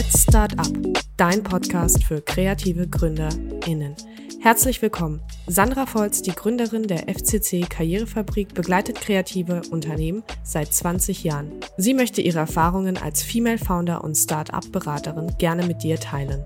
Let's 0.00 0.22
Start 0.22 0.58
Up, 0.58 0.72
dein 1.18 1.42
Podcast 1.42 2.04
für 2.04 2.22
kreative 2.22 2.88
GründerInnen. 2.88 3.94
Herzlich 4.40 4.80
willkommen. 4.80 5.20
Sandra 5.46 5.84
Volz, 5.84 6.22
die 6.22 6.30
Gründerin 6.30 6.84
der 6.84 7.00
FCC 7.00 7.68
Karrierefabrik, 7.68 8.54
begleitet 8.54 8.98
kreative 8.98 9.60
Unternehmen 9.70 10.22
seit 10.42 10.72
20 10.72 11.22
Jahren. 11.24 11.52
Sie 11.76 11.92
möchte 11.92 12.22
ihre 12.22 12.38
Erfahrungen 12.38 12.96
als 12.96 13.22
Female 13.22 13.58
Founder 13.58 14.02
und 14.02 14.14
Start-up-Beraterin 14.14 15.34
gerne 15.36 15.66
mit 15.66 15.82
dir 15.82 16.00
teilen. 16.00 16.42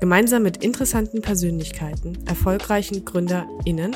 Gemeinsam 0.00 0.42
mit 0.42 0.64
interessanten 0.64 1.22
Persönlichkeiten, 1.22 2.18
erfolgreichen 2.26 3.04
GründerInnen 3.04 3.94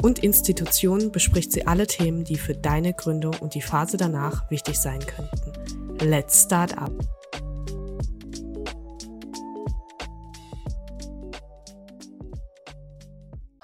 und 0.00 0.20
Institutionen 0.20 1.10
bespricht 1.10 1.50
sie 1.50 1.66
alle 1.66 1.88
Themen, 1.88 2.22
die 2.22 2.36
für 2.36 2.54
deine 2.54 2.94
Gründung 2.94 3.34
und 3.40 3.56
die 3.56 3.62
Phase 3.62 3.96
danach 3.96 4.48
wichtig 4.48 4.78
sein 4.78 5.00
könnten. 5.00 6.08
Let's 6.08 6.44
Start 6.44 6.78
Up. 6.78 6.92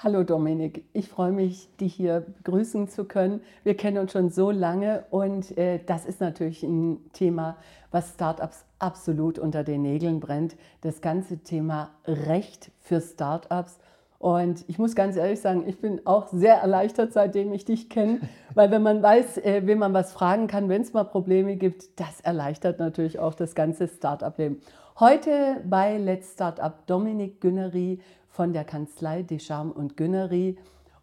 Hallo 0.05 0.23
Dominik, 0.23 0.85
ich 0.93 1.09
freue 1.09 1.33
mich, 1.33 1.75
dich 1.81 1.95
hier 1.95 2.21
begrüßen 2.21 2.89
zu 2.89 3.07
können. 3.07 3.41
Wir 3.63 3.75
kennen 3.75 3.97
uns 3.97 4.13
schon 4.13 4.29
so 4.29 4.51
lange 4.51 5.05
und 5.09 5.57
äh, 5.57 5.81
das 5.87 6.05
ist 6.05 6.21
natürlich 6.21 6.63
ein 6.63 6.99
Thema, 7.15 7.57
was 7.91 8.11
Startups 8.11 8.67
absolut 8.79 9.39
unter 9.39 9.65
den 9.65 9.81
Nägeln 9.81 10.21
brennt. 10.21 10.57
Das 10.83 11.01
ganze 11.01 11.39
Thema 11.39 11.89
Recht 12.07 12.71
für 12.81 13.01
Startups. 13.01 13.79
Und 14.19 14.67
ich 14.69 14.79
muss 14.79 14.95
ganz 14.95 15.17
ehrlich 15.17 15.41
sagen, 15.41 15.65
ich 15.67 15.81
bin 15.81 16.03
auch 16.05 16.27
sehr 16.27 16.57
erleichtert, 16.57 17.15
seitdem 17.15 17.55
ich 17.55 17.65
dich 17.65 17.89
kenne, 17.89 18.21
weil 18.55 18.71
wenn 18.71 18.83
man 18.83 19.03
weiß, 19.03 19.39
äh, 19.39 19.63
wem 19.65 19.79
man 19.79 19.95
was 19.95 20.13
fragen 20.13 20.49
kann, 20.49 20.69
wenn 20.69 20.83
es 20.83 20.93
mal 20.93 21.05
Probleme 21.05 21.57
gibt, 21.57 21.99
das 21.99 22.21
erleichtert 22.21 22.79
natürlich 22.79 23.21
auch 23.21 23.33
das 23.33 23.55
ganze 23.55 23.89
Startup-Leben. 23.89 24.61
Heute 25.01 25.63
bei 25.65 25.97
Let's 25.97 26.35
Startup 26.35 26.87
Dominik 26.87 27.41
Günnery 27.41 28.01
von 28.35 28.53
der 28.53 28.65
Kanzlei 28.65 29.23
Deschamps 29.23 29.77
und 29.77 29.97
Günnery. 29.97 30.59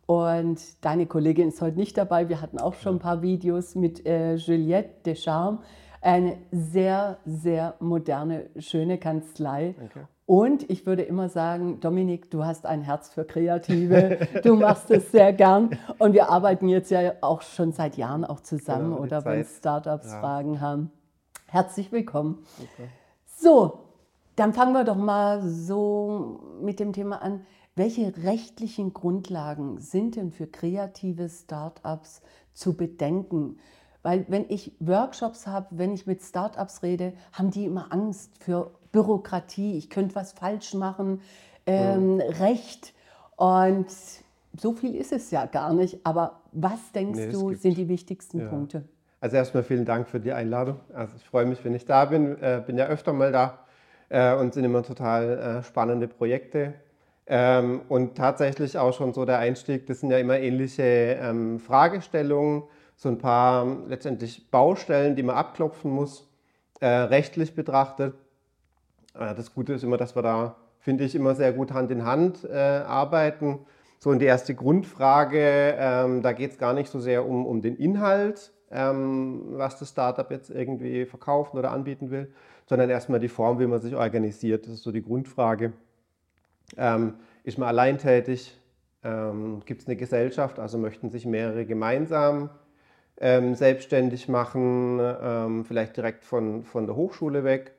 Und 0.06 0.60
deine 0.84 1.06
Kollegin 1.06 1.48
ist 1.48 1.62
heute 1.62 1.78
nicht 1.78 1.98
dabei. 1.98 2.28
Wir 2.28 2.42
hatten 2.42 2.60
auch 2.60 2.74
schon 2.74 2.96
ein 2.98 3.00
paar 3.00 3.22
Videos 3.22 3.76
mit 3.76 4.06
äh, 4.06 4.36
Juliette 4.36 5.02
Deschamps. 5.06 5.64
Eine 6.02 6.38
sehr, 6.52 7.20
sehr 7.26 7.76
moderne, 7.80 8.50
schöne 8.58 8.98
Kanzlei. 8.98 9.76
Okay. 9.82 10.02
Und 10.26 10.70
ich 10.70 10.86
würde 10.86 11.04
immer 11.04 11.30
sagen, 11.30 11.80
Dominik, 11.80 12.30
du 12.32 12.44
hast 12.44 12.66
ein 12.66 12.82
Herz 12.82 13.10
für 13.10 13.24
Kreative. 13.24 14.28
Du 14.44 14.56
machst 14.56 14.92
es 14.92 15.12
sehr 15.12 15.32
gern. 15.32 15.78
Und 16.00 16.14
wir 16.14 16.30
arbeiten 16.30 16.68
jetzt 16.68 16.92
ja 16.92 17.14
auch 17.22 17.42
schon 17.42 17.72
seit 17.72 17.96
Jahren 17.96 18.26
auch 18.26 18.42
zusammen 18.42 18.92
genau, 18.92 19.04
oder 19.04 19.24
wenn 19.24 19.46
Startups 19.46 20.12
ja. 20.12 20.20
Fragen 20.20 20.60
haben. 20.60 20.92
Herzlich 21.48 21.92
willkommen. 21.94 22.44
Okay. 22.60 22.90
So, 23.26 23.91
dann 24.36 24.54
fangen 24.54 24.74
wir 24.74 24.84
doch 24.84 24.96
mal 24.96 25.42
so 25.44 26.40
mit 26.62 26.80
dem 26.80 26.94
Thema 26.94 27.22
an. 27.22 27.46
Welche 27.76 28.14
rechtlichen 28.24 28.94
Grundlagen 28.94 29.80
sind 29.80 30.16
denn 30.16 30.32
für 30.32 30.48
kreative 30.48 31.30
Startups 31.30 32.22
zu 32.54 32.76
bedenken? 32.76 33.58
Weil 34.04 34.26
wenn 34.28 34.46
ich 34.50 34.74
Workshops 34.80 35.48
habe, 35.48 35.68
wenn 35.72 35.94
ich 35.94 36.08
mit 36.08 36.22
Startups 36.22 36.84
rede, 36.84 37.14
haben 37.34 37.52
die 37.52 37.66
immer 37.66 37.94
Angst 37.94 38.32
für 38.44 38.72
Bürokratie. 38.92 39.78
Ich 39.78 39.90
könnte 39.90 40.16
was 40.16 40.34
falsch 40.34 40.74
machen, 40.74 41.22
ähm, 41.66 42.20
ja. 42.20 42.26
Recht. 42.44 42.94
Und 43.36 43.88
so 44.58 44.74
viel 44.74 44.96
ist 44.96 45.12
es 45.12 45.32
ja 45.32 45.46
gar 45.46 45.74
nicht. 45.74 46.06
Aber 46.06 46.42
was 46.52 46.92
denkst 46.94 47.20
nee, 47.20 47.32
du, 47.32 47.54
sind 47.54 47.78
die 47.78 47.88
wichtigsten 47.88 48.40
ja. 48.40 48.48
Punkte? 48.48 48.84
Also 49.22 49.36
erstmal 49.36 49.64
vielen 49.64 49.86
Dank 49.86 50.10
für 50.10 50.20
die 50.20 50.34
Einladung. 50.34 50.80
Also 50.94 51.16
ich 51.16 51.24
freue 51.24 51.46
mich, 51.46 51.64
wenn 51.64 51.76
ich 51.76 51.86
da 51.86 52.06
bin. 52.06 52.42
Äh, 52.42 52.64
bin 52.66 52.78
ja 52.78 52.88
öfter 52.88 53.14
mal 53.14 53.32
da 53.32 53.60
äh, 54.12 54.36
und 54.36 54.54
sind 54.54 54.64
immer 54.66 54.84
total 54.84 55.38
äh, 55.38 55.64
spannende 55.64 56.08
Projekte. 56.08 56.74
Ähm, 57.28 57.82
und 57.88 58.16
tatsächlich 58.16 58.78
auch 58.78 58.94
schon 58.94 59.14
so 59.14 59.26
der 59.26 59.40
Einstieg, 59.40 59.88
das 59.88 60.02
sind 60.02 60.12
ja 60.12 60.18
immer 60.18 60.38
ähnliche 60.38 60.84
ähm, 61.22 61.60
Fragestellungen, 61.60 62.64
so 62.98 63.10
ein 63.10 63.18
paar 63.18 63.64
ähm, 63.64 63.84
letztendlich 63.88 64.52
Baustellen, 64.52 65.16
die 65.16 65.24
man 65.24 65.36
abklopfen 65.36 65.90
muss, 65.90 66.30
äh, 66.82 66.88
rechtlich 66.88 67.56
betrachtet. 67.56 68.16
Äh, 69.18 69.34
das 69.36 69.54
Gute 69.54 69.74
ist 69.74 69.84
immer, 69.84 69.98
dass 69.98 70.16
wir 70.16 70.24
da, 70.24 70.56
finde 70.80 71.06
ich, 71.06 71.16
immer 71.16 71.34
sehr 71.34 71.54
gut 71.54 71.72
Hand 71.72 71.90
in 71.90 72.06
Hand 72.06 72.44
äh, 72.44 72.58
arbeiten. 72.58 73.60
So, 74.00 74.10
und 74.10 74.20
die 74.20 74.26
erste 74.26 74.54
Grundfrage, 74.54 75.76
ähm, 75.78 76.22
da 76.22 76.34
geht 76.34 76.52
es 76.52 76.58
gar 76.58 76.74
nicht 76.74 76.90
so 76.90 77.00
sehr 77.00 77.26
um, 77.26 77.46
um 77.46 77.62
den 77.62 77.78
Inhalt, 77.78 78.52
ähm, 78.72 79.44
was 79.52 79.80
das 79.80 79.90
Startup 79.90 80.30
jetzt 80.32 80.50
irgendwie 80.50 81.06
verkaufen 81.06 81.58
oder 81.58 81.72
anbieten 81.72 82.10
will, 82.12 82.34
sondern 82.72 82.90
erstmal 82.90 83.20
die 83.20 83.28
Form, 83.28 83.60
wie 83.60 83.68
man 83.68 83.82
sich 83.82 83.96
organisiert. 83.96 84.66
Das 84.66 84.76
ist 84.76 84.84
so 84.84 84.94
die 84.94 85.02
Grundfrage. 85.02 85.74
Ähm, 86.78 87.16
ist 87.44 87.58
man 87.58 87.68
alleintätig? 87.68 88.58
Ähm, 89.04 89.62
Gibt 89.66 89.82
es 89.82 89.88
eine 89.90 89.98
Gesellschaft? 89.98 90.58
Also 90.58 90.78
möchten 90.78 91.10
sich 91.10 91.26
mehrere 91.26 91.66
gemeinsam 91.66 92.50
ähm, 93.20 93.56
selbstständig 93.56 94.30
machen, 94.30 95.02
ähm, 95.02 95.66
vielleicht 95.66 95.98
direkt 95.98 96.24
von, 96.24 96.64
von 96.64 96.86
der 96.86 96.96
Hochschule 96.96 97.44
weg? 97.44 97.74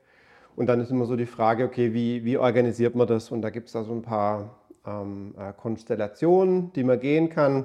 Und 0.57 0.67
dann 0.67 0.79
ist 0.79 0.91
immer 0.91 1.07
so 1.07 1.17
die 1.17 1.25
Frage, 1.25 1.65
okay, 1.65 1.95
wie, 1.95 2.27
wie 2.27 2.37
organisiert 2.37 2.95
man 2.95 3.07
das? 3.07 3.31
Und 3.31 3.41
da 3.41 3.49
gibt 3.49 3.69
es 3.69 3.73
da 3.73 3.85
so 3.85 3.95
ein 3.95 4.03
paar 4.03 4.59
ähm, 4.87 5.35
äh, 5.39 5.55
Konstellationen, 5.55 6.71
die 6.75 6.85
man 6.85 7.01
gehen 7.01 7.31
kann. 7.31 7.65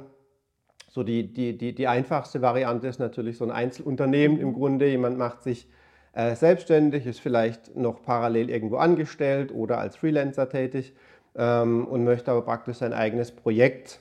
So 0.87 1.03
die, 1.03 1.33
die, 1.33 1.57
die, 1.57 1.75
die 1.75 1.87
einfachste 1.89 2.41
Variante 2.41 2.87
ist 2.87 2.99
natürlich 2.99 3.37
so 3.37 3.43
ein 3.43 3.51
Einzelunternehmen 3.51 4.39
im 4.39 4.53
Grunde. 4.53 4.87
Jemand 4.87 5.17
macht 5.17 5.43
sich 5.43 5.67
äh, 6.17 6.35
selbstständig, 6.35 7.05
ist 7.05 7.19
vielleicht 7.19 7.75
noch 7.75 8.01
parallel 8.01 8.49
irgendwo 8.49 8.77
angestellt 8.77 9.53
oder 9.53 9.77
als 9.77 9.95
Freelancer 9.95 10.49
tätig 10.49 10.95
ähm, 11.35 11.85
und 11.85 12.03
möchte 12.03 12.31
aber 12.31 12.41
praktisch 12.41 12.77
sein 12.77 12.91
eigenes 12.91 13.29
Projekt 13.29 13.99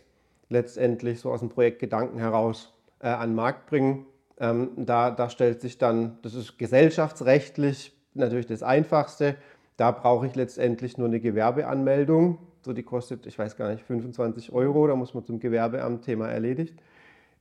letztendlich 0.49 1.21
so 1.21 1.31
aus 1.31 1.41
dem 1.41 1.51
Projektgedanken 1.51 2.19
heraus 2.19 2.73
äh, 3.01 3.09
an 3.09 3.31
den 3.31 3.37
Markt 3.37 3.67
bringen. 3.67 4.07
Ähm, 4.41 4.71
da, 4.77 5.11
da 5.11 5.29
stellt 5.29 5.61
sich 5.61 5.77
dann, 5.77 6.19
das 6.23 6.33
ist 6.33 6.57
gesellschaftsrechtlich 6.57 7.93
natürlich 8.15 8.47
das 8.47 8.63
Einfachste. 8.63 9.37
Da 9.77 9.91
brauche 9.91 10.27
ich 10.27 10.35
letztendlich 10.35 10.97
nur 10.97 11.09
eine 11.09 11.21
Gewerbeanmeldung. 11.21 12.39
So, 12.63 12.73
die 12.73 12.83
kostet, 12.83 13.27
ich 13.27 13.39
weiß 13.39 13.59
gar 13.59 13.71
nicht, 13.71 13.85
25 13.85 14.53
Euro. 14.53 14.87
Da 14.87 14.97
muss 14.97 15.13
man 15.13 15.27
zum 15.27 15.39
Gewerbeamt 15.39 16.07
Thema 16.07 16.29
erledigt. 16.29 16.79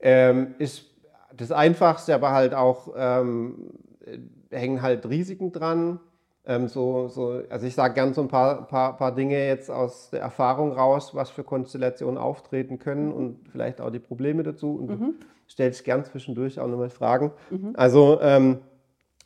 Ähm, 0.02 0.56
ist 0.58 0.92
das 1.34 1.54
Einfachste, 1.54 2.14
aber 2.14 2.32
halt 2.32 2.54
auch 2.54 2.94
ähm, 2.98 3.70
hängen 4.56 4.82
halt 4.82 5.08
Risiken 5.08 5.52
dran. 5.52 6.00
Ähm, 6.48 6.68
so, 6.68 7.08
so, 7.08 7.42
also 7.50 7.66
ich 7.66 7.74
sage 7.74 7.96
gern 7.96 8.14
so 8.14 8.22
ein 8.22 8.28
paar, 8.28 8.68
paar, 8.68 8.98
paar 8.98 9.16
Dinge 9.16 9.48
jetzt 9.48 9.72
aus 9.72 10.12
der 10.12 10.22
Erfahrung 10.22 10.74
raus, 10.74 11.16
was 11.16 11.32
für 11.32 11.44
Konstellationen 11.44 12.18
auftreten 12.20 12.78
können 12.78 13.12
und 13.12 13.50
vielleicht 13.50 13.82
auch 13.82 13.90
die 13.90 14.00
Probleme 14.00 14.44
dazu. 14.44 14.76
Und 14.76 14.90
mhm. 14.90 15.00
du 15.20 15.26
stellst 15.50 15.84
gern 15.84 16.04
zwischendurch 16.06 16.60
auch 16.60 16.68
nochmal 16.68 16.92
Fragen. 16.92 17.32
Mhm. 17.50 17.74
Also 17.76 18.20
ähm, 18.22 18.60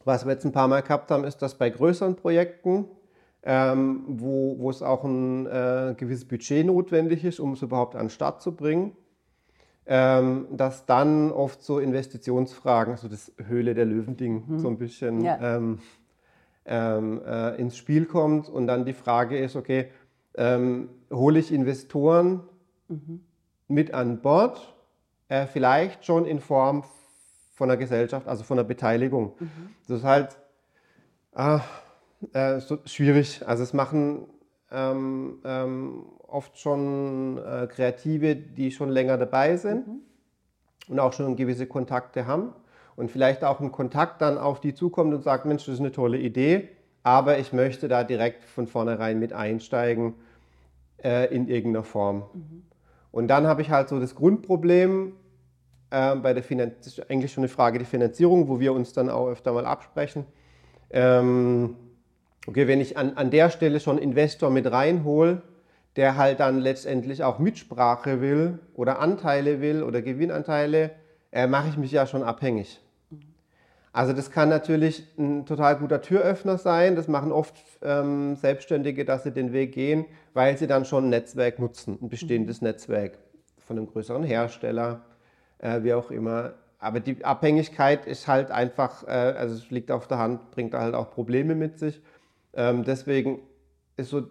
was 0.06 0.26
wir 0.26 0.32
jetzt 0.32 0.46
ein 0.46 0.54
paar 0.54 0.68
Mal 0.68 0.82
gehabt 0.82 1.12
haben, 1.12 1.26
ist, 1.26 1.42
dass 1.42 1.56
bei 1.56 1.70
größeren 1.70 2.16
Projekten, 2.16 2.86
ähm, 3.44 4.04
wo, 4.08 4.58
wo 4.58 4.70
es 4.70 4.82
auch 4.82 5.04
ein 5.04 5.46
äh, 5.46 5.96
gewisses 5.98 6.26
Budget 6.26 6.66
notwendig 6.66 7.26
ist, 7.26 7.40
um 7.40 7.54
es 7.54 7.62
überhaupt 7.62 7.96
an 7.96 8.06
den 8.06 8.10
Start 8.10 8.42
zu 8.42 8.56
bringen, 8.56 8.96
ähm, 9.92 10.46
dass 10.52 10.86
dann 10.86 11.32
oft 11.32 11.64
so 11.64 11.80
Investitionsfragen, 11.80 12.96
so 12.96 13.08
das 13.08 13.32
Höhle 13.44 13.74
der 13.74 13.86
Löwen-Ding, 13.86 14.44
mhm. 14.48 14.60
so 14.60 14.68
ein 14.68 14.78
bisschen 14.78 15.22
ja. 15.22 15.56
ähm, 15.58 15.80
ähm, 16.66 17.20
äh, 17.26 17.56
ins 17.56 17.76
Spiel 17.76 18.06
kommt. 18.06 18.50
Und 18.50 18.68
dann 18.68 18.86
die 18.86 18.94
Frage 18.94 19.40
ist, 19.40 19.56
okay, 19.56 19.90
ähm, 20.36 20.90
hole 21.12 21.40
ich 21.40 21.52
Investoren 21.52 22.42
mhm. 22.88 23.22
mit 23.68 23.92
an 23.92 24.22
Bord, 24.22 24.76
äh, 25.28 25.48
vielleicht 25.48 26.06
schon 26.06 26.26
in 26.26 26.40
Form 26.40 26.84
von 27.56 27.68
der 27.68 27.78
Gesellschaft, 27.78 28.28
also 28.28 28.44
von 28.44 28.58
der 28.58 28.66
Beteiligung. 28.66 29.34
Mhm. 29.40 29.50
Das 29.88 29.98
ist 29.98 30.04
halt 30.04 30.38
ah, 31.34 31.62
äh, 32.34 32.60
so 32.60 32.78
schwierig. 32.86 33.42
Also 33.48 33.64
es 33.64 33.74
machen 33.74 34.28
ähm, 34.72 35.40
ähm, 35.44 36.06
oft 36.28 36.58
schon 36.60 37.38
äh, 37.38 37.68
Kreative, 37.68 38.36
die 38.36 38.72
schon 38.72 38.90
länger 38.90 39.18
dabei 39.18 39.58
sind 39.58 39.88
mhm. 39.88 40.00
und 40.88 41.00
auch 41.00 41.14
schon 41.14 41.36
gewisse 41.36 41.68
Kontakte 41.68 42.28
haben 42.28 42.54
und 42.96 43.12
vielleicht 43.12 43.44
auch 43.44 43.60
ein 43.60 43.72
Kontakt 43.72 44.22
dann 44.22 44.38
auf 44.38 44.60
die 44.60 44.74
zukommt 44.74 45.14
und 45.14 45.24
sagt, 45.24 45.46
Mensch, 45.46 45.66
das 45.66 45.76
ist 45.76 45.80
eine 45.80 45.92
tolle 45.92 46.18
Idee, 46.18 46.70
aber 47.04 47.40
ich 47.40 47.54
möchte 47.54 47.88
da 47.88 48.04
direkt 48.04 48.44
von 48.44 48.68
vornherein 48.68 49.20
mit 49.20 49.34
einsteigen 49.34 50.16
äh, 51.04 51.34
in 51.34 51.48
irgendeiner 51.48 51.84
Form. 51.84 52.24
Mhm. 52.34 52.64
Und 53.12 53.28
dann 53.28 53.48
habe 53.48 53.62
ich 53.62 53.72
halt 53.72 53.90
so 53.90 54.00
das 54.00 54.16
Grundproblem 54.16 55.14
äh, 55.92 56.16
bei 56.16 56.34
der 56.34 56.44
das 56.44 56.88
ist 56.88 57.10
eigentlich 57.10 57.32
schon 57.32 57.44
eine 57.44 57.50
Frage 57.50 57.80
der 57.80 57.88
Finanzierung, 57.88 58.48
wo 58.48 58.60
wir 58.60 58.74
uns 58.74 58.94
dann 58.94 59.10
auch 59.10 59.28
öfter 59.28 59.54
mal 59.54 59.66
absprechen. 59.66 60.26
Ähm, 60.92 61.76
okay, 62.48 62.68
wenn 62.68 62.82
ich 62.82 62.98
an, 62.98 63.14
an 63.16 63.32
der 63.32 63.50
Stelle 63.50 63.80
schon 63.80 63.98
Investor 63.98 64.50
mit 64.50 64.72
reinhole, 64.72 65.42
der 65.96 66.18
halt 66.18 66.40
dann 66.40 66.60
letztendlich 66.60 67.24
auch 67.24 67.40
Mitsprache 67.40 68.22
will 68.22 68.60
oder 68.74 69.00
Anteile 69.00 69.62
will 69.62 69.84
oder 69.84 70.02
Gewinnanteile, 70.02 70.92
äh, 71.32 71.48
mache 71.48 71.70
ich 71.70 71.78
mich 71.78 71.92
ja 71.92 72.06
schon 72.06 72.24
abhängig. 72.24 72.80
Also 73.92 74.14
das 74.14 74.32
kann 74.32 74.50
natürlich 74.50 75.08
ein 75.18 75.46
total 75.46 75.78
guter 75.78 76.02
Türöffner 76.02 76.58
sein. 76.58 76.96
Das 76.96 77.08
machen 77.08 77.32
oft 77.32 77.56
ähm, 77.82 78.36
Selbstständige, 78.36 79.04
dass 79.04 79.24
sie 79.24 79.32
den 79.32 79.52
Weg 79.52 79.74
gehen, 79.74 80.06
weil 80.34 80.58
sie 80.58 80.68
dann 80.68 80.86
schon 80.86 81.06
ein 81.06 81.10
Netzwerk 81.10 81.60
nutzen, 81.60 81.98
ein 82.02 82.10
bestehendes 82.10 82.62
mhm. 82.62 82.68
Netzwerk 82.68 83.18
von 83.58 83.78
einem 83.78 83.88
größeren 83.88 84.24
Hersteller, 84.24 85.02
äh, 85.58 85.84
wie 85.84 85.94
auch 85.94 86.12
immer. 86.12 86.54
Aber 86.78 87.00
die 87.00 87.26
Abhängigkeit 87.26 88.06
ist 88.06 88.28
halt 88.28 88.52
einfach, 88.52 89.06
äh, 89.08 89.12
also 89.12 89.56
es 89.56 89.70
liegt 89.72 89.92
auf 89.92 90.08
der 90.08 90.20
Hand, 90.20 90.52
bringt 90.52 90.74
halt 90.74 90.94
auch 90.94 91.12
Probleme 91.12 91.56
mit 91.56 91.80
sich. 91.80 92.02
Ähm, 92.54 92.84
deswegen 92.84 93.42
ist 93.98 94.10
so 94.10 94.24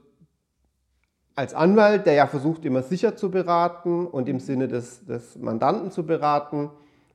als 1.39 1.55
Anwalt, 1.55 2.05
der 2.07 2.15
ja 2.15 2.27
versucht, 2.27 2.65
immer 2.65 2.83
sicher 2.83 3.15
zu 3.15 3.31
beraten 3.31 4.09
und 4.09 4.29
im 4.29 4.41
Sinne 4.41 4.67
des, 4.67 5.05
des 5.07 5.37
Mandanten 5.37 5.93
zu 5.93 6.05
beraten, 6.05 6.71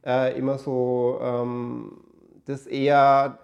äh, 0.06 0.38
immer 0.38 0.58
so 0.58 1.20
ähm, 1.22 1.98
das 2.46 2.66
eher, 2.66 3.40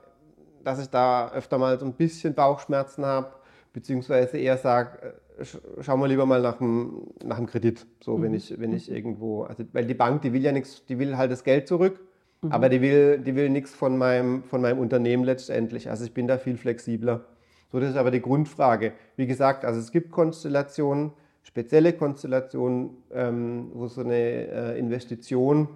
dass 0.63 0.81
ich 0.81 0.89
da 0.89 1.31
öfter 1.33 1.57
mal 1.57 1.77
so 1.77 1.85
ein 1.85 1.93
bisschen 1.93 2.33
Bauchschmerzen 2.33 3.05
habe, 3.05 3.33
beziehungsweise 3.73 4.37
eher 4.37 4.55
sage, 4.57 5.15
äh, 5.37 5.45
schau 5.81 5.97
mal 5.97 6.07
lieber 6.07 6.25
mal 6.25 6.41
nach 6.41 6.59
dem, 6.59 7.07
nach 7.25 7.35
dem 7.35 7.47
Kredit, 7.47 7.85
so 8.01 8.17
mhm. 8.17 8.23
wenn 8.23 8.33
ich, 8.33 8.57
wenn 8.57 8.71
ich 8.71 8.89
irgendwo, 8.89 9.43
also 9.43 9.65
weil 9.73 9.85
die 9.85 9.93
Bank, 9.93 10.21
die 10.21 10.31
will 10.31 10.43
ja 10.43 10.53
nichts, 10.53 10.85
die 10.85 10.97
will 10.97 11.17
halt 11.17 11.29
das 11.29 11.43
Geld 11.43 11.67
zurück, 11.67 11.99
mhm. 12.41 12.53
aber 12.53 12.69
die 12.69 12.81
will, 12.81 13.19
die 13.19 13.35
will 13.35 13.49
nichts 13.49 13.73
von 13.73 13.97
meinem, 13.97 14.43
von 14.43 14.61
meinem 14.61 14.79
Unternehmen 14.79 15.25
letztendlich. 15.25 15.89
Also 15.89 16.05
ich 16.05 16.13
bin 16.13 16.25
da 16.25 16.37
viel 16.37 16.55
flexibler. 16.55 17.25
So, 17.71 17.79
das 17.79 17.91
ist 17.91 17.97
aber 17.97 18.11
die 18.11 18.21
Grundfrage. 18.21 18.93
Wie 19.15 19.27
gesagt, 19.27 19.63
also 19.63 19.79
es 19.79 19.91
gibt 19.91 20.11
Konstellationen, 20.11 21.11
spezielle 21.43 21.93
Konstellationen, 21.93 22.97
ähm, 23.11 23.71
wo 23.73 23.87
so 23.87 24.01
eine 24.01 24.15
äh, 24.15 24.79
Investition 24.79 25.67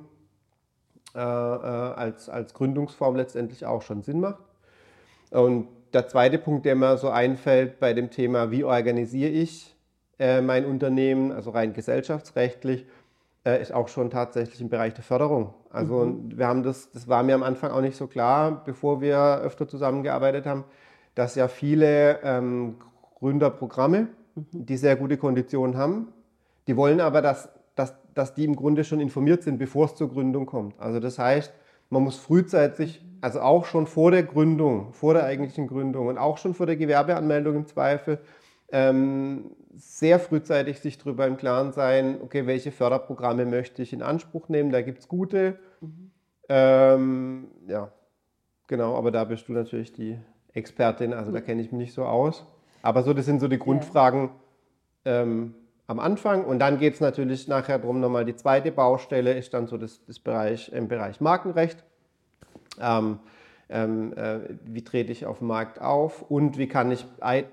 äh, 1.15 1.19
äh, 1.19 1.21
als, 1.21 2.29
als 2.29 2.53
Gründungsform 2.53 3.15
letztendlich 3.15 3.65
auch 3.65 3.83
schon 3.83 4.01
Sinn 4.01 4.19
macht. 4.19 4.43
Und 5.29 5.67
der 5.93 6.07
zweite 6.07 6.39
Punkt, 6.39 6.65
der 6.65 6.75
mir 6.75 6.97
so 6.97 7.09
einfällt 7.09 7.79
bei 7.79 7.93
dem 7.93 8.09
Thema, 8.09 8.49
wie 8.49 8.63
organisiere 8.63 9.29
ich 9.29 9.75
äh, 10.17 10.41
mein 10.41 10.65
Unternehmen, 10.65 11.31
also 11.31 11.51
rein 11.51 11.73
gesellschaftsrechtlich, 11.73 12.87
äh, 13.45 13.61
ist 13.61 13.71
auch 13.71 13.87
schon 13.87 14.09
tatsächlich 14.09 14.59
im 14.61 14.69
Bereich 14.69 14.95
der 14.95 15.03
Förderung. 15.03 15.53
Also 15.69 16.05
mhm. 16.05 16.37
wir 16.37 16.47
haben 16.47 16.63
das, 16.63 16.91
das 16.91 17.07
war 17.07 17.21
mir 17.21 17.35
am 17.35 17.43
Anfang 17.43 17.71
auch 17.71 17.81
nicht 17.81 17.97
so 17.97 18.07
klar, 18.07 18.63
bevor 18.65 19.01
wir 19.01 19.41
öfter 19.43 19.67
zusammengearbeitet 19.67 20.47
haben, 20.47 20.63
dass 21.15 21.35
ja 21.35 21.47
viele 21.47 22.19
ähm, 22.23 22.75
Gründerprogramme, 23.19 24.07
mhm. 24.35 24.45
die 24.51 24.77
sehr 24.77 24.95
gute 24.95 25.17
Konditionen 25.17 25.77
haben, 25.77 26.13
die 26.67 26.77
wollen 26.77 27.01
aber, 27.01 27.21
dass 27.21 27.49
dass, 27.75 27.95
dass 28.13 28.33
die 28.33 28.45
im 28.45 28.55
Grunde 28.55 28.83
schon 28.83 28.99
informiert 28.99 29.43
sind, 29.43 29.57
bevor 29.57 29.85
es 29.85 29.95
zur 29.95 30.09
Gründung 30.09 30.45
kommt. 30.45 30.79
Also 30.79 30.99
das 30.99 31.19
heißt, 31.19 31.53
man 31.89 32.03
muss 32.03 32.17
frühzeitig, 32.17 33.03
also 33.21 33.41
auch 33.41 33.65
schon 33.65 33.87
vor 33.87 34.11
der 34.11 34.23
Gründung, 34.23 34.93
vor 34.93 35.13
der 35.13 35.25
eigentlichen 35.25 35.67
Gründung 35.67 36.07
und 36.07 36.17
auch 36.17 36.37
schon 36.37 36.53
vor 36.53 36.65
der 36.65 36.75
Gewerbeanmeldung 36.75 37.55
im 37.55 37.67
Zweifel, 37.67 38.19
ähm, 38.71 39.51
sehr 39.75 40.19
frühzeitig 40.19 40.79
sich 40.79 40.97
darüber 40.97 41.27
im 41.27 41.37
Klaren 41.37 41.71
sein, 41.71 42.19
okay, 42.21 42.45
welche 42.45 42.71
Förderprogramme 42.71 43.45
möchte 43.45 43.81
ich 43.81 43.93
in 43.93 44.01
Anspruch 44.01 44.49
nehmen, 44.49 44.71
da 44.71 44.81
gibt 44.81 44.99
es 44.99 45.07
gute. 45.07 45.59
Mhm. 45.81 46.11
Ähm, 46.49 47.47
ja, 47.67 47.91
genau, 48.67 48.95
aber 48.95 49.11
da 49.11 49.23
bist 49.23 49.47
du 49.47 49.53
natürlich 49.53 49.93
die 49.93 50.19
Expertin, 50.53 51.13
also 51.13 51.31
da 51.31 51.41
kenne 51.41 51.61
ich 51.61 51.71
mich 51.71 51.79
nicht 51.79 51.93
so 51.93 52.05
aus. 52.05 52.45
Aber 52.81 53.03
so, 53.03 53.13
das 53.13 53.25
sind 53.25 53.39
so 53.39 53.47
die 53.47 53.59
Grundfragen, 53.59 54.29
ähm, 55.05 55.55
am 55.87 55.99
Anfang 55.99 56.45
und 56.45 56.59
dann 56.59 56.79
geht 56.79 56.93
es 56.93 57.01
natürlich 57.01 57.47
nachher 57.47 57.77
darum, 57.77 57.99
nochmal 57.99 58.25
die 58.25 58.35
zweite 58.35 58.71
Baustelle 58.71 59.33
ist 59.33 59.53
dann 59.53 59.67
so 59.67 59.77
das, 59.77 60.03
das 60.05 60.17
Bereich, 60.17 60.71
im 60.71 60.87
Bereich 60.87 61.19
Markenrecht. 61.19 61.83
Ähm, 62.79 63.19
ähm, 63.69 64.13
äh, 64.17 64.39
wie 64.65 64.83
trete 64.83 65.11
ich 65.11 65.25
auf 65.25 65.39
dem 65.39 65.47
Markt 65.47 65.81
auf 65.81 66.21
und 66.29 66.57
wie 66.57 66.67
kann 66.67 66.91
ich 66.91 67.05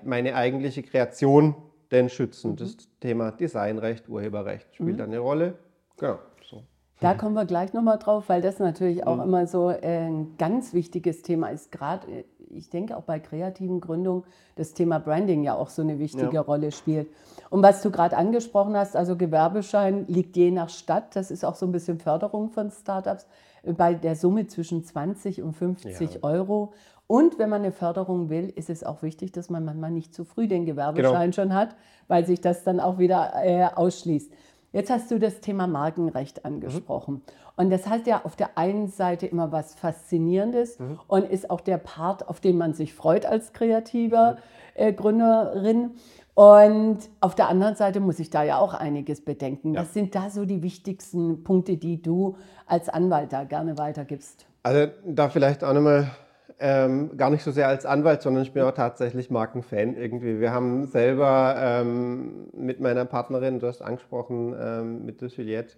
meine 0.03 0.35
eigentliche 0.35 0.83
Kreation 0.83 1.55
denn 1.91 2.09
schützen? 2.09 2.51
Mhm. 2.51 2.55
Das 2.57 2.77
Thema 2.99 3.31
Designrecht, 3.31 4.07
Urheberrecht 4.07 4.73
spielt 4.75 4.93
mhm. 4.93 4.97
da 4.97 5.03
eine 5.05 5.19
Rolle. 5.19 5.55
Genau. 5.97 6.19
So. 6.49 6.63
Da 6.99 7.13
kommen 7.13 7.33
wir 7.33 7.45
gleich 7.45 7.73
nochmal 7.73 7.97
drauf, 7.97 8.29
weil 8.29 8.41
das 8.41 8.59
natürlich 8.59 9.05
auch 9.05 9.17
mhm. 9.17 9.23
immer 9.23 9.47
so 9.47 9.67
ein 9.67 10.37
ganz 10.37 10.73
wichtiges 10.73 11.21
Thema 11.21 11.49
ist, 11.49 11.71
gerade 11.71 12.25
ich 12.53 12.69
denke 12.69 12.97
auch 12.97 13.03
bei 13.03 13.19
kreativen 13.19 13.81
Gründungen 13.81 14.23
das 14.55 14.73
Thema 14.73 14.99
Branding 14.99 15.43
ja 15.43 15.55
auch 15.55 15.69
so 15.69 15.81
eine 15.81 15.99
wichtige 15.99 16.35
ja. 16.35 16.41
Rolle 16.41 16.71
spielt. 16.71 17.07
Und 17.49 17.63
was 17.63 17.81
du 17.81 17.91
gerade 17.91 18.17
angesprochen 18.17 18.75
hast, 18.75 18.95
also 18.95 19.15
Gewerbeschein 19.15 20.05
liegt 20.07 20.37
je 20.37 20.51
nach 20.51 20.69
Stadt, 20.69 21.15
das 21.15 21.31
ist 21.31 21.43
auch 21.43 21.55
so 21.55 21.65
ein 21.65 21.71
bisschen 21.71 21.99
Förderung 21.99 22.49
von 22.49 22.71
Startups, 22.71 23.25
bei 23.63 23.93
der 23.93 24.15
Summe 24.15 24.47
zwischen 24.47 24.83
20 24.83 25.41
und 25.41 25.53
50 25.53 26.13
ja. 26.13 26.19
Euro. 26.23 26.73
Und 27.07 27.39
wenn 27.39 27.49
man 27.49 27.61
eine 27.61 27.73
Förderung 27.73 28.29
will, 28.29 28.53
ist 28.55 28.69
es 28.69 28.83
auch 28.83 29.03
wichtig, 29.03 29.33
dass 29.33 29.49
man 29.49 29.65
manchmal 29.65 29.91
nicht 29.91 30.13
zu 30.13 30.23
früh 30.23 30.47
den 30.47 30.65
Gewerbeschein 30.65 31.31
genau. 31.31 31.33
schon 31.33 31.53
hat, 31.53 31.75
weil 32.07 32.25
sich 32.25 32.39
das 32.39 32.63
dann 32.63 32.79
auch 32.79 32.99
wieder 32.99 33.33
äh, 33.43 33.65
ausschließt. 33.65 34.31
Jetzt 34.73 34.89
hast 34.89 35.11
du 35.11 35.19
das 35.19 35.41
Thema 35.41 35.67
Markenrecht 35.67 36.45
angesprochen. 36.45 37.15
Mhm. 37.15 37.21
Und 37.57 37.69
das 37.69 37.87
hat 37.87 38.07
ja 38.07 38.21
auf 38.23 38.35
der 38.35 38.57
einen 38.57 38.87
Seite 38.87 39.27
immer 39.27 39.51
was 39.51 39.75
Faszinierendes 39.75 40.79
mhm. 40.79 40.99
und 41.07 41.29
ist 41.29 41.49
auch 41.49 41.61
der 41.61 41.77
Part, 41.77 42.27
auf 42.29 42.39
den 42.39 42.57
man 42.57 42.73
sich 42.73 42.93
freut 42.93 43.25
als 43.25 43.51
kreativer 43.51 44.37
äh, 44.75 44.93
Gründerin. 44.93 45.91
Und 46.33 46.99
auf 47.19 47.35
der 47.35 47.49
anderen 47.49 47.75
Seite 47.75 47.99
muss 47.99 48.19
ich 48.19 48.29
da 48.29 48.43
ja 48.43 48.59
auch 48.59 48.73
einiges 48.73 49.23
bedenken. 49.23 49.73
Ja. 49.73 49.81
Was 49.81 49.93
sind 49.93 50.15
da 50.15 50.29
so 50.29 50.45
die 50.45 50.63
wichtigsten 50.63 51.43
Punkte, 51.43 51.75
die 51.75 52.01
du 52.01 52.37
als 52.65 52.87
Anwalt 52.87 53.33
da 53.33 53.43
gerne 53.43 53.77
weitergibst? 53.77 54.45
Also 54.63 54.91
da 55.05 55.29
vielleicht 55.29 55.63
auch 55.63 55.73
nochmal 55.73 56.11
ähm, 56.61 57.17
gar 57.17 57.31
nicht 57.31 57.43
so 57.43 57.51
sehr 57.51 57.67
als 57.67 57.85
Anwalt, 57.85 58.21
sondern 58.21 58.43
ich 58.43 58.53
bin 58.53 58.61
auch 58.63 58.73
tatsächlich 58.73 59.31
Markenfan 59.31 59.97
irgendwie. 59.97 60.39
Wir 60.39 60.51
haben 60.51 60.85
selber 60.85 61.55
ähm, 61.57 62.49
mit 62.53 62.79
meiner 62.79 63.05
Partnerin, 63.05 63.59
du 63.59 63.67
hast 63.67 63.81
angesprochen, 63.81 64.55
ähm, 64.59 65.05
mit 65.05 65.21
der 65.21 65.29
Juliette, 65.29 65.75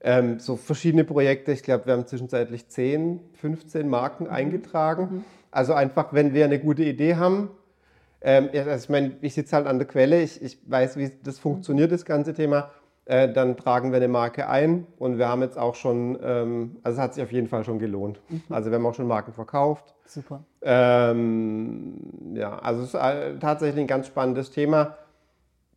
ähm, 0.00 0.40
so 0.40 0.56
verschiedene 0.56 1.04
Projekte. 1.04 1.52
Ich 1.52 1.62
glaube, 1.62 1.86
wir 1.86 1.92
haben 1.92 2.06
zwischenzeitlich 2.06 2.68
10, 2.68 3.20
15 3.34 3.88
Marken 3.88 4.24
mhm. 4.24 4.30
eingetragen. 4.30 5.02
Mhm. 5.02 5.24
Also 5.50 5.74
einfach, 5.74 6.14
wenn 6.14 6.32
wir 6.32 6.46
eine 6.46 6.58
gute 6.58 6.82
Idee 6.82 7.16
haben, 7.16 7.50
ähm, 8.22 8.48
also 8.54 8.84
ich 8.84 8.88
meine, 8.88 9.16
ich 9.20 9.34
sitze 9.34 9.56
halt 9.56 9.66
an 9.66 9.78
der 9.78 9.86
Quelle, 9.86 10.22
ich, 10.22 10.40
ich 10.40 10.58
weiß, 10.66 10.96
wie 10.96 11.12
das 11.22 11.38
funktioniert, 11.38 11.92
das 11.92 12.04
ganze 12.04 12.32
Thema. 12.32 12.70
Äh, 13.04 13.32
dann 13.32 13.56
tragen 13.56 13.90
wir 13.90 13.96
eine 13.96 14.06
Marke 14.06 14.48
ein 14.48 14.86
und 14.98 15.18
wir 15.18 15.28
haben 15.28 15.42
jetzt 15.42 15.58
auch 15.58 15.74
schon, 15.74 16.18
ähm, 16.22 16.76
also 16.84 16.98
es 16.98 17.02
hat 17.02 17.14
sich 17.14 17.24
auf 17.24 17.32
jeden 17.32 17.48
Fall 17.48 17.64
schon 17.64 17.80
gelohnt. 17.80 18.20
Mhm. 18.28 18.42
Also 18.48 18.70
wir 18.70 18.78
haben 18.78 18.86
auch 18.86 18.94
schon 18.94 19.08
Marken 19.08 19.32
verkauft. 19.32 19.94
Super. 20.06 20.44
Ähm, 20.62 21.96
ja, 22.34 22.58
also 22.58 22.82
es 22.82 22.94
ist 22.94 22.94
äh, 22.94 23.38
tatsächlich 23.40 23.80
ein 23.80 23.88
ganz 23.88 24.06
spannendes 24.06 24.52
Thema. 24.52 24.96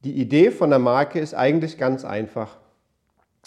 Die 0.03 0.13
Idee 0.13 0.51
von 0.51 0.70
der 0.70 0.77
Marke 0.77 1.20
ist 1.20 1.34
eigentlich 1.34 1.79
ganz 1.79 2.05
einfach. 2.05 2.58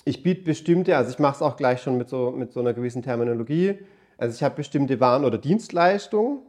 Ich 0.04 0.24
biete 0.24 0.42
bestimmte, 0.42 0.96
also 0.96 1.10
ich 1.10 1.20
mache 1.20 1.36
es 1.36 1.42
auch 1.42 1.56
gleich 1.56 1.80
schon 1.80 1.98
mit 1.98 2.08
so, 2.08 2.32
mit 2.32 2.52
so 2.52 2.58
einer 2.58 2.72
gewissen 2.72 3.02
Terminologie. 3.02 3.78
Also 4.16 4.34
ich 4.34 4.42
habe 4.42 4.56
bestimmte 4.56 4.98
Waren 4.98 5.24
oder 5.24 5.38
Dienstleistungen, 5.38 6.40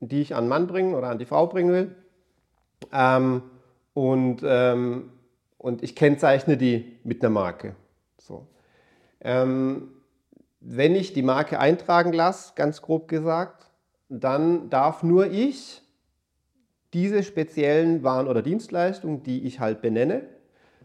die 0.00 0.20
ich 0.20 0.34
an 0.34 0.44
den 0.44 0.48
Mann 0.50 0.66
bringen 0.66 0.94
oder 0.94 1.08
an 1.08 1.18
die 1.18 1.24
Frau 1.24 1.46
bringen 1.46 1.72
will. 1.72 1.94
Ähm, 2.92 3.42
und 3.94 4.42
ähm, 4.44 5.10
und 5.64 5.82
ich 5.82 5.96
kennzeichne 5.96 6.58
die 6.58 6.98
mit 7.04 7.22
einer 7.22 7.30
Marke. 7.30 7.74
So. 8.18 8.46
Ähm, 9.22 9.92
wenn 10.60 10.94
ich 10.94 11.14
die 11.14 11.22
Marke 11.22 11.58
eintragen 11.58 12.12
lasse, 12.12 12.52
ganz 12.54 12.82
grob 12.82 13.08
gesagt, 13.08 13.70
dann 14.10 14.68
darf 14.68 15.02
nur 15.02 15.24
ich 15.24 15.80
diese 16.92 17.22
speziellen 17.22 18.02
Waren 18.02 18.28
oder 18.28 18.42
Dienstleistungen, 18.42 19.22
die 19.22 19.46
ich 19.46 19.58
halt 19.58 19.80
benenne, 19.80 20.24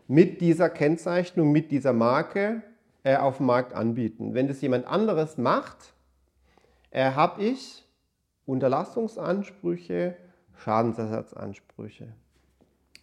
mit 0.08 0.40
dieser 0.40 0.70
Kennzeichnung, 0.70 1.52
mit 1.52 1.72
dieser 1.72 1.92
Marke 1.92 2.64
äh, 3.04 3.18
auf 3.18 3.36
dem 3.38 3.48
Markt 3.48 3.74
anbieten. 3.74 4.34
Wenn 4.34 4.48
das 4.48 4.62
jemand 4.62 4.88
anderes 4.88 5.38
macht, 5.38 5.94
äh, 6.92 7.12
habe 7.12 7.44
ich 7.44 7.84
Unterlassungsansprüche, 8.46 10.16
Schadensersatzansprüche. 10.56 12.14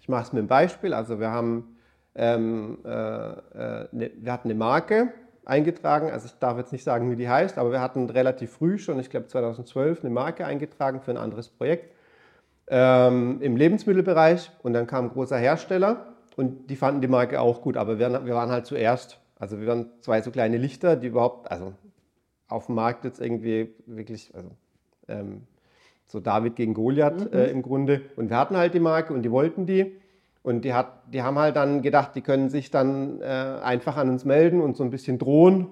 Ich 0.07 0.09
mache 0.09 0.23
es 0.23 0.33
mit 0.33 0.39
einem 0.39 0.47
Beispiel. 0.47 0.95
Also 0.95 1.19
wir 1.19 1.33
haben 1.33 1.77
ähm, 2.15 2.79
äh, 2.85 2.91
äh, 2.91 3.89
ne, 3.91 4.13
wir 4.15 4.33
hatten 4.33 4.49
eine 4.49 4.55
Marke 4.57 5.13
eingetragen, 5.45 6.13
also 6.13 6.27
ich 6.27 6.39
darf 6.39 6.57
jetzt 6.59 6.71
nicht 6.71 6.85
sagen, 6.85 7.11
wie 7.11 7.17
die 7.17 7.29
heißt, 7.29 7.59
aber 7.59 7.73
wir 7.73 7.81
hatten 7.81 8.09
relativ 8.09 8.53
früh 8.53 8.79
schon, 8.79 9.01
ich 9.01 9.11
glaube 9.11 9.27
2012, 9.27 10.05
eine 10.05 10.11
Marke 10.11 10.47
eingetragen 10.47 11.01
für 11.01 11.11
ein 11.11 11.17
anderes 11.17 11.49
Projekt 11.49 11.93
ähm, 12.69 13.43
im 13.43 13.57
Lebensmittelbereich. 13.57 14.53
Und 14.63 14.75
dann 14.75 14.87
kam 14.87 15.07
ein 15.07 15.11
großer 15.11 15.39
Hersteller 15.39 16.07
und 16.37 16.71
die 16.71 16.77
fanden 16.77 17.01
die 17.01 17.09
Marke 17.09 17.41
auch 17.41 17.61
gut, 17.61 17.77
aber 17.77 17.99
wir, 17.99 18.25
wir 18.27 18.35
waren 18.37 18.51
halt 18.51 18.67
zuerst, 18.67 19.19
also 19.41 19.59
wir 19.59 19.67
waren 19.67 19.91
zwei 20.03 20.23
so 20.23 20.31
kleine 20.31 20.57
Lichter, 20.57 20.95
die 20.95 21.09
überhaupt, 21.09 21.51
also 21.51 21.73
auf 22.47 22.67
dem 22.67 22.77
Markt 22.77 23.05
jetzt 23.05 23.21
irgendwie 23.21 23.75
wirklich, 23.87 24.33
also 24.37 24.53
ähm, 25.09 25.49
so 26.07 26.21
David 26.21 26.57
gegen 26.57 26.75
Goliath 26.75 27.33
mhm. 27.33 27.39
äh, 27.39 27.47
im 27.47 27.63
Grunde. 27.63 28.03
Und 28.17 28.31
wir 28.31 28.39
hatten 28.39 28.57
halt 28.57 28.75
die 28.75 28.81
Marke 28.81 29.13
und 29.13 29.23
die 29.23 29.31
wollten 29.31 29.67
die. 29.67 29.97
Und 30.43 30.65
die, 30.65 30.75
hat, 30.75 31.03
die 31.13 31.23
haben 31.23 31.39
halt 31.39 31.57
dann 31.57 31.83
gedacht, 31.83 32.15
die 32.15 32.21
können 32.21 32.51
sich 32.51 32.71
dann 32.71 33.21
äh, 33.21 33.25
einfach 33.25 33.97
an 33.97 34.09
uns 34.09 34.25
melden 34.25 34.61
und 34.61 34.77
so 34.77 34.85
ein 34.85 34.91
bisschen 34.91 35.19
drohen 35.19 35.67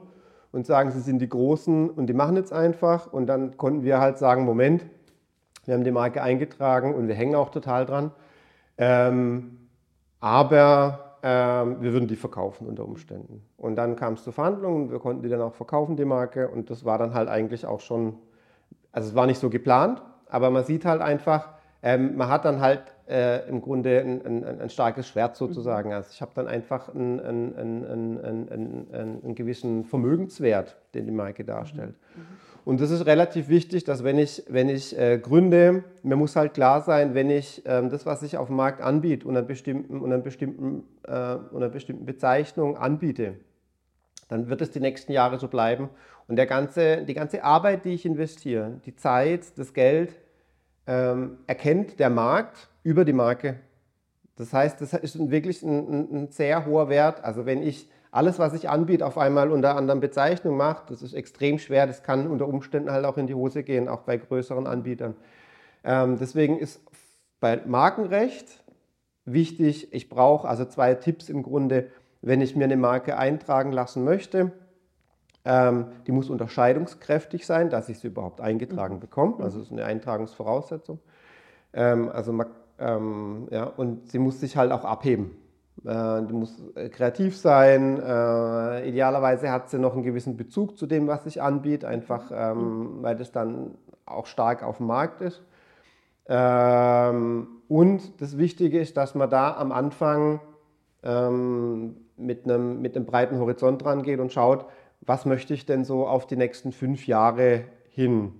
und 0.50 0.66
sagen, 0.66 0.90
sie 0.90 1.00
sind 1.00 1.20
die 1.20 1.28
Großen 1.28 1.90
und 1.90 2.06
die 2.08 2.12
machen 2.12 2.34
jetzt 2.34 2.52
einfach. 2.52 3.12
Und 3.12 3.26
dann 3.26 3.56
konnten 3.56 3.84
wir 3.84 4.00
halt 4.00 4.18
sagen, 4.18 4.44
Moment, 4.44 4.84
wir 5.64 5.74
haben 5.74 5.84
die 5.84 5.92
Marke 5.92 6.22
eingetragen 6.22 6.94
und 6.94 7.06
wir 7.06 7.14
hängen 7.14 7.36
auch 7.36 7.50
total 7.50 7.86
dran. 7.86 8.10
Ähm, 8.76 9.58
aber 10.18 11.18
ähm, 11.22 11.80
wir 11.80 11.92
würden 11.92 12.08
die 12.08 12.16
verkaufen 12.16 12.66
unter 12.66 12.84
Umständen. 12.84 13.42
Und 13.56 13.76
dann 13.76 13.96
kam 13.96 14.14
es 14.14 14.24
zu 14.24 14.32
Verhandlungen, 14.32 14.90
wir 14.90 14.98
konnten 14.98 15.22
die 15.22 15.28
dann 15.28 15.40
auch 15.40 15.54
verkaufen, 15.54 15.96
die 15.96 16.04
Marke. 16.04 16.48
Und 16.48 16.68
das 16.68 16.84
war 16.84 16.98
dann 16.98 17.14
halt 17.14 17.28
eigentlich 17.28 17.64
auch 17.64 17.80
schon, 17.80 18.18
also 18.92 19.08
es 19.08 19.14
war 19.14 19.26
nicht 19.26 19.38
so 19.38 19.50
geplant, 19.50 20.02
aber 20.34 20.50
man 20.50 20.64
sieht 20.64 20.84
halt 20.84 21.00
einfach, 21.00 21.50
ähm, 21.80 22.16
man 22.16 22.28
hat 22.28 22.44
dann 22.44 22.60
halt 22.60 22.82
äh, 23.08 23.48
im 23.48 23.62
Grunde 23.62 24.00
ein, 24.00 24.26
ein, 24.26 24.60
ein, 24.62 24.68
starkes 24.68 25.06
Schwert 25.06 25.36
sozusagen. 25.36 25.92
Also 25.92 26.08
ich 26.12 26.20
habe 26.20 26.32
dann 26.34 26.48
einfach 26.48 26.92
einen, 26.92 27.20
einen, 27.20 28.20
einen, 28.92 29.34
gewissen 29.36 29.84
Vermögenswert, 29.84 30.74
den 30.92 31.06
die 31.06 31.12
Marke 31.12 31.44
darstellt. 31.44 31.94
Mhm. 32.16 32.22
Und 32.64 32.80
das 32.80 32.90
ist 32.90 33.06
relativ 33.06 33.48
wichtig, 33.48 33.84
dass 33.84 34.02
wenn 34.02 34.18
ich, 34.18 34.42
wenn 34.48 34.68
ich 34.68 34.98
äh, 34.98 35.18
gründe, 35.18 35.84
mir 36.02 36.16
muss 36.16 36.34
halt 36.34 36.54
klar 36.54 36.80
sein, 36.80 37.14
wenn 37.14 37.30
ich 37.30 37.62
ähm, 37.64 37.88
das, 37.90 38.04
was 38.04 38.24
ich 38.24 38.36
auf 38.36 38.48
dem 38.48 38.56
Markt 38.56 38.80
anbiete, 38.80 39.28
unter, 39.28 39.42
bestimmten, 39.42 40.00
unter, 40.00 40.18
bestimmten, 40.18 40.82
äh, 41.06 41.36
unter 41.52 41.68
bestimmten 41.68 42.06
Bezeichnungen 42.06 42.76
anbiete, 42.76 43.34
dann 44.28 44.48
wird 44.48 44.62
es 44.62 44.72
die 44.72 44.80
nächsten 44.80 45.12
Jahre 45.12 45.38
so 45.38 45.46
bleiben. 45.46 45.90
Und 46.26 46.36
der 46.36 46.46
ganze, 46.46 47.04
die 47.04 47.14
ganze 47.14 47.44
Arbeit, 47.44 47.84
die 47.84 47.90
ich 47.90 48.06
investiere, 48.06 48.80
die 48.86 48.96
Zeit, 48.96 49.58
das 49.58 49.74
Geld, 49.74 50.16
ähm, 50.86 51.38
erkennt 51.46 51.98
der 51.98 52.10
Markt 52.10 52.68
über 52.82 53.04
die 53.04 53.12
Marke. 53.12 53.60
Das 54.36 54.52
heißt, 54.52 54.80
das 54.80 54.92
ist 54.94 55.30
wirklich 55.30 55.62
ein, 55.62 55.88
ein, 55.88 56.14
ein, 56.14 56.28
sehr 56.30 56.66
hoher 56.66 56.88
Wert. 56.88 57.24
Also 57.24 57.46
wenn 57.46 57.62
ich 57.62 57.88
alles, 58.10 58.38
was 58.38 58.54
ich 58.54 58.68
anbiete, 58.68 59.06
auf 59.06 59.18
einmal 59.18 59.50
unter 59.50 59.76
anderen 59.76 60.00
Bezeichnungen 60.00 60.56
mache, 60.56 60.84
das 60.88 61.02
ist 61.02 61.14
extrem 61.14 61.58
schwer. 61.58 61.86
Das 61.86 62.02
kann 62.02 62.26
unter 62.26 62.48
Umständen 62.48 62.90
halt 62.90 63.04
auch 63.04 63.16
in 63.16 63.26
die 63.26 63.34
Hose 63.34 63.62
gehen, 63.62 63.88
auch 63.88 64.02
bei 64.02 64.16
größeren 64.16 64.66
Anbietern. 64.66 65.14
Ähm, 65.84 66.18
deswegen 66.18 66.58
ist 66.58 66.80
bei 67.40 67.60
Markenrecht 67.64 68.64
wichtig, 69.24 69.92
ich 69.92 70.08
brauche 70.08 70.48
also 70.48 70.64
zwei 70.64 70.94
Tipps 70.94 71.28
im 71.28 71.42
Grunde, 71.42 71.90
wenn 72.22 72.40
ich 72.40 72.56
mir 72.56 72.64
eine 72.64 72.76
Marke 72.76 73.18
eintragen 73.18 73.72
lassen 73.72 74.04
möchte. 74.04 74.52
Ähm, 75.44 75.86
die 76.06 76.12
muss 76.12 76.30
unterscheidungskräftig 76.30 77.46
sein, 77.46 77.68
dass 77.68 77.88
ich 77.88 77.98
sie 77.98 78.08
überhaupt 78.08 78.40
eingetragen 78.40 78.96
mhm. 78.96 79.00
bekomme. 79.00 79.36
Also 79.40 79.58
das 79.58 79.66
ist 79.66 79.72
eine 79.72 79.84
Eintragungsvoraussetzung. 79.84 81.00
Ähm, 81.74 82.08
also 82.08 82.32
man, 82.32 82.46
ähm, 82.78 83.48
ja, 83.50 83.64
und 83.64 84.10
sie 84.10 84.18
muss 84.18 84.40
sich 84.40 84.56
halt 84.56 84.72
auch 84.72 84.84
abheben. 84.84 85.36
Äh, 85.84 86.22
die 86.22 86.32
muss 86.32 86.62
äh, 86.76 86.88
kreativ 86.88 87.36
sein. 87.36 88.00
Äh, 88.00 88.88
idealerweise 88.88 89.50
hat 89.50 89.68
sie 89.68 89.78
noch 89.78 89.94
einen 89.94 90.02
gewissen 90.02 90.36
Bezug 90.36 90.78
zu 90.78 90.86
dem, 90.86 91.06
was 91.08 91.26
ich 91.26 91.42
anbiete, 91.42 91.86
einfach 91.86 92.30
ähm, 92.32 92.98
mhm. 92.98 93.02
weil 93.02 93.16
das 93.16 93.30
dann 93.30 93.74
auch 94.06 94.26
stark 94.26 94.62
auf 94.62 94.78
dem 94.78 94.86
Markt 94.86 95.20
ist. 95.20 95.42
Ähm, 96.26 97.48
und 97.68 98.20
das 98.20 98.38
Wichtige 98.38 98.80
ist, 98.80 98.96
dass 98.96 99.14
man 99.14 99.28
da 99.28 99.54
am 99.56 99.72
Anfang 99.72 100.40
ähm, 101.02 101.96
mit, 102.16 102.44
einem, 102.44 102.80
mit 102.80 102.96
einem 102.96 103.04
breiten 103.04 103.38
Horizont 103.38 103.84
dran 103.84 104.02
geht 104.02 104.20
und 104.20 104.32
schaut, 104.32 104.66
was 105.06 105.26
möchte 105.26 105.54
ich 105.54 105.66
denn 105.66 105.84
so 105.84 106.06
auf 106.06 106.26
die 106.26 106.36
nächsten 106.36 106.72
fünf 106.72 107.06
Jahre 107.06 107.64
hin 107.90 108.32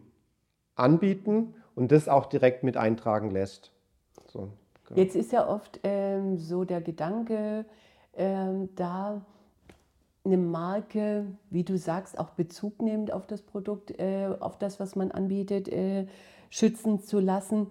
anbieten 0.75 1.55
und 1.75 1.93
das 1.93 2.09
auch 2.09 2.27
direkt 2.27 2.63
mit 2.63 2.77
eintragen 2.77 3.31
lässt. 3.31 3.73
So, 4.27 4.49
genau. 4.85 5.01
Jetzt 5.01 5.17
ist 5.17 5.33
ja 5.33 5.49
oft 5.49 5.81
ähm, 5.83 6.39
so 6.39 6.65
der 6.65 6.81
Gedanke 6.81 7.65
ähm, 8.17 8.69
da, 8.77 9.23
eine 10.25 10.37
Marke, 10.39 11.27
wie 11.51 11.65
du 11.65 11.77
sagst, 11.77 12.19
auch 12.19 12.31
Bezug 12.31 12.81
nimmt 12.81 13.13
auf 13.13 13.27
das 13.27 13.43
Produkt, 13.43 13.99
äh, 13.99 14.29
auf 14.41 14.59
das, 14.59 14.81
was 14.81 14.97
man 14.97 15.11
anbietet, 15.11 15.69
äh, 15.69 16.07
schützen 16.49 17.01
zu 17.01 17.21
lassen. 17.21 17.69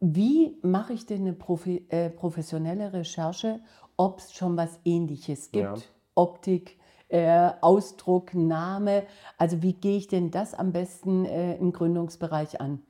Wie 0.00 0.56
mache 0.62 0.92
ich 0.92 1.06
denn 1.06 1.20
eine 1.20 1.32
Profi 1.32 1.86
äh, 1.88 2.10
professionelle 2.10 2.92
Recherche, 2.92 3.60
ob 3.96 4.18
es 4.18 4.32
schon 4.32 4.56
was 4.56 4.80
Ähnliches 4.84 5.52
gibt? 5.52 5.64
Ja. 5.64 5.74
Optik, 6.16 6.78
äh, 7.08 7.50
Ausdruck, 7.60 8.34
Name. 8.34 9.04
Also 9.38 9.62
wie 9.62 9.72
gehe 9.72 9.96
ich 9.96 10.08
denn 10.08 10.30
das 10.30 10.54
am 10.54 10.72
besten 10.72 11.24
äh, 11.24 11.56
im 11.56 11.72
Gründungsbereich 11.72 12.60
an? 12.60 12.82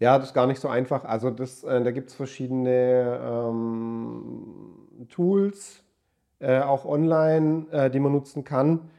Ja, 0.00 0.16
das 0.18 0.28
ist 0.28 0.34
gar 0.34 0.46
nicht 0.46 0.60
so 0.60 0.68
einfach. 0.68 1.04
Also 1.04 1.30
das, 1.30 1.64
äh, 1.64 1.82
da 1.82 1.90
gibt 1.90 2.10
es 2.10 2.14
verschiedene 2.14 3.20
ähm, 3.22 5.06
Tools, 5.10 5.82
äh, 6.38 6.60
auch 6.60 6.84
online, 6.84 7.66
äh, 7.72 7.90
die 7.90 7.98
man 7.98 8.12
nutzen 8.12 8.44
kann. 8.44 8.90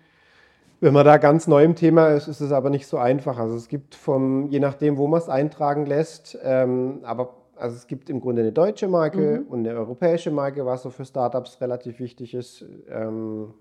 Wenn 0.82 0.94
man 0.94 1.06
da 1.06 1.18
ganz 1.18 1.48
neu 1.48 1.64
im 1.64 1.76
Thema 1.76 2.10
ist, 2.10 2.28
ist 2.28 2.40
es 2.40 2.52
aber 2.52 2.70
nicht 2.70 2.88
so 2.88 2.98
einfach. 2.98 3.38
Also 3.38 3.56
es 3.56 3.68
gibt 3.68 3.96
vom, 3.96 4.48
je 4.48 4.60
nachdem, 4.60 4.98
wo 4.98 5.08
man 5.08 5.20
es 5.20 5.30
eintragen 5.30 5.86
lässt, 5.86 6.38
ähm, 6.44 7.00
aber 7.04 7.36
also 7.58 7.76
es 7.76 7.88
gibt 7.88 8.10
im 8.10 8.22
Grunde 8.22 8.42
eine 8.42 8.54
deutsche 8.54 8.88
Marke 8.88 9.42
mhm. 9.42 9.48
und 9.48 9.60
eine 9.68 9.78
europäische 9.78 10.32
Marke, 10.32 10.66
was 10.66 10.84
so 10.84 10.90
für 10.90 11.04
Startups 11.04 11.60
relativ 11.60 12.00
wichtig 12.00 12.34
ist. 12.34 12.66
Ähm, 12.90 13.54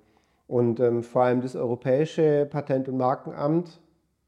und 0.49 0.81
ähm, 0.81 1.05
vor 1.05 1.23
allem 1.23 1.43
das 1.43 1.55
Europäische 1.55 2.49
Patent- 2.51 2.89
und 2.89 2.97
Markenamt 2.97 3.81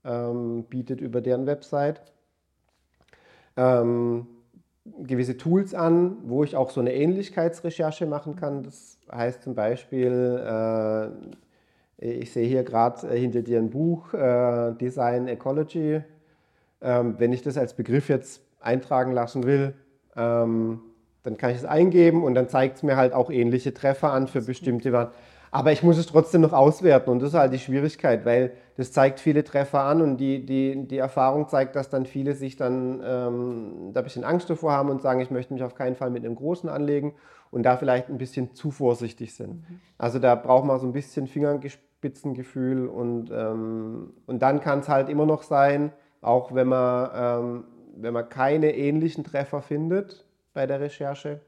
ähm, 0.04 0.64
bietet 0.64 1.00
über 1.00 1.20
deren 1.20 1.46
Website 1.46 2.00
ähm, 3.56 4.26
gewisse 5.02 5.36
Tools 5.36 5.74
an, 5.74 6.18
wo 6.22 6.44
ich 6.44 6.56
auch 6.56 6.70
so 6.70 6.80
eine 6.80 6.94
Ähnlichkeitsrecherche 6.94 8.06
machen 8.06 8.36
kann. 8.36 8.62
Das 8.62 8.98
heißt 9.10 9.42
zum 9.42 9.54
Beispiel, 9.54 10.40
äh, 12.00 12.16
ich 12.20 12.32
sehe 12.32 12.46
hier 12.46 12.64
gerade 12.64 13.08
äh, 13.08 13.18
hinter 13.18 13.42
dir 13.42 13.58
ein 13.58 13.70
Buch, 13.70 14.12
äh, 14.14 14.72
Design 14.74 15.26
Ecology. 15.26 16.02
Ähm, 16.82 17.14
wenn 17.18 17.32
ich 17.32 17.42
das 17.42 17.58
als 17.58 17.74
Begriff 17.74 18.08
jetzt 18.08 18.42
eintragen 18.60 19.12
lassen 19.12 19.44
will, 19.44 19.74
ähm, 20.16 20.80
dann 21.22 21.36
kann 21.36 21.50
ich 21.50 21.58
es 21.58 21.64
eingeben 21.66 22.24
und 22.24 22.34
dann 22.34 22.48
zeigt 22.48 22.76
es 22.76 22.82
mir 22.82 22.96
halt 22.96 23.12
auch 23.12 23.30
ähnliche 23.30 23.74
Treffer 23.74 24.12
an 24.12 24.28
für 24.28 24.40
bestimmte 24.40 24.92
Waren. 24.92 25.10
Aber 25.52 25.72
ich 25.72 25.82
muss 25.82 25.98
es 25.98 26.06
trotzdem 26.06 26.42
noch 26.42 26.52
auswerten 26.52 27.10
und 27.10 27.20
das 27.20 27.30
ist 27.30 27.34
halt 27.34 27.52
die 27.52 27.58
Schwierigkeit, 27.58 28.24
weil 28.24 28.52
das 28.76 28.92
zeigt 28.92 29.18
viele 29.18 29.42
Treffer 29.42 29.80
an 29.80 30.00
und 30.00 30.16
die, 30.18 30.46
die, 30.46 30.86
die 30.86 30.98
Erfahrung 30.98 31.48
zeigt, 31.48 31.74
dass 31.74 31.88
dann 31.88 32.06
viele 32.06 32.34
sich 32.34 32.56
dann 32.56 33.02
ähm, 33.04 33.90
da 33.92 34.00
ein 34.00 34.04
bisschen 34.04 34.22
Angst 34.24 34.48
davor 34.48 34.72
haben 34.72 34.90
und 34.90 35.02
sagen, 35.02 35.20
ich 35.20 35.30
möchte 35.30 35.52
mich 35.52 35.64
auf 35.64 35.74
keinen 35.74 35.96
Fall 35.96 36.10
mit 36.10 36.24
einem 36.24 36.36
Großen 36.36 36.68
anlegen 36.68 37.14
und 37.50 37.64
da 37.64 37.76
vielleicht 37.76 38.08
ein 38.08 38.18
bisschen 38.18 38.54
zu 38.54 38.70
vorsichtig 38.70 39.34
sind. 39.34 39.68
Mhm. 39.68 39.80
Also 39.98 40.20
da 40.20 40.36
braucht 40.36 40.64
man 40.64 40.78
so 40.78 40.86
ein 40.86 40.92
bisschen 40.92 41.26
Fingerspitzengefühl 41.26 42.86
und, 42.86 43.30
ähm, 43.32 44.14
und 44.26 44.40
dann 44.40 44.60
kann 44.60 44.80
es 44.80 44.88
halt 44.88 45.08
immer 45.08 45.26
noch 45.26 45.42
sein, 45.42 45.92
auch 46.20 46.54
wenn 46.54 46.68
man, 46.68 47.10
ähm, 47.12 47.64
wenn 47.96 48.14
man 48.14 48.28
keine 48.28 48.74
ähnlichen 48.76 49.24
Treffer 49.24 49.62
findet 49.62 50.24
bei 50.54 50.66
der 50.66 50.80
Recherche, 50.80 51.40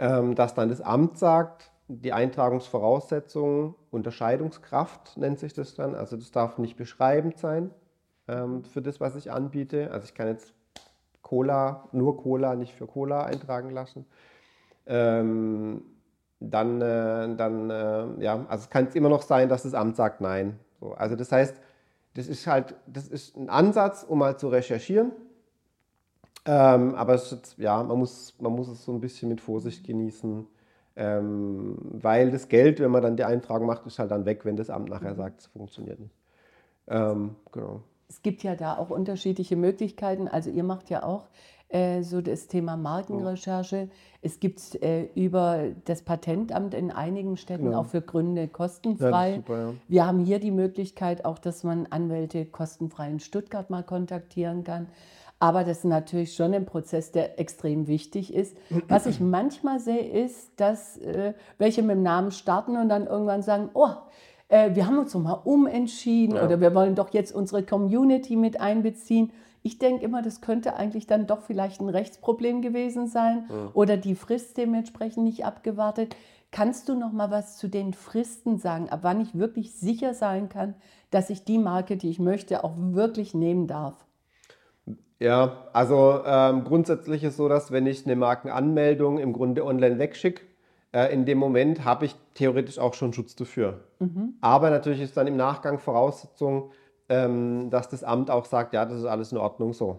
ähm, 0.00 0.34
dass 0.34 0.54
dann 0.54 0.68
das 0.68 0.80
Amt 0.80 1.18
sagt, 1.18 1.70
die 1.88 2.12
Eintragungsvoraussetzungen, 2.12 3.74
Unterscheidungskraft 3.90 5.16
nennt 5.16 5.38
sich 5.38 5.54
das 5.54 5.74
dann. 5.74 5.94
Also 5.94 6.16
das 6.16 6.30
darf 6.30 6.58
nicht 6.58 6.76
beschreibend 6.76 7.38
sein 7.38 7.70
ähm, 8.28 8.62
für 8.64 8.82
das, 8.82 9.00
was 9.00 9.16
ich 9.16 9.32
anbiete. 9.32 9.90
Also 9.90 10.04
ich 10.04 10.14
kann 10.14 10.28
jetzt 10.28 10.52
Cola, 11.22 11.88
nur 11.92 12.18
Cola, 12.18 12.54
nicht 12.54 12.74
für 12.74 12.86
Cola 12.86 13.24
eintragen 13.24 13.70
lassen. 13.70 14.04
Ähm, 14.86 15.82
dann, 16.40 16.80
äh, 16.80 17.34
dann 17.36 17.70
äh, 17.70 18.22
ja, 18.22 18.46
also 18.48 18.68
kann 18.68 18.86
es 18.86 18.94
immer 18.94 19.08
noch 19.08 19.22
sein, 19.22 19.48
dass 19.48 19.62
das 19.62 19.74
Amt 19.74 19.96
sagt 19.96 20.20
Nein. 20.20 20.60
So, 20.80 20.92
also 20.92 21.16
das 21.16 21.32
heißt, 21.32 21.56
das 22.14 22.28
ist 22.28 22.46
halt, 22.46 22.74
das 22.86 23.08
ist 23.08 23.36
ein 23.36 23.48
Ansatz, 23.48 24.04
um 24.04 24.18
mal 24.18 24.38
zu 24.38 24.48
recherchieren. 24.48 25.12
Ähm, 26.44 26.94
aber 26.94 27.14
ist, 27.14 27.56
ja, 27.58 27.82
man 27.82 27.98
muss, 27.98 28.34
man 28.40 28.52
muss 28.52 28.68
es 28.68 28.84
so 28.84 28.92
ein 28.92 29.00
bisschen 29.00 29.28
mit 29.28 29.40
Vorsicht 29.40 29.86
genießen 29.86 30.46
ähm, 30.98 31.76
weil 31.92 32.32
das 32.32 32.48
Geld, 32.48 32.80
wenn 32.80 32.90
man 32.90 33.02
dann 33.02 33.16
die 33.16 33.24
Eintragung 33.24 33.68
macht, 33.68 33.86
ist 33.86 34.00
halt 34.00 34.10
dann 34.10 34.26
weg, 34.26 34.44
wenn 34.44 34.56
das 34.56 34.68
Amt 34.68 34.90
nachher 34.90 35.14
sagt, 35.14 35.40
es 35.40 35.46
funktioniert 35.46 36.00
nicht. 36.00 36.14
Ähm, 36.88 37.36
genau. 37.52 37.82
Es 38.08 38.20
gibt 38.22 38.42
ja 38.42 38.56
da 38.56 38.76
auch 38.76 38.90
unterschiedliche 38.90 39.54
Möglichkeiten. 39.54 40.26
Also 40.26 40.50
ihr 40.50 40.64
macht 40.64 40.90
ja 40.90 41.04
auch 41.04 41.28
äh, 41.68 42.02
so 42.02 42.20
das 42.20 42.48
Thema 42.48 42.76
Markenrecherche. 42.76 43.90
Es 44.22 44.40
gibt 44.40 44.82
äh, 44.82 45.04
über 45.14 45.66
das 45.84 46.02
Patentamt 46.02 46.74
in 46.74 46.90
einigen 46.90 47.36
Städten 47.36 47.66
genau. 47.66 47.82
auch 47.82 47.86
für 47.86 48.00
Gründe 48.00 48.48
kostenfrei. 48.48 49.30
Ja, 49.30 49.36
super, 49.36 49.58
ja. 49.58 49.74
Wir 49.86 50.06
haben 50.06 50.24
hier 50.24 50.40
die 50.40 50.50
Möglichkeit 50.50 51.24
auch, 51.24 51.38
dass 51.38 51.62
man 51.62 51.86
Anwälte 51.90 52.44
kostenfrei 52.44 53.08
in 53.08 53.20
Stuttgart 53.20 53.70
mal 53.70 53.84
kontaktieren 53.84 54.64
kann. 54.64 54.88
Aber 55.40 55.62
das 55.62 55.78
ist 55.78 55.84
natürlich 55.84 56.34
schon 56.34 56.52
ein 56.52 56.66
Prozess, 56.66 57.12
der 57.12 57.38
extrem 57.38 57.86
wichtig 57.86 58.34
ist. 58.34 58.56
Was 58.88 59.06
ich 59.06 59.20
manchmal 59.20 59.78
sehe, 59.78 60.00
ist, 60.00 60.52
dass 60.56 60.98
äh, 60.98 61.34
welche 61.58 61.82
mit 61.82 61.96
dem 61.96 62.02
Namen 62.02 62.32
starten 62.32 62.76
und 62.76 62.88
dann 62.88 63.06
irgendwann 63.06 63.42
sagen, 63.42 63.70
oh, 63.74 63.90
äh, 64.48 64.74
wir 64.74 64.86
haben 64.86 64.98
uns 64.98 65.14
noch 65.14 65.22
mal 65.22 65.40
umentschieden 65.44 66.36
ja. 66.36 66.44
oder 66.44 66.60
wir 66.60 66.74
wollen 66.74 66.94
doch 66.94 67.12
jetzt 67.12 67.32
unsere 67.32 67.62
Community 67.62 68.34
mit 68.34 68.60
einbeziehen. 68.60 69.30
Ich 69.62 69.78
denke 69.78 70.04
immer, 70.04 70.22
das 70.22 70.40
könnte 70.40 70.74
eigentlich 70.74 71.06
dann 71.06 71.26
doch 71.26 71.42
vielleicht 71.42 71.80
ein 71.80 71.88
Rechtsproblem 71.88 72.62
gewesen 72.62 73.06
sein 73.06 73.46
ja. 73.48 73.70
oder 73.74 73.96
die 73.96 74.14
Frist 74.14 74.56
dementsprechend 74.56 75.24
nicht 75.24 75.44
abgewartet. 75.44 76.16
Kannst 76.50 76.88
du 76.88 76.94
noch 76.94 77.12
mal 77.12 77.30
was 77.30 77.58
zu 77.58 77.68
den 77.68 77.92
Fristen 77.92 78.58
sagen, 78.58 78.88
ab 78.88 79.00
wann 79.02 79.20
ich 79.20 79.38
wirklich 79.38 79.74
sicher 79.74 80.14
sein 80.14 80.48
kann, 80.48 80.74
dass 81.10 81.28
ich 81.28 81.44
die 81.44 81.58
Marke, 81.58 81.96
die 81.96 82.08
ich 82.08 82.18
möchte, 82.18 82.64
auch 82.64 82.74
wirklich 82.76 83.34
nehmen 83.34 83.66
darf? 83.66 84.07
Ja, 85.20 85.68
also 85.72 86.22
ähm, 86.24 86.64
grundsätzlich 86.64 87.24
ist 87.24 87.36
so, 87.36 87.48
dass 87.48 87.72
wenn 87.72 87.86
ich 87.86 88.06
eine 88.06 88.14
Markenanmeldung 88.14 89.18
im 89.18 89.32
Grunde 89.32 89.64
online 89.64 89.98
wegschicke, 89.98 90.42
äh, 90.92 91.12
in 91.12 91.26
dem 91.26 91.38
Moment 91.38 91.84
habe 91.84 92.04
ich 92.04 92.14
theoretisch 92.34 92.78
auch 92.78 92.94
schon 92.94 93.12
Schutz 93.12 93.34
dafür. 93.34 93.80
Mhm. 93.98 94.34
Aber 94.40 94.70
natürlich 94.70 95.00
ist 95.00 95.16
dann 95.16 95.26
im 95.26 95.36
Nachgang 95.36 95.78
Voraussetzung, 95.78 96.70
ähm, 97.08 97.68
dass 97.70 97.88
das 97.88 98.04
Amt 98.04 98.30
auch 98.30 98.44
sagt, 98.44 98.74
ja, 98.74 98.84
das 98.84 99.00
ist 99.00 99.06
alles 99.06 99.32
in 99.32 99.38
Ordnung 99.38 99.72
so. 99.72 99.98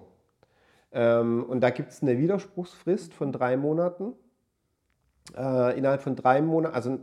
Ähm, 0.91 1.43
und 1.43 1.61
da 1.61 1.69
gibt 1.69 1.91
es 1.91 2.01
eine 2.01 2.17
Widerspruchsfrist 2.17 3.13
von 3.13 3.31
drei 3.31 3.57
Monaten. 3.57 4.13
Äh, 5.37 5.77
innerhalb 5.77 6.01
von 6.01 6.15
drei 6.15 6.41
Monaten, 6.41 6.73
also 6.73 6.99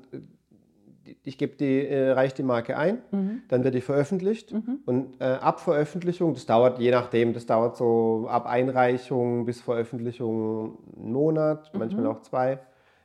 ich 1.23 1.39
gebe 1.39 1.57
die, 1.57 1.87
äh, 1.87 2.11
reiche 2.11 2.37
die 2.37 2.43
Marke 2.43 2.77
ein, 2.77 2.99
mhm. 3.11 3.43
dann 3.49 3.65
wird 3.65 3.75
die 3.75 3.81
veröffentlicht 3.81 4.53
mhm. 4.53 4.81
und 4.87 5.21
äh, 5.21 5.25
ab 5.25 5.61
Veröffentlichung, 5.61 6.35
das 6.35 6.47
dauert 6.47 6.79
je 6.79 6.91
nachdem, 6.91 7.33
das 7.33 7.47
dauert 7.47 7.77
so 7.77 8.27
ab 8.29 8.47
Einreichung 8.47 9.45
bis 9.45 9.61
Veröffentlichung 9.61 10.79
einen 10.97 11.13
Monat, 11.13 11.73
mhm. 11.73 11.81
manchmal 11.81 12.07
auch 12.07 12.21
zwei. 12.21 12.59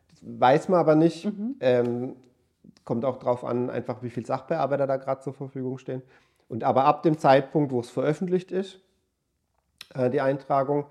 Das 0.09 0.19
weiß 0.23 0.69
man 0.69 0.79
aber 0.79 0.95
nicht. 0.95 1.25
Mhm. 1.25 1.55
Ähm, 1.59 2.15
kommt 2.83 3.05
auch 3.05 3.17
darauf 3.17 3.45
an, 3.45 3.69
einfach 3.69 4.01
wie 4.03 4.09
viele 4.09 4.25
Sachbearbeiter 4.25 4.87
da 4.87 4.97
gerade 4.97 5.21
zur 5.21 5.33
Verfügung 5.33 5.77
stehen. 5.77 6.01
Und 6.49 6.63
aber 6.63 6.85
ab 6.85 7.03
dem 7.03 7.17
Zeitpunkt, 7.17 7.71
wo 7.71 7.79
es 7.79 7.89
veröffentlicht 7.89 8.51
ist, 8.51 8.81
äh, 9.93 10.09
die 10.09 10.21
Eintragung, 10.21 10.85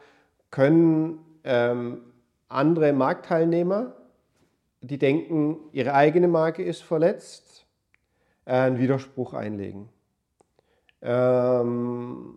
können 0.51 1.19
ähm, 1.45 2.01
andere 2.49 2.93
Marktteilnehmer 2.93 3.93
die 4.81 4.99
denken, 4.99 5.59
ihre 5.73 5.95
eigene 5.95 6.29
Marke 6.29 6.63
ist 6.63 6.83
verletzt, 6.83 7.67
äh, 8.45 8.53
einen 8.53 8.79
Widerspruch 8.79 9.35
einlegen. 9.35 9.89
Ähm, 11.03 12.37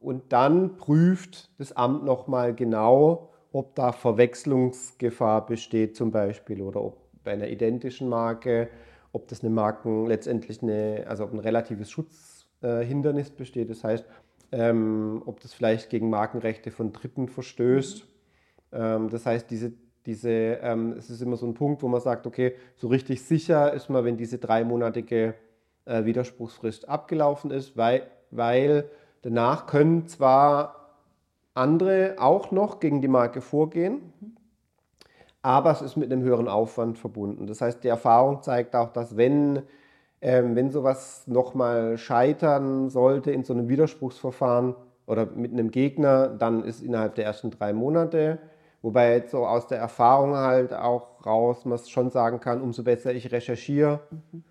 und 0.00 0.32
dann 0.32 0.76
prüft 0.76 1.50
das 1.58 1.72
Amt 1.72 2.04
nochmal 2.04 2.54
genau, 2.54 3.30
ob 3.52 3.74
da 3.74 3.92
Verwechslungsgefahr 3.92 5.46
besteht 5.46 5.96
zum 5.96 6.10
Beispiel 6.10 6.62
oder 6.62 6.82
ob 6.82 6.98
bei 7.24 7.32
einer 7.32 7.48
identischen 7.48 8.08
Marke, 8.08 8.68
ob 9.12 9.28
das 9.28 9.42
eine 9.42 9.50
Marken 9.50 10.06
letztendlich 10.06 10.62
eine, 10.62 11.04
also 11.08 11.24
ob 11.24 11.32
ein 11.32 11.40
relatives 11.40 11.90
Schutzhindernis 11.90 13.30
besteht. 13.30 13.68
Das 13.70 13.84
heißt, 13.84 14.04
ähm, 14.52 15.22
ob 15.26 15.40
das 15.40 15.52
vielleicht 15.52 15.90
gegen 15.90 16.10
Markenrechte 16.10 16.70
von 16.70 16.92
Dritten 16.92 17.28
verstößt. 17.28 18.06
Ähm, 18.72 19.10
das 19.10 19.26
heißt, 19.26 19.50
diese 19.50 19.72
diese, 20.06 20.30
ähm, 20.30 20.94
es 20.98 21.10
ist 21.10 21.20
immer 21.20 21.36
so 21.36 21.46
ein 21.46 21.54
Punkt, 21.54 21.82
wo 21.82 21.88
man 21.88 22.00
sagt, 22.00 22.26
okay, 22.26 22.54
so 22.76 22.88
richtig 22.88 23.22
sicher 23.22 23.72
ist 23.72 23.90
man, 23.90 24.04
wenn 24.04 24.16
diese 24.16 24.38
dreimonatige 24.38 25.34
äh, 25.84 26.04
Widerspruchsfrist 26.04 26.88
abgelaufen 26.88 27.50
ist, 27.50 27.76
weil, 27.76 28.02
weil 28.30 28.84
danach 29.22 29.66
können 29.66 30.06
zwar 30.06 30.96
andere 31.54 32.14
auch 32.18 32.50
noch 32.50 32.80
gegen 32.80 33.02
die 33.02 33.08
Marke 33.08 33.40
vorgehen, 33.40 34.12
aber 35.42 35.70
es 35.70 35.82
ist 35.82 35.96
mit 35.96 36.12
einem 36.12 36.22
höheren 36.22 36.48
Aufwand 36.48 36.98
verbunden. 36.98 37.46
Das 37.46 37.60
heißt, 37.60 37.82
die 37.82 37.88
Erfahrung 37.88 38.42
zeigt 38.42 38.76
auch, 38.76 38.92
dass 38.92 39.16
wenn, 39.16 39.62
ähm, 40.20 40.54
wenn 40.54 40.70
sowas 40.70 41.26
nochmal 41.26 41.98
scheitern 41.98 42.88
sollte 42.90 43.32
in 43.32 43.42
so 43.42 43.52
einem 43.52 43.68
Widerspruchsverfahren 43.68 44.74
oder 45.06 45.26
mit 45.26 45.52
einem 45.52 45.70
Gegner, 45.70 46.28
dann 46.28 46.62
ist 46.62 46.82
innerhalb 46.82 47.14
der 47.16 47.24
ersten 47.24 47.50
drei 47.50 47.72
Monate 47.72 48.38
Wobei 48.82 49.12
jetzt 49.14 49.32
so 49.32 49.46
aus 49.46 49.66
der 49.66 49.78
Erfahrung 49.78 50.36
halt 50.36 50.72
auch 50.72 51.24
raus 51.26 51.64
man 51.64 51.78
schon 51.78 52.10
sagen 52.10 52.40
kann, 52.40 52.62
umso 52.62 52.82
besser 52.82 53.12
ich 53.12 53.30
recherchiere, 53.30 54.00
mhm. 54.10 54.42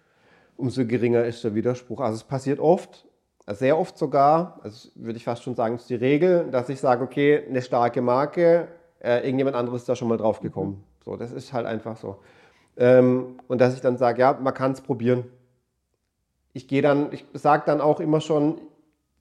umso 0.56 0.86
geringer 0.86 1.24
ist 1.26 1.44
der 1.44 1.56
Widerspruch. 1.56 2.00
Also 2.00 2.18
es 2.18 2.24
passiert 2.24 2.60
oft, 2.60 3.08
sehr 3.48 3.78
oft 3.78 3.98
sogar, 3.98 4.60
also 4.64 4.90
würde 4.96 5.18
ich 5.18 5.24
fast 5.24 5.44
schon 5.44 5.56
sagen, 5.56 5.76
ist 5.76 5.90
die 5.90 5.96
Regel, 5.96 6.52
dass 6.52 6.70
ich 6.70 6.80
sage, 6.80 7.04
okay, 7.04 7.44
eine 7.48 7.62
starke 7.64 8.02
Marke, 8.02 8.68
äh, 9.00 9.24
irgendjemand 9.24 9.56
anderes 9.56 9.82
ist 9.82 9.90
da 9.90 9.96
schon 9.96 10.08
mal 10.08 10.18
drauf 10.18 10.42
gekommen. 10.42 10.72
Mhm. 10.72 11.04
So, 11.06 11.16
das 11.16 11.32
ist 11.32 11.54
halt 11.54 11.66
einfach 11.66 11.98
so. 11.98 12.18
Ähm, 12.78 13.40
und 13.48 13.60
dass 13.60 13.74
ich 13.74 13.82
dann 13.82 13.98
sage, 13.98 14.22
ja, 14.22 14.38
man 14.40 14.54
kann 14.54 14.74
es 14.74 14.82
probieren. 14.82 15.26
Ich 16.54 16.68
gehe 16.68 16.82
dann, 16.82 17.12
ich 17.12 17.26
sage 17.34 17.64
dann 17.66 17.82
auch 17.82 18.00
immer 18.00 18.22
schon, 18.22 18.62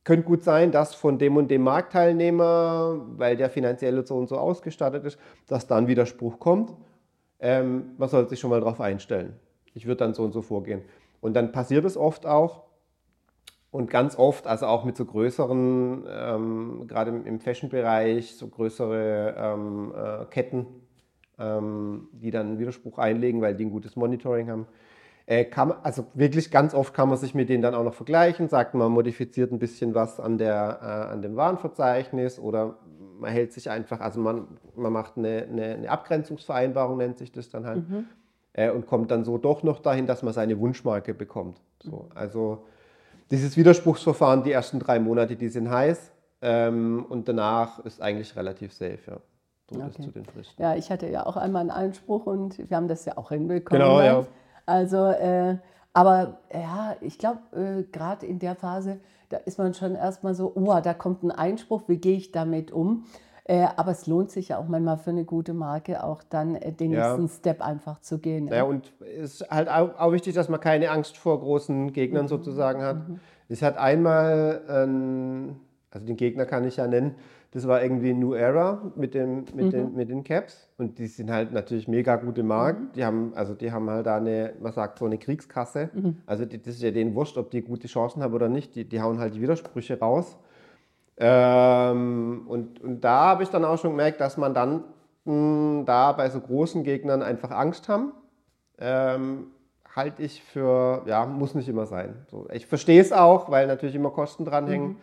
könnte 0.09 0.27
gut 0.27 0.43
sein, 0.43 0.73
dass 0.73 0.95
von 0.95 1.19
dem 1.19 1.37
und 1.37 1.51
dem 1.51 1.61
Marktteilnehmer, 1.61 2.99
weil 3.19 3.37
der 3.37 3.51
finanziell 3.51 4.07
so 4.07 4.17
und 4.17 4.27
so 4.27 4.39
ausgestattet 4.39 5.05
ist, 5.05 5.19
dass 5.47 5.67
dann 5.67 5.87
Widerspruch 5.87 6.39
kommt. 6.39 6.73
Ähm, 7.41 7.91
man 7.99 8.09
sollte 8.09 8.31
sich 8.31 8.41
schon 8.41 8.49
mal 8.49 8.61
darauf 8.61 8.81
einstellen. 8.81 9.35
Ich 9.75 9.85
würde 9.85 9.99
dann 9.99 10.15
so 10.15 10.23
und 10.23 10.33
so 10.33 10.41
vorgehen. 10.41 10.81
Und 11.21 11.35
dann 11.35 11.53
passiert 11.53 11.85
es 11.85 11.99
oft 11.99 12.25
auch. 12.25 12.63
Und 13.71 13.91
ganz 13.91 14.19
oft, 14.19 14.47
also 14.47 14.65
auch 14.65 14.87
mit 14.87 14.97
so 14.97 15.05
größeren, 15.05 16.07
ähm, 16.11 16.85
gerade 16.89 17.11
im 17.11 17.39
Fashion-Bereich, 17.39 18.35
so 18.35 18.49
größere 18.49 19.35
ähm, 19.37 19.93
äh, 19.95 20.25
Ketten, 20.31 20.65
ähm, 21.39 22.09
die 22.13 22.31
dann 22.31 22.59
Widerspruch 22.59 22.97
einlegen, 22.97 23.43
weil 23.43 23.55
die 23.55 23.67
ein 23.67 23.71
gutes 23.71 23.95
Monitoring 23.95 24.49
haben 24.49 24.67
äh, 25.29 25.45
kann, 25.45 25.75
also 25.83 26.07
wirklich 26.15 26.51
ganz 26.51 26.73
oft 26.73 26.95
kann 26.95 27.11
man 27.11 27.19
sich 27.19 27.35
mit 27.35 27.51
denen 27.51 27.63
dann 27.63 27.75
auch 27.75 27.85
noch 27.85 27.93
vergleichen, 27.93 28.49
sagt 28.49 28.73
man 28.73 28.91
modifiziert 28.91 29.53
ein 29.53 29.59
bisschen 29.59 29.95
was 29.95 30.19
an, 30.19 30.39
der, 30.39 30.79
äh, 30.81 31.13
an 31.13 31.21
dem 31.21 31.37
Warenverzeichnis 31.37 32.39
oder 32.39 32.79
man 33.19 33.31
hält 33.31 33.53
sich 33.53 33.69
einfach, 33.69 34.01
also 34.01 34.21
man, 34.21 34.49
man 34.75 34.91
macht 34.91 35.19
eine, 35.19 35.43
eine, 35.43 35.65
eine 35.75 35.91
Abgrenzungsvereinbarung, 35.91 36.97
nennt 36.97 37.19
sich 37.19 37.31
das 37.31 37.51
dann 37.51 37.67
halt, 37.67 37.87
mhm. 37.87 38.07
äh, 38.55 38.71
und 38.71 38.87
kommt 38.87 39.11
dann 39.11 39.27
so 39.27 39.37
doch 39.37 39.63
noch 39.63 39.81
dahin, 39.81 40.07
dass 40.07 40.23
man 40.23 40.33
seine 40.33 40.59
Wunschmarke 40.59 41.13
bekommt. 41.13 41.61
So, 41.83 41.91
mhm. 41.91 42.13
also 42.15 42.65
dieses 43.31 43.55
Widerspruchsverfahren, 43.59 44.45
die 44.45 44.53
ersten 44.53 44.79
drei 44.79 44.99
Monate, 44.99 45.37
die 45.37 45.51
sind 45.51 45.69
heiß 45.69 46.11
ähm, 46.41 47.05
und 47.07 47.29
danach 47.29 47.81
ist 47.81 48.01
eigentlich 48.01 48.35
relativ 48.35 48.73
safe, 48.73 48.99
ja. 49.07 49.17
So 49.71 49.83
okay. 49.83 50.11
Ja, 50.57 50.75
ich 50.75 50.91
hatte 50.91 51.07
ja 51.09 51.27
auch 51.27 51.37
einmal 51.37 51.61
einen 51.61 51.71
Einspruch 51.71 52.25
und 52.25 52.57
wir 52.71 52.75
haben 52.75 52.89
das 52.89 53.05
ja 53.05 53.19
auch 53.19 53.29
hinbekommen. 53.29 53.83
Genau, 53.83 54.01
ja. 54.01 54.27
Also, 54.69 55.07
äh, 55.07 55.57
aber 55.95 56.41
ja, 56.53 56.95
ich 57.01 57.19
glaube, 57.19 57.39
äh, 57.53 57.85
gerade 57.91 58.27
in 58.27 58.39
der 58.39 58.55
Phase, 58.55 59.01
da 59.31 59.39
ist 59.39 59.59
man 59.59 59.73
schon 59.73 59.95
erstmal 59.95 60.35
so, 60.35 60.53
oh, 60.55 60.79
da 60.83 60.93
kommt 60.93 61.23
ein 61.23 61.31
Einspruch, 61.31 61.85
wie 61.87 61.97
gehe 61.97 62.19
ich 62.19 62.33
damit 62.33 62.71
um? 62.71 63.05
Äh, 63.45 63.67
aber 63.77 63.93
es 63.93 64.07
lohnt 64.07 64.31
sich 64.31 64.49
ja 64.49 64.59
auch 64.59 64.69
manchmal 64.69 64.99
für 64.99 65.09
eine 65.09 65.25
gute 65.25 65.55
Marke 65.55 66.05
auch 66.05 66.23
dann 66.23 66.55
äh, 66.55 66.71
den 66.71 66.93
ja. 66.93 67.17
nächsten 67.17 67.35
Step 67.41 67.63
einfach 67.63 68.01
zu 68.01 68.19
gehen. 68.19 68.49
Ja, 68.49 68.65
und 68.65 68.93
es 69.01 69.41
ist 69.41 69.51
halt 69.51 69.71
auch, 69.71 69.99
auch, 69.99 70.13
wichtig, 70.13 70.35
dass 70.35 70.51
man 70.51 70.61
keine 70.61 70.91
Angst 70.91 71.17
vor 71.17 71.41
großen 71.41 71.95
Gegnern 71.95 72.25
mhm. 72.25 72.29
sozusagen 72.29 72.83
hat. 72.83 73.09
Mhm. 73.09 73.21
Es 73.49 73.63
hat 73.63 73.79
einmal, 73.79 74.61
ähm, 74.69 75.57
also 75.91 76.07
den 76.07 76.19
Gegner 76.19 76.45
kann 76.45 76.65
ich 76.65 76.77
ja 76.77 76.87
nennen, 76.87 77.15
das 77.51 77.67
war 77.67 77.83
irgendwie 77.83 78.13
New 78.13 78.35
Era 78.35 78.93
mit, 78.95 79.15
dem, 79.15 79.45
mit, 79.55 79.67
mhm. 79.67 79.71
den, 79.71 79.95
mit 79.95 80.11
den 80.11 80.23
Caps. 80.23 80.69
Und 80.77 80.99
die 80.99 81.07
sind 81.07 81.31
halt 81.31 81.53
natürlich 81.53 81.89
mega 81.89 82.17
gute 82.17 82.43
Marken. 82.43 82.85
Mhm. 82.85 82.93
Die 82.95 83.05
haben, 83.05 83.33
also 83.35 83.55
die 83.55 83.73
haben 83.73 83.89
halt 83.89 84.07
da 84.07 84.17
eine, 84.17 84.53
man 84.61 84.73
sagt 84.73 84.99
so 84.99 85.07
eine 85.07 85.17
Kriegskasse. 85.17 85.89
Mhm. 85.95 86.19
Also 86.27 86.45
die, 86.45 86.61
das 86.61 86.75
ist 86.75 86.83
ja 86.83 86.91
denen 86.91 87.15
wurscht, 87.15 87.39
ob 87.39 87.51
die 87.51 87.63
gute 87.63 87.89
Chancen 87.89 88.23
haben 88.23 88.35
oder 88.35 88.49
nicht. 88.49 88.75
Die, 88.75 88.87
die 88.87 89.01
hauen 89.01 89.19
halt 89.19 89.35
die 89.35 89.41
Widersprüche 89.41 89.99
raus. 89.99 90.37
Ähm, 91.17 92.45
und, 92.49 92.81
und 92.81 93.01
da 93.01 93.27
habe 93.27 93.43
ich 93.43 93.49
dann 93.49 93.65
auch 93.65 93.79
schon 93.79 93.93
gemerkt, 93.93 94.21
dass 94.21 94.37
man 94.37 94.53
dann 94.53 94.85
mh, 95.25 95.33
hm, 95.33 95.85
da 95.87 96.13
bei 96.13 96.29
so 96.29 96.41
großen 96.41 96.85
Gegnern 96.85 97.23
einfach 97.23 97.51
Angst 97.51 97.89
haben. 97.89 98.13
Ähm, 98.79 99.47
halte 99.97 100.23
ich 100.23 100.43
für, 100.43 101.03
ja, 101.07 101.25
muss 101.25 101.55
nicht 101.55 101.69
immer 101.69 101.87
sein. 101.87 102.27
So, 102.31 102.47
ich 102.53 102.67
verstehe 102.67 103.01
es 103.01 103.11
auch, 103.11 103.51
weil 103.51 103.67
natürlich 103.67 103.97
immer 103.97 104.11
Kosten 104.11 104.45
dranhängen. 104.45 104.89
Mhm. 104.89 104.97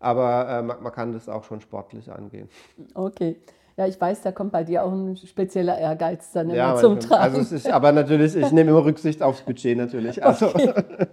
Aber 0.00 0.48
äh, 0.48 0.62
man, 0.62 0.82
man, 0.82 0.92
kann 0.92 1.12
das 1.12 1.28
auch 1.28 1.44
schon 1.44 1.60
sportlich 1.60 2.10
angehen. 2.10 2.48
Okay. 2.94 3.36
Ja, 3.76 3.86
ich 3.86 4.00
weiß, 4.00 4.22
da 4.22 4.32
kommt 4.32 4.52
bei 4.52 4.64
dir 4.64 4.84
auch 4.84 4.92
ein 4.92 5.16
spezieller 5.16 5.78
Ehrgeiz 5.78 6.32
dann 6.32 6.48
immer 6.48 6.56
ja, 6.56 6.76
zum 6.76 6.98
Tragen. 6.98 7.22
Also 7.22 7.40
es 7.40 7.52
ist, 7.52 7.70
aber 7.70 7.92
natürlich, 7.92 8.34
ich 8.34 8.50
nehme 8.52 8.70
immer 8.70 8.84
Rücksicht 8.84 9.22
aufs 9.22 9.42
Budget 9.42 9.76
natürlich. 9.76 10.22
Also. 10.30 10.48
Okay. 10.48 10.72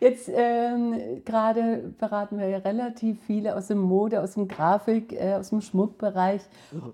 Jetzt 0.00 0.30
ähm, 0.34 0.94
gerade 1.26 1.92
beraten 1.98 2.38
wir 2.38 2.48
ja 2.48 2.58
relativ 2.58 3.18
viele 3.26 3.54
aus 3.54 3.66
dem 3.66 3.78
Mode, 3.78 4.22
aus 4.22 4.32
dem 4.32 4.48
Grafik, 4.48 5.12
äh, 5.12 5.34
aus 5.34 5.50
dem 5.50 5.60
Schmuckbereich. 5.60 6.40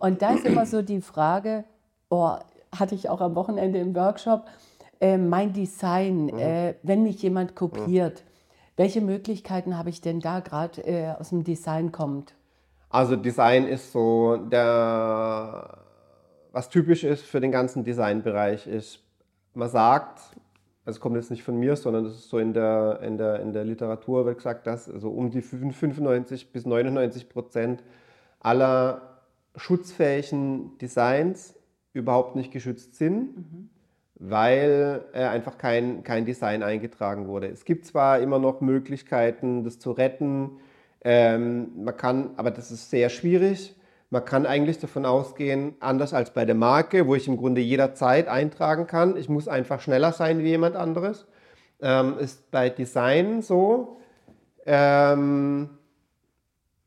Und 0.01 0.23
da 0.23 0.35
ist 0.35 0.45
immer 0.45 0.67
so 0.67 0.83
die 0.83 1.01
Frage, 1.01 1.63
oh, 2.11 2.33
hatte 2.77 2.97
ich 2.97 3.09
auch 3.09 3.21
am 3.21 3.37
Wochenende 3.37 3.79
im 3.79 3.95
Workshop, 3.95 4.47
äh, 5.01 5.19
mein 5.19 5.53
Design, 5.53 6.27
mhm. 6.27 6.39
äh, 6.39 6.75
wenn 6.83 7.05
mich 7.05 7.23
jemand 7.23 7.55
kopiert. 7.55 8.25
Welche 8.77 9.01
Möglichkeiten 9.01 9.79
habe 9.79 9.89
ich 9.89 10.03
denn 10.03 10.21
da 10.21 10.41
gerade 10.41 10.83
äh, 10.83 11.15
aus 11.19 11.31
dem 11.31 11.45
Design 11.45 11.93
kommt? 11.93 12.35
Also 12.91 13.17
Design 13.17 13.67
ist 13.67 13.91
so 13.91 14.37
der, 14.37 15.79
was 16.53 16.69
typisch 16.69 17.03
ist 17.03 17.25
für 17.25 17.41
den 17.41 17.51
ganzen 17.51 17.85
Designbereich 17.85 18.67
ist, 18.67 19.01
man 19.55 19.71
sagt, 19.71 20.21
also 20.85 21.01
kommt 21.01 21.17
jetzt 21.17 21.31
nicht 21.31 21.43
von 21.43 21.59
mir, 21.59 21.75
sondern 21.77 22.05
das 22.05 22.15
ist 22.15 22.29
so 22.29 22.39
in 22.39 22.53
der, 22.53 23.01
in 23.03 23.17
der, 23.17 23.41
in 23.41 23.55
der 23.55 23.65
Literatur 23.65 24.27
wird 24.27 24.37
gesagt, 24.37 24.67
dass 24.67 24.91
also 24.91 25.11
um 25.11 25.31
die 25.31 25.41
95 25.41 26.53
bis 26.53 26.67
99 26.67 27.31
Prozent 27.31 27.83
aller 28.41 29.23
schutzfähigen 29.57 30.77
Designs 30.79 31.55
überhaupt 31.95 32.37
nicht 32.37 32.53
geschützt 32.53 32.95
sind. 32.97 33.37
Mhm 33.37 33.71
weil 34.19 35.05
äh, 35.13 35.25
einfach 35.25 35.59
kein, 35.59 36.03
kein 36.03 36.25
Design 36.25 36.63
eingetragen 36.63 37.29
wurde. 37.29 37.49
Es 37.49 37.65
gibt 37.65 37.87
zwar 37.87 38.21
immer 38.21 38.39
noch 38.39 38.61
Möglichkeiten, 38.61 39.65
das 39.65 39.79
zu 39.79 39.93
retten, 39.93 40.59
ähm, 41.05 41.85
man 41.85 41.97
kann, 41.97 42.31
aber 42.37 42.51
das 42.51 42.71
ist 42.71 42.91
sehr 42.91 43.11
schwierig. 43.11 43.77
Man 44.11 44.25
kann 44.25 44.47
eigentlich 44.47 44.79
davon 44.79 45.05
ausgehen, 45.05 45.75
anders 45.81 46.15
als 46.15 46.33
bei 46.33 46.45
der 46.45 46.55
Marke, 46.55 47.07
wo 47.07 47.15
ich 47.15 47.29
im 47.29 47.37
Grunde 47.37 47.61
jederzeit 47.61 48.29
eintragen 48.29 48.87
kann, 48.87 49.17
ich 49.17 49.29
muss 49.29 49.49
einfach 49.49 49.81
schneller 49.81 50.13
sein 50.13 50.39
wie 50.39 50.49
jemand 50.49 50.77
anderes, 50.77 51.27
ähm, 51.81 52.17
ist 52.19 52.51
bei 52.51 52.71
Design 52.71 53.43
so, 53.43 53.99
ähm, 54.65 55.71
äh, 55.73 55.86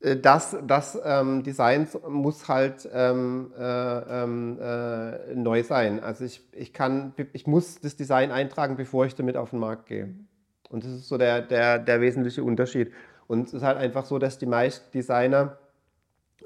das, 0.01 0.55
das 0.65 0.97
ähm, 1.03 1.43
Design 1.43 1.88
muss 2.07 2.47
halt 2.47 2.88
ähm, 2.93 3.51
äh, 3.57 4.23
ähm, 4.23 4.57
äh, 4.62 5.35
neu 5.35 5.63
sein. 5.63 6.01
Also 6.01 6.23
ich, 6.23 6.41
ich, 6.53 6.71
kann, 6.71 7.13
ich 7.33 7.47
muss 7.47 7.81
das 7.81 7.97
Design 7.97 8.31
eintragen, 8.31 8.77
bevor 8.77 9.05
ich 9.05 9.15
damit 9.15 9.35
auf 9.35 9.49
den 9.49 9.59
Markt 9.59 9.88
gehe. 9.88 10.15
Und 10.69 10.85
das 10.85 10.91
ist 10.91 11.09
so 11.09 11.17
der, 11.17 11.41
der, 11.41 11.79
der 11.79 11.99
wesentliche 11.99 12.43
Unterschied. 12.43 12.93
Und 13.27 13.47
es 13.47 13.53
ist 13.53 13.63
halt 13.63 13.77
einfach 13.77 14.05
so, 14.05 14.19
dass 14.19 14.38
die 14.38 14.45
meisten 14.45 14.89
Designer 14.91 15.57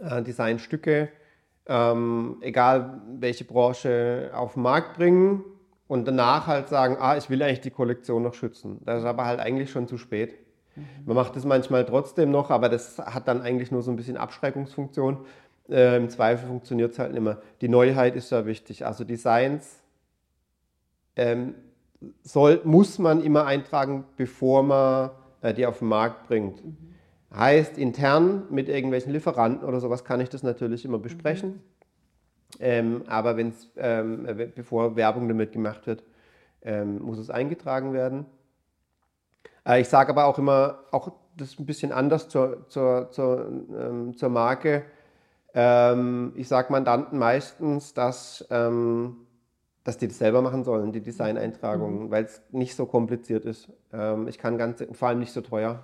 äh, 0.01 0.23
Designstücke, 0.23 1.09
ähm, 1.67 2.37
egal 2.41 3.01
welche 3.19 3.45
Branche, 3.45 4.31
auf 4.33 4.53
den 4.53 4.63
Markt 4.63 4.97
bringen 4.97 5.43
und 5.87 6.07
danach 6.07 6.47
halt 6.47 6.69
sagen, 6.69 6.97
ah, 6.99 7.17
ich 7.17 7.29
will 7.29 7.43
eigentlich 7.43 7.61
die 7.61 7.71
Kollektion 7.71 8.23
noch 8.23 8.33
schützen. 8.33 8.81
Das 8.83 9.01
ist 9.01 9.05
aber 9.05 9.25
halt 9.25 9.39
eigentlich 9.39 9.69
schon 9.69 9.87
zu 9.87 9.97
spät. 9.97 10.42
Mhm. 10.75 10.85
Man 11.05 11.15
macht 11.15 11.35
das 11.35 11.45
manchmal 11.45 11.85
trotzdem 11.85 12.31
noch, 12.31 12.49
aber 12.49 12.69
das 12.69 12.97
hat 12.99 13.27
dann 13.27 13.41
eigentlich 13.41 13.71
nur 13.71 13.81
so 13.81 13.91
ein 13.91 13.95
bisschen 13.95 14.17
Abschreckungsfunktion. 14.17 15.17
Äh, 15.69 15.97
Im 15.97 16.09
Zweifel 16.09 16.47
funktioniert 16.47 16.91
es 16.91 16.99
halt 16.99 17.13
nicht 17.13 17.21
mehr. 17.21 17.41
Die 17.61 17.69
Neuheit 17.69 18.15
ist 18.15 18.31
ja 18.31 18.45
wichtig. 18.45 18.85
Also 18.85 19.03
Designs 19.03 19.81
ähm, 21.15 21.55
soll, 22.21 22.61
muss 22.63 22.99
man 22.99 23.23
immer 23.23 23.45
eintragen, 23.45 24.05
bevor 24.17 24.63
man 24.63 25.11
äh, 25.41 25.53
die 25.53 25.65
auf 25.65 25.79
den 25.79 25.87
Markt 25.87 26.27
bringt. 26.27 26.63
Mhm. 26.63 26.77
Heißt, 27.35 27.77
intern 27.77 28.43
mit 28.49 28.69
irgendwelchen 28.69 29.11
Lieferanten 29.11 29.67
oder 29.67 29.79
sowas 29.79 30.03
kann 30.03 30.21
ich 30.21 30.29
das 30.29 30.43
natürlich 30.43 30.85
immer 30.85 30.99
besprechen. 30.99 31.49
Mhm. 31.49 31.59
Ähm, 32.59 33.03
aber 33.07 33.37
wenn's, 33.37 33.69
ähm, 33.77 34.27
bevor 34.55 34.95
Werbung 34.95 35.27
damit 35.27 35.51
gemacht 35.51 35.87
wird, 35.87 36.03
ähm, 36.61 37.01
muss 37.01 37.17
es 37.17 37.29
eingetragen 37.29 37.93
werden. 37.93 38.25
Äh, 39.67 39.81
ich 39.81 39.89
sage 39.89 40.09
aber 40.09 40.25
auch 40.25 40.37
immer, 40.37 40.79
auch 40.91 41.11
das 41.37 41.49
ist 41.49 41.59
ein 41.59 41.65
bisschen 41.65 41.91
anders 41.91 42.29
zur, 42.29 42.67
zur, 42.69 43.09
zur, 43.11 43.47
ähm, 43.47 44.15
zur 44.15 44.29
Marke. 44.29 44.83
Ähm, 45.53 46.33
ich 46.35 46.47
sage 46.47 46.71
Mandanten 46.71 47.17
meistens, 47.17 47.93
dass, 47.93 48.45
ähm, 48.49 49.17
dass 49.83 49.97
die 49.97 50.07
das 50.07 50.17
selber 50.17 50.41
machen 50.41 50.63
sollen, 50.63 50.91
die 50.91 51.01
Designeintragungen, 51.01 52.05
mhm. 52.05 52.11
weil 52.11 52.25
es 52.25 52.41
nicht 52.51 52.75
so 52.75 52.85
kompliziert 52.85 53.45
ist. 53.45 53.69
Ähm, 53.91 54.27
ich 54.27 54.37
kann 54.37 54.57
ganz, 54.57 54.83
vor 54.91 55.07
allem 55.07 55.19
nicht 55.19 55.33
so 55.33 55.41
teuer. 55.41 55.83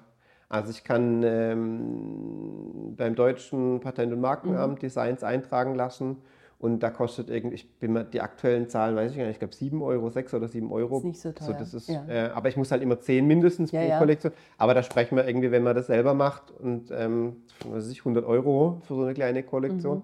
Also 0.50 0.72
ich 0.72 0.84
kann 0.84 1.22
ähm, 1.24 2.96
beim 2.98 3.14
deutschen 3.14 3.80
Patent- 3.82 4.14
und 4.14 4.22
Markenamt 4.22 4.76
mhm. 4.76 4.80
Designs 4.80 5.24
eintragen 5.24 5.76
lassen 5.76 6.18
und 6.60 6.84
da 6.84 6.90
kostet 6.90 7.30
irgendwie, 7.30 7.56
ich 7.56 7.80
bin 7.80 7.94
mal 7.94 8.04
die 8.04 8.20
aktuellen 8.20 8.68
Zahlen, 8.68 8.94
weiß 8.94 9.12
ich 9.12 9.18
gar 9.18 9.24
nicht, 9.24 9.36
ich 9.36 9.40
glaube 9.40 9.56
7 9.56 9.82
Euro, 9.82 10.10
6 10.10 10.34
oder 10.34 10.50
7 10.50 10.70
Euro. 10.74 10.96
Das 10.96 11.00
ist 11.00 11.06
nicht 11.06 11.22
so 11.22 11.32
teuer. 11.32 11.48
So, 11.48 11.54
das 11.54 11.74
ist, 11.74 11.88
ja. 11.88 12.06
äh, 12.10 12.30
aber 12.32 12.50
ich 12.50 12.58
muss 12.58 12.70
halt 12.70 12.82
immer 12.82 13.00
10 13.00 13.26
mindestens 13.26 13.72
ja, 13.72 13.80
pro 13.80 13.88
ja. 13.88 13.98
Kollektion. 13.98 14.34
Aber 14.58 14.74
da 14.74 14.84
sprechen 14.84 15.16
wir 15.16 15.26
irgendwie, 15.26 15.52
wenn 15.52 15.64
man 15.64 15.74
das 15.74 15.88
selber 15.88 16.14
macht 16.14 16.52
und 16.52 16.92
ähm, 16.92 17.38
was 17.66 17.86
weiß 17.86 17.92
ich, 17.92 18.00
100 18.00 18.26
Euro 18.26 18.82
für 18.86 18.94
so 18.94 19.04
eine 19.04 19.14
kleine 19.14 19.44
Kollektion. 19.44 20.00
Mhm. 20.00 20.04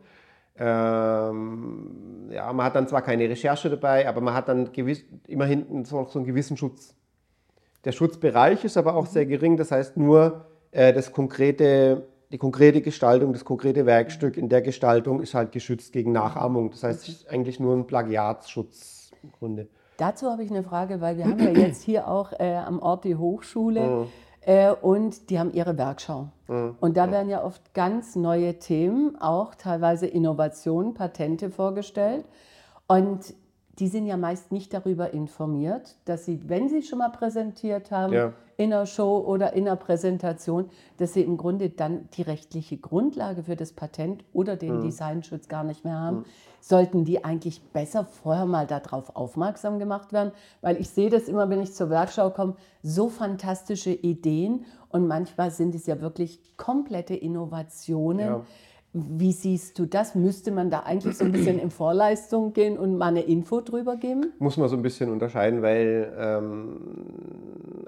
Ähm, 0.57 2.29
ja, 2.31 2.53
man 2.53 2.65
hat 2.65 2.75
dann 2.77 2.87
zwar 2.87 3.01
keine 3.01 3.29
Recherche 3.29 3.69
dabei, 3.69 4.07
aber 4.07 4.21
man 4.21 4.33
hat 4.33 4.47
dann 4.47 4.71
gewiss, 4.71 5.03
immer 5.27 5.45
hinten 5.45 5.83
so, 5.83 6.05
so 6.05 6.19
einen 6.19 6.25
gewissen 6.25 6.55
Schutz. 6.55 6.95
Der 7.83 7.91
Schutzbereich 7.91 8.63
ist 8.63 8.77
aber 8.77 8.95
auch 8.95 9.07
mhm. 9.07 9.09
sehr 9.09 9.25
gering, 9.25 9.57
das 9.57 9.71
heißt 9.71 9.97
nur 9.97 10.45
äh, 10.71 10.93
das 10.93 11.11
konkrete 11.11 12.07
die 12.35 12.39
konkrete 12.39 12.81
Gestaltung, 12.81 13.31
das 13.31 13.45
konkrete 13.45 13.85
Werkstück 13.85 14.35
in 14.35 14.49
der 14.49 14.61
Gestaltung 14.61 15.21
ist 15.21 15.33
halt 15.33 15.53
geschützt 15.53 15.93
gegen 15.93 16.11
Nachahmung. 16.11 16.69
Das 16.69 16.83
heißt, 16.83 17.07
es 17.07 17.07
ist 17.07 17.29
eigentlich 17.29 17.61
nur 17.61 17.73
ein 17.73 17.87
Plagiatsschutz 17.87 19.11
im 19.23 19.31
Grunde. 19.31 19.69
Dazu 19.95 20.29
habe 20.29 20.43
ich 20.43 20.51
eine 20.51 20.61
Frage, 20.61 20.99
weil 20.99 21.15
wir 21.15 21.23
haben 21.23 21.39
ja 21.39 21.51
jetzt 21.51 21.83
hier 21.83 22.09
auch 22.09 22.33
äh, 22.33 22.55
am 22.55 22.79
Ort 22.79 23.05
die 23.05 23.15
Hochschule 23.15 23.87
mhm. 23.87 24.07
äh, 24.41 24.69
und 24.69 25.29
die 25.29 25.39
haben 25.39 25.53
ihre 25.53 25.77
Werkschau. 25.77 26.27
Mhm. 26.49 26.75
Und 26.81 26.97
da 26.97 27.09
werden 27.09 27.29
ja 27.29 27.41
oft 27.41 27.73
ganz 27.73 28.17
neue 28.17 28.59
Themen, 28.59 29.15
auch 29.21 29.55
teilweise 29.55 30.05
Innovationen, 30.05 30.93
Patente 30.93 31.49
vorgestellt. 31.49 32.25
Und 32.85 33.33
die 33.79 33.87
sind 33.87 34.05
ja 34.05 34.15
meist 34.15 34.51
nicht 34.51 34.73
darüber 34.73 35.13
informiert, 35.13 35.95
dass 36.05 36.25
sie, 36.25 36.39
wenn 36.47 36.69
sie 36.69 36.81
schon 36.81 36.99
mal 36.99 37.09
präsentiert 37.09 37.91
haben, 37.91 38.13
ja. 38.13 38.33
in 38.55 38.71
einer 38.71 38.85
Show 38.85 39.17
oder 39.19 39.53
in 39.53 39.67
einer 39.67 39.75
Präsentation, 39.75 40.69
dass 40.97 41.13
sie 41.13 41.21
im 41.21 41.35
Grunde 41.35 41.69
dann 41.69 42.07
die 42.13 42.21
rechtliche 42.21 42.77
Grundlage 42.77 43.43
für 43.43 43.55
das 43.55 43.73
Patent 43.73 44.23
oder 44.31 44.55
den 44.55 44.77
mhm. 44.77 44.83
Designschutz 44.83 45.49
gar 45.49 45.63
nicht 45.63 45.83
mehr 45.83 45.99
haben. 45.99 46.17
Mhm. 46.19 46.25
Sollten 46.61 47.05
die 47.05 47.23
eigentlich 47.23 47.61
besser 47.61 48.05
vorher 48.05 48.45
mal 48.45 48.65
darauf 48.65 49.15
aufmerksam 49.15 49.77
gemacht 49.77 50.13
werden? 50.13 50.31
Weil 50.61 50.77
ich 50.77 50.89
sehe 50.89 51.09
das 51.09 51.27
immer, 51.27 51.49
wenn 51.49 51.61
ich 51.61 51.73
zur 51.73 51.89
Werkschau 51.89 52.29
komme, 52.29 52.55
so 52.81 53.09
fantastische 53.09 53.91
Ideen 53.91 54.65
und 54.89 55.05
manchmal 55.05 55.51
sind 55.51 55.75
es 55.75 55.85
ja 55.85 55.99
wirklich 55.99 56.39
komplette 56.55 57.13
Innovationen. 57.13 58.27
Ja 58.27 58.41
wie 58.97 59.33
siehst 59.33 59.77
du 59.77 59.85
das? 59.85 60.15
Müsste 60.15 60.51
man 60.51 60.69
da 60.69 60.79
eigentlich 60.79 61.17
so 61.17 61.25
ein 61.25 61.33
bisschen 61.33 61.59
in 61.59 61.69
Vorleistung 61.69 62.53
gehen 62.53 62.77
und 62.77 62.97
mal 62.97 63.07
eine 63.07 63.23
Info 63.23 63.59
drüber 63.59 63.97
geben? 63.97 64.31
Muss 64.39 64.55
man 64.55 64.69
so 64.69 64.77
ein 64.77 64.81
bisschen 64.81 65.11
unterscheiden, 65.11 65.61
weil, 65.61 66.13
ähm, 66.17 66.79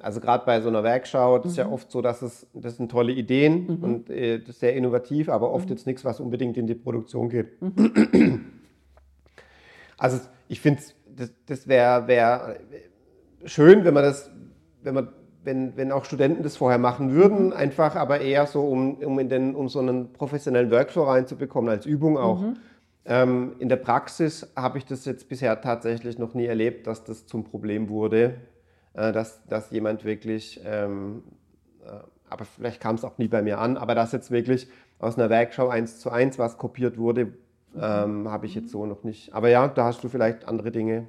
also 0.01 0.19
gerade 0.19 0.45
bei 0.45 0.59
so 0.59 0.67
einer 0.67 0.83
Werkschau, 0.83 1.37
das 1.39 1.53
ist 1.53 1.57
ja 1.57 1.67
mhm. 1.67 1.73
oft 1.73 1.91
so, 1.91 2.01
dass 2.01 2.21
es, 2.21 2.45
das 2.53 2.75
sind 2.75 2.91
tolle 2.91 3.13
Ideen 3.13 3.67
mhm. 3.67 3.83
und 3.83 4.09
äh, 4.09 4.39
das 4.39 4.49
ist 4.49 4.59
sehr 4.59 4.75
innovativ, 4.75 5.29
aber 5.29 5.53
oft 5.53 5.69
mhm. 5.69 5.75
jetzt 5.75 5.87
nichts, 5.87 6.03
was 6.03 6.19
unbedingt 6.19 6.57
in 6.57 6.67
die 6.67 6.75
Produktion 6.75 7.29
geht. 7.29 7.61
Mhm. 7.61 8.45
Also 9.99 10.19
ich 10.47 10.61
finde, 10.61 10.79
das, 11.15 11.33
das 11.47 11.67
wäre 11.67 12.07
wär 12.07 12.59
schön, 13.45 13.83
wenn 13.83 13.95
man 13.95 14.03
das, 14.03 14.29
wenn 14.83 14.93
man 14.93 15.09
wenn, 15.47 15.77
wenn 15.77 15.93
auch 15.93 16.03
Studenten 16.03 16.43
das 16.43 16.57
vorher 16.57 16.77
machen 16.77 17.11
würden, 17.11 17.47
mhm. 17.47 17.53
einfach 17.53 17.95
aber 17.95 18.19
eher 18.19 18.45
so, 18.45 18.67
um, 18.67 18.95
um, 18.97 19.17
in 19.17 19.29
den, 19.29 19.55
um 19.55 19.69
so 19.69 19.79
einen 19.79 20.11
professionellen 20.11 20.69
Workflow 20.69 21.05
reinzubekommen, 21.05 21.69
als 21.69 21.85
Übung 21.85 22.17
auch. 22.17 22.41
Mhm. 22.41 22.57
Ähm, 23.05 23.55
in 23.59 23.69
der 23.69 23.77
Praxis 23.77 24.51
habe 24.57 24.77
ich 24.77 24.85
das 24.85 25.05
jetzt 25.05 25.29
bisher 25.29 25.59
tatsächlich 25.61 26.19
noch 26.19 26.33
nie 26.33 26.45
erlebt, 26.45 26.85
dass 26.85 27.05
das 27.05 27.25
zum 27.25 27.45
Problem 27.45 27.87
wurde, 27.87 28.35
äh, 28.93 29.13
dass, 29.13 29.45
dass 29.45 29.71
jemand 29.71 30.03
wirklich, 30.03 30.61
ähm, 30.65 31.23
äh, 31.85 31.91
aber 32.29 32.43
vielleicht 32.43 32.81
kam 32.81 32.95
es 32.95 33.05
auch 33.05 33.17
nie 33.17 33.29
bei 33.29 33.41
mir 33.41 33.59
an, 33.59 33.77
aber 33.77 33.95
dass 33.95 34.11
jetzt 34.11 34.29
wirklich 34.29 34.67
aus 34.99 35.17
einer 35.17 35.29
Werkschau 35.29 35.69
eins 35.69 35.99
zu 35.99 36.11
eins 36.11 36.37
was 36.37 36.57
kopiert 36.57 36.97
wurde, 36.97 37.31
ähm, 37.79 38.29
habe 38.29 38.47
ich 38.47 38.55
jetzt 38.55 38.69
so 38.69 38.85
noch 38.85 39.05
nicht. 39.05 39.33
Aber 39.33 39.47
ja, 39.47 39.69
da 39.69 39.85
hast 39.85 40.03
du 40.03 40.09
vielleicht 40.09 40.45
andere 40.45 40.71
Dinge 40.71 41.07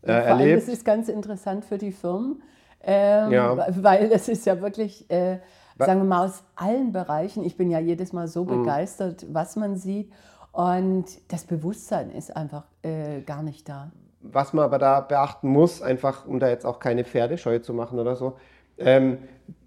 äh, 0.00 0.12
erlebt. 0.12 0.40
Allem, 0.40 0.54
das 0.54 0.68
ist 0.68 0.86
ganz 0.86 1.10
interessant 1.10 1.66
für 1.66 1.76
die 1.76 1.92
Firmen 1.92 2.40
ähm, 2.82 3.32
ja. 3.32 3.66
Weil 3.82 4.10
es 4.12 4.28
ist 4.28 4.46
ja 4.46 4.60
wirklich, 4.60 5.10
äh, 5.10 5.38
sagen 5.78 6.00
wir 6.00 6.08
mal, 6.08 6.26
aus 6.26 6.42
allen 6.56 6.92
Bereichen. 6.92 7.44
Ich 7.44 7.56
bin 7.56 7.70
ja 7.70 7.78
jedes 7.78 8.12
Mal 8.12 8.28
so 8.28 8.44
mhm. 8.44 8.60
begeistert, 8.60 9.26
was 9.30 9.56
man 9.56 9.76
sieht. 9.76 10.12
Und 10.52 11.06
das 11.28 11.44
Bewusstsein 11.44 12.10
ist 12.10 12.36
einfach 12.36 12.64
äh, 12.82 13.20
gar 13.20 13.42
nicht 13.42 13.68
da. 13.68 13.92
Was 14.22 14.52
man 14.52 14.64
aber 14.64 14.78
da 14.78 15.00
beachten 15.00 15.48
muss, 15.48 15.80
einfach 15.80 16.26
um 16.26 16.40
da 16.40 16.48
jetzt 16.48 16.66
auch 16.66 16.78
keine 16.78 17.04
Pferdescheu 17.04 17.60
zu 17.60 17.72
machen 17.72 17.98
oder 17.98 18.16
so, 18.16 18.36
ähm, 18.76 19.18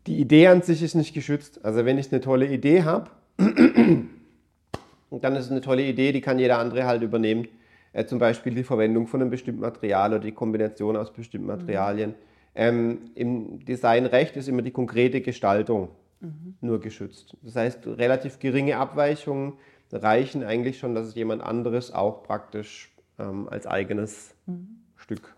die 0.06 0.20
Idee 0.20 0.48
an 0.48 0.62
sich 0.62 0.84
ist 0.84 0.96
nicht 0.96 1.14
geschützt. 1.14 1.64
Also 1.64 1.86
wenn 1.86 1.98
ich 1.98 2.12
eine 2.12 2.22
tolle 2.22 2.48
Idee 2.48 2.84
habe, 2.84 3.10
dann 3.38 5.36
ist 5.36 5.46
es 5.46 5.52
eine 5.52 5.62
tolle 5.62 5.84
Idee, 5.84 6.12
die 6.12 6.22
kann 6.22 6.38
jeder 6.38 6.60
andere 6.60 6.86
halt 6.86 7.02
übernehmen. 7.02 7.48
Äh, 7.94 8.06
zum 8.06 8.20
Beispiel 8.20 8.54
die 8.54 8.64
Verwendung 8.64 9.08
von 9.08 9.22
einem 9.22 9.30
bestimmten 9.30 9.62
Material 9.62 10.12
oder 10.12 10.20
die 10.20 10.32
Kombination 10.32 10.98
aus 10.98 11.14
bestimmten 11.14 11.48
mhm. 11.48 11.56
Materialien. 11.56 12.10
Mhm. 12.12 12.33
Ähm, 12.56 13.12
Im 13.16 13.66
Designrecht 13.66 14.36
ist 14.38 14.48
immer 14.48 14.62
die 14.62 14.72
konkrete 14.72 15.22
Gestaltung 15.22 15.90
mhm. 16.20 16.56
nur 16.62 16.80
geschützt. 16.80 17.36
Das 17.42 17.56
heißt, 17.56 17.88
relativ 17.88 18.40
geringe 18.40 18.78
Abweichungen 18.78 19.54
reichen 19.92 20.44
eigentlich 20.44 20.80
schon, 20.80 20.96
dass 20.96 21.08
es 21.08 21.16
jemand 21.16 21.44
anderes 21.44 21.94
auch 21.94 22.24
praktisch 22.24 22.92
ähm, 23.20 23.48
als 23.50 23.68
eigenes 23.68 24.34
mhm. 24.46 24.82
Stück 24.96 25.36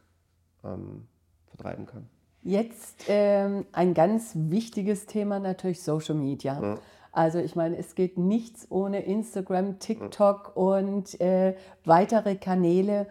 ähm, 0.64 1.08
vertreiben 1.48 1.86
kann. 1.86 2.08
Jetzt 2.42 3.06
ähm, 3.08 3.66
ein 3.72 3.94
ganz 3.94 4.34
wichtiges 4.36 5.08
Thema 5.08 5.40
natürlich 5.40 5.82
Social 5.82 6.16
Media. 6.16 6.62
Ja. 6.62 6.80
Also 7.12 7.40
ich 7.40 7.56
meine, 7.56 7.78
es 7.78 7.96
geht 7.96 8.18
nichts 8.18 8.68
ohne 8.70 9.04
Instagram, 9.04 9.80
TikTok 9.80 10.54
ja. 10.56 10.62
und 10.62 11.20
äh, 11.22 11.56
weitere 11.86 12.36
Kanäle. 12.36 13.08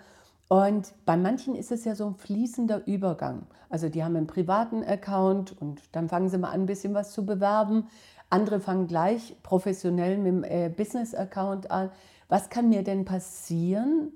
Und 0.48 0.92
bei 1.06 1.16
manchen 1.16 1.54
ist 1.54 1.72
es 1.72 1.84
ja 1.84 1.94
so 1.94 2.06
ein 2.06 2.14
fließender 2.14 2.86
Übergang. 2.86 3.46
Also 3.70 3.88
die 3.88 4.04
haben 4.04 4.16
einen 4.16 4.26
privaten 4.26 4.84
Account 4.84 5.60
und 5.60 5.80
dann 5.92 6.08
fangen 6.08 6.28
sie 6.28 6.38
mal 6.38 6.50
an, 6.50 6.62
ein 6.62 6.66
bisschen 6.66 6.94
was 6.94 7.12
zu 7.12 7.24
bewerben. 7.24 7.86
Andere 8.30 8.60
fangen 8.60 8.86
gleich 8.86 9.36
professionell 9.42 10.18
mit 10.18 10.26
dem 10.26 10.44
äh, 10.44 10.68
Business-Account 10.68 11.70
an. 11.70 11.90
Was 12.28 12.50
kann 12.50 12.68
mir 12.68 12.82
denn 12.82 13.04
passieren, 13.04 14.12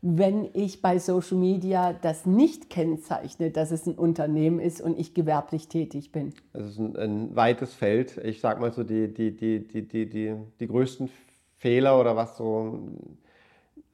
wenn 0.00 0.48
ich 0.52 0.82
bei 0.82 0.98
Social 0.98 1.38
Media 1.38 1.92
das 1.94 2.26
nicht 2.26 2.68
kennzeichne, 2.68 3.50
dass 3.50 3.70
es 3.70 3.86
ein 3.86 3.94
Unternehmen 3.94 4.60
ist 4.60 4.80
und 4.80 4.98
ich 4.98 5.14
gewerblich 5.14 5.68
tätig 5.68 6.12
bin? 6.12 6.34
Das 6.52 6.68
ist 6.68 6.78
ein, 6.78 6.96
ein 6.96 7.36
weites 7.36 7.72
Feld. 7.72 8.18
Ich 8.18 8.40
sage 8.40 8.60
mal 8.60 8.72
so, 8.72 8.84
die, 8.84 9.12
die, 9.12 9.34
die, 9.34 9.66
die, 9.66 9.88
die, 9.88 10.08
die, 10.08 10.36
die 10.60 10.66
größten 10.66 11.08
Fehler 11.56 11.98
oder 11.98 12.16
was 12.16 12.36
so 12.36 12.78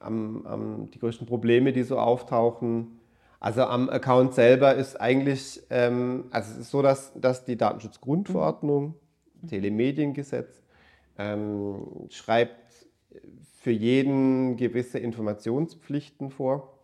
am, 0.01 0.47
am, 0.47 0.91
die 0.91 0.99
größten 0.99 1.27
Probleme, 1.27 1.73
die 1.73 1.83
so 1.83 1.99
auftauchen. 1.99 2.99
Also 3.39 3.63
am 3.63 3.89
Account 3.89 4.35
selber 4.35 4.75
ist 4.75 5.01
eigentlich, 5.01 5.63
ähm, 5.71 6.25
also 6.31 6.53
es 6.53 6.59
ist 6.59 6.71
so, 6.71 6.83
dass, 6.83 7.13
dass 7.15 7.45
die 7.45 7.57
Datenschutzgrundverordnung, 7.57 8.95
mhm. 9.41 9.49
Telemediengesetz, 9.49 10.63
ähm, 11.19 12.07
schreibt 12.11 12.87
für 13.61 13.71
jeden 13.71 14.57
gewisse 14.57 14.99
Informationspflichten 14.99 16.31
vor. 16.31 16.79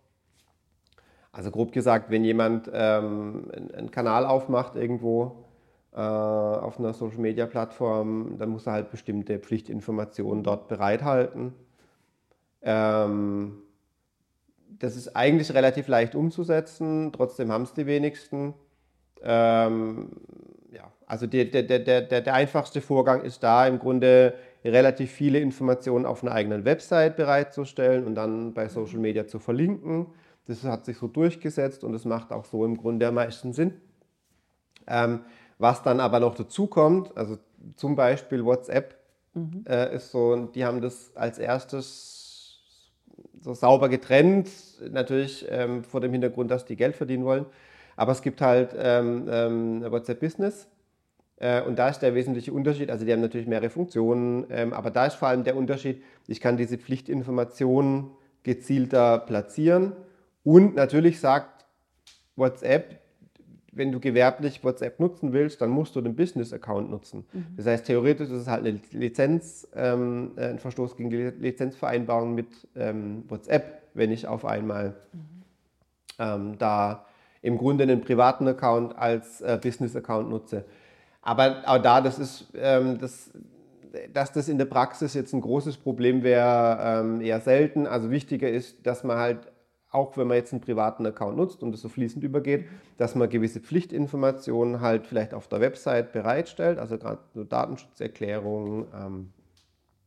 Also 1.32 1.50
grob 1.50 1.72
gesagt, 1.72 2.10
wenn 2.10 2.24
jemand 2.24 2.70
ähm, 2.72 3.50
einen 3.74 3.90
Kanal 3.90 4.24
aufmacht 4.24 4.76
irgendwo 4.76 5.44
äh, 5.92 6.00
auf 6.00 6.78
einer 6.78 6.94
Social-Media-Plattform, 6.94 8.36
dann 8.38 8.48
muss 8.50 8.66
er 8.66 8.72
halt 8.72 8.90
bestimmte 8.90 9.38
Pflichtinformationen 9.38 10.42
dort 10.42 10.68
bereithalten. 10.68 11.54
Ähm, 12.66 13.62
das 14.80 14.96
ist 14.96 15.16
eigentlich 15.16 15.54
relativ 15.54 15.88
leicht 15.88 16.14
umzusetzen, 16.14 17.12
trotzdem 17.12 17.50
haben 17.50 17.62
es 17.62 17.72
die 17.72 17.86
wenigsten. 17.86 18.54
Ähm, 19.22 20.10
ja, 20.72 20.92
also 21.06 21.26
der, 21.26 21.46
der, 21.46 21.62
der, 21.62 22.02
der, 22.02 22.34
einfachste 22.34 22.80
Vorgang 22.80 23.22
ist 23.22 23.42
da 23.42 23.66
im 23.66 23.78
Grunde 23.78 24.34
relativ 24.64 25.12
viele 25.12 25.38
Informationen 25.38 26.04
auf 26.04 26.22
einer 26.22 26.32
eigenen 26.32 26.64
Website 26.64 27.16
bereitzustellen 27.16 28.04
und 28.04 28.16
dann 28.16 28.52
bei 28.52 28.68
Social 28.68 28.98
Media 28.98 29.26
zu 29.26 29.38
verlinken. 29.38 30.08
Das 30.46 30.64
hat 30.64 30.84
sich 30.84 30.98
so 30.98 31.06
durchgesetzt 31.06 31.84
und 31.84 31.92
das 31.92 32.04
macht 32.04 32.32
auch 32.32 32.44
so 32.44 32.64
im 32.64 32.76
Grunde 32.76 33.06
am 33.06 33.14
meisten 33.14 33.52
Sinn. 33.52 33.80
Ähm, 34.86 35.20
was 35.58 35.82
dann 35.82 36.00
aber 36.00 36.20
noch 36.20 36.34
dazu 36.34 36.66
kommt, 36.66 37.16
also 37.16 37.38
zum 37.76 37.96
Beispiel 37.96 38.44
WhatsApp 38.44 38.96
mhm. 39.34 39.64
äh, 39.66 39.94
ist 39.94 40.10
so, 40.10 40.36
die 40.46 40.64
haben 40.64 40.80
das 40.80 41.16
als 41.16 41.38
erstes 41.38 42.25
so 43.46 43.54
sauber 43.54 43.88
getrennt, 43.88 44.48
natürlich 44.90 45.46
ähm, 45.48 45.84
vor 45.84 46.00
dem 46.00 46.10
Hintergrund, 46.10 46.50
dass 46.50 46.64
die 46.64 46.74
Geld 46.74 46.96
verdienen 46.96 47.24
wollen. 47.24 47.46
Aber 47.94 48.10
es 48.10 48.20
gibt 48.20 48.40
halt 48.40 48.74
ähm, 48.76 49.28
ähm 49.30 49.84
WhatsApp 49.88 50.18
Business 50.18 50.66
äh, 51.36 51.62
und 51.62 51.78
da 51.78 51.88
ist 51.88 52.00
der 52.00 52.16
wesentliche 52.16 52.52
Unterschied, 52.52 52.90
also 52.90 53.04
die 53.04 53.12
haben 53.12 53.20
natürlich 53.20 53.46
mehrere 53.46 53.70
Funktionen, 53.70 54.46
ähm, 54.50 54.72
aber 54.72 54.90
da 54.90 55.06
ist 55.06 55.14
vor 55.14 55.28
allem 55.28 55.44
der 55.44 55.56
Unterschied, 55.56 56.02
ich 56.26 56.40
kann 56.40 56.56
diese 56.56 56.76
Pflichtinformationen 56.76 58.10
gezielter 58.42 59.20
platzieren 59.20 59.92
und 60.42 60.74
natürlich 60.74 61.20
sagt 61.20 61.66
WhatsApp, 62.34 62.98
wenn 63.76 63.92
du 63.92 64.00
gewerblich 64.00 64.64
WhatsApp 64.64 64.98
nutzen 64.98 65.32
willst, 65.32 65.60
dann 65.60 65.70
musst 65.70 65.94
du 65.94 66.00
den 66.00 66.16
Business-Account 66.16 66.90
nutzen. 66.90 67.26
Mhm. 67.32 67.46
Das 67.56 67.66
heißt, 67.66 67.86
theoretisch 67.86 68.28
ist 68.28 68.42
es 68.42 68.48
halt 68.48 68.66
eine 68.66 68.80
Lizenz, 68.92 69.68
ähm, 69.74 70.32
ein 70.36 70.58
Verstoß 70.58 70.96
gegen 70.96 71.10
die 71.10 71.16
Lizenzvereinbarung 71.16 72.34
mit 72.34 72.48
ähm, 72.74 73.24
WhatsApp, 73.28 73.82
wenn 73.94 74.10
ich 74.10 74.26
auf 74.26 74.44
einmal 74.44 74.94
mhm. 75.12 75.18
ähm, 76.18 76.58
da 76.58 77.04
im 77.42 77.58
Grunde 77.58 77.84
einen 77.84 78.00
privaten 78.00 78.48
Account 78.48 78.96
als 78.96 79.42
äh, 79.42 79.58
Business-Account 79.62 80.30
nutze. 80.30 80.64
Aber 81.20 81.62
auch 81.66 81.78
da, 81.78 82.00
das 82.00 82.18
ist, 82.18 82.46
ähm, 82.56 82.98
das, 82.98 83.30
dass 84.12 84.32
das 84.32 84.48
in 84.48 84.58
der 84.58 84.64
Praxis 84.64 85.14
jetzt 85.14 85.34
ein 85.34 85.40
großes 85.42 85.76
Problem 85.76 86.22
wäre, 86.22 86.78
ähm, 86.80 87.20
eher 87.20 87.40
selten. 87.40 87.86
Also 87.86 88.10
wichtiger 88.10 88.48
ist, 88.48 88.86
dass 88.86 89.04
man 89.04 89.18
halt, 89.18 89.38
auch 89.96 90.18
wenn 90.18 90.26
man 90.26 90.36
jetzt 90.36 90.52
einen 90.52 90.60
privaten 90.60 91.06
Account 91.06 91.38
nutzt 91.38 91.62
und 91.62 91.72
das 91.72 91.80
so 91.80 91.88
fließend 91.88 92.22
übergeht, 92.22 92.66
dass 92.98 93.14
man 93.14 93.30
gewisse 93.30 93.60
Pflichtinformationen 93.60 94.82
halt 94.82 95.06
vielleicht 95.06 95.32
auf 95.32 95.48
der 95.48 95.60
Website 95.60 96.12
bereitstellt, 96.12 96.78
also 96.78 96.98
gerade 96.98 97.20
so 97.34 97.44
Datenschutzerklärung, 97.44 98.86
ähm, 98.94 99.32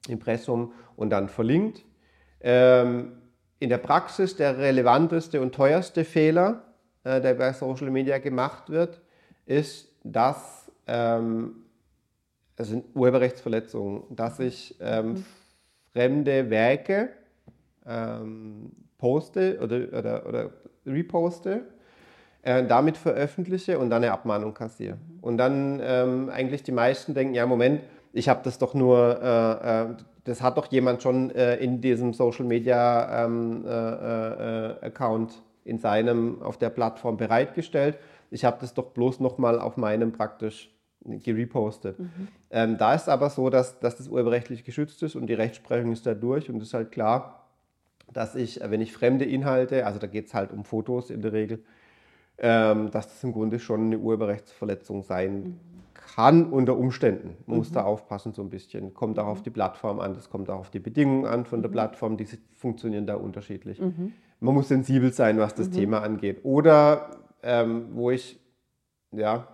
Impressum 0.07 0.73
und 0.95 1.09
dann 1.09 1.27
verlinkt. 1.27 1.83
Ähm, 2.39 3.13
in 3.57 3.69
der 3.69 3.79
Praxis 3.79 4.35
der 4.35 4.59
relevanteste 4.59 5.41
und 5.41 5.55
teuerste 5.55 6.05
Fehler, 6.05 6.61
äh, 7.03 7.19
der 7.19 7.33
bei 7.33 7.51
Social 7.51 7.89
Media 7.89 8.19
gemacht 8.19 8.69
wird, 8.69 9.01
ist, 9.47 9.91
dass 10.03 10.71
ähm, 10.85 11.63
es 12.55 12.67
sind 12.67 12.85
Urheberrechtsverletzungen, 12.93 14.03
dass 14.15 14.39
ich 14.39 14.75
ähm, 14.79 15.13
mhm. 15.13 15.25
fremde 15.91 16.49
Werke 16.51 17.09
ähm, 17.87 18.71
poste 18.99 19.59
oder, 19.61 19.97
oder, 19.97 20.27
oder 20.27 20.49
reposte, 20.85 21.61
äh, 22.43 22.63
damit 22.65 22.97
veröffentliche 22.97 23.79
und 23.79 23.89
dann 23.89 24.03
eine 24.03 24.11
Abmahnung 24.11 24.53
kassiere. 24.53 24.95
Mhm. 24.95 25.19
Und 25.21 25.37
dann 25.37 25.79
ähm, 25.81 26.29
eigentlich 26.29 26.61
die 26.61 26.71
meisten 26.71 27.15
denken, 27.15 27.33
ja 27.33 27.47
Moment, 27.47 27.81
ich 28.13 28.29
habe 28.29 28.41
das 28.43 28.59
doch 28.59 28.75
nur, 28.75 29.19
äh, 29.21 29.81
äh, 29.81 29.95
das 30.25 30.41
hat 30.41 30.57
doch 30.57 30.71
jemand 30.71 31.01
schon 31.01 31.31
äh, 31.31 31.55
in 31.55 31.81
diesem 31.81 32.13
Social 32.13 32.45
Media 32.45 33.25
ähm, 33.25 33.65
äh, 33.65 33.69
äh, 33.69 34.85
Account 34.85 35.41
in 35.63 35.79
seinem, 35.79 36.41
auf 36.41 36.57
der 36.57 36.69
Plattform 36.69 37.17
bereitgestellt. 37.17 37.97
Ich 38.31 38.45
habe 38.45 38.57
das 38.61 38.73
doch 38.73 38.91
bloß 38.91 39.19
nochmal 39.19 39.59
auf 39.59 39.77
meinem 39.77 40.11
praktisch 40.11 40.71
gerepostet. 41.05 41.99
Mhm. 41.99 42.27
Ähm, 42.51 42.77
da 42.77 42.93
ist 42.93 43.07
aber 43.07 43.29
so, 43.29 43.49
dass, 43.49 43.79
dass 43.79 43.97
das 43.97 44.07
urheberrechtlich 44.07 44.63
geschützt 44.63 45.01
ist 45.03 45.15
und 45.15 45.27
die 45.27 45.33
Rechtsprechung 45.33 45.93
ist 45.93 46.05
da 46.05 46.13
durch 46.13 46.49
und 46.49 46.57
es 46.57 46.69
ist 46.69 46.73
halt 46.73 46.91
klar, 46.91 47.38
dass 48.13 48.35
ich, 48.35 48.59
wenn 48.63 48.81
ich 48.81 48.93
fremde 48.93 49.25
Inhalte, 49.25 49.85
also 49.85 49.99
da 49.99 50.07
geht 50.07 50.27
es 50.27 50.33
halt 50.33 50.51
um 50.51 50.63
Fotos 50.63 51.09
in 51.09 51.21
der 51.21 51.33
Regel, 51.33 51.63
ähm, 52.37 52.91
dass 52.91 53.07
das 53.07 53.23
im 53.23 53.33
Grunde 53.33 53.59
schon 53.59 53.87
eine 53.87 53.99
Urheberrechtsverletzung 53.99 55.03
sein 55.03 55.33
mhm. 55.33 55.59
kann 55.93 56.51
unter 56.51 56.77
Umständen. 56.77 57.37
Man 57.45 57.55
mhm. 57.55 57.57
muss 57.57 57.71
da 57.71 57.83
aufpassen 57.83 58.33
so 58.33 58.41
ein 58.41 58.49
bisschen. 58.49 58.93
Kommt 58.93 59.19
auch 59.19 59.27
auf 59.27 59.39
mhm. 59.39 59.43
die 59.43 59.49
Plattform 59.49 59.99
an, 59.99 60.13
das 60.13 60.29
kommt 60.29 60.49
auch 60.49 60.59
auf 60.59 60.69
die 60.69 60.79
Bedingungen 60.79 61.25
an 61.25 61.45
von 61.45 61.61
der 61.61 61.69
mhm. 61.69 61.73
Plattform, 61.73 62.17
die 62.17 62.27
funktionieren 62.53 63.05
da 63.05 63.15
unterschiedlich. 63.15 63.79
Mhm. 63.79 64.13
Man 64.39 64.53
muss 64.53 64.69
sensibel 64.69 65.11
sein, 65.11 65.37
was 65.37 65.53
das 65.53 65.69
Thema 65.69 66.01
angeht. 66.01 66.39
Oder 66.43 67.11
ähm, 67.43 67.89
wo 67.91 68.09
ich, 68.09 68.39
ja, 69.11 69.47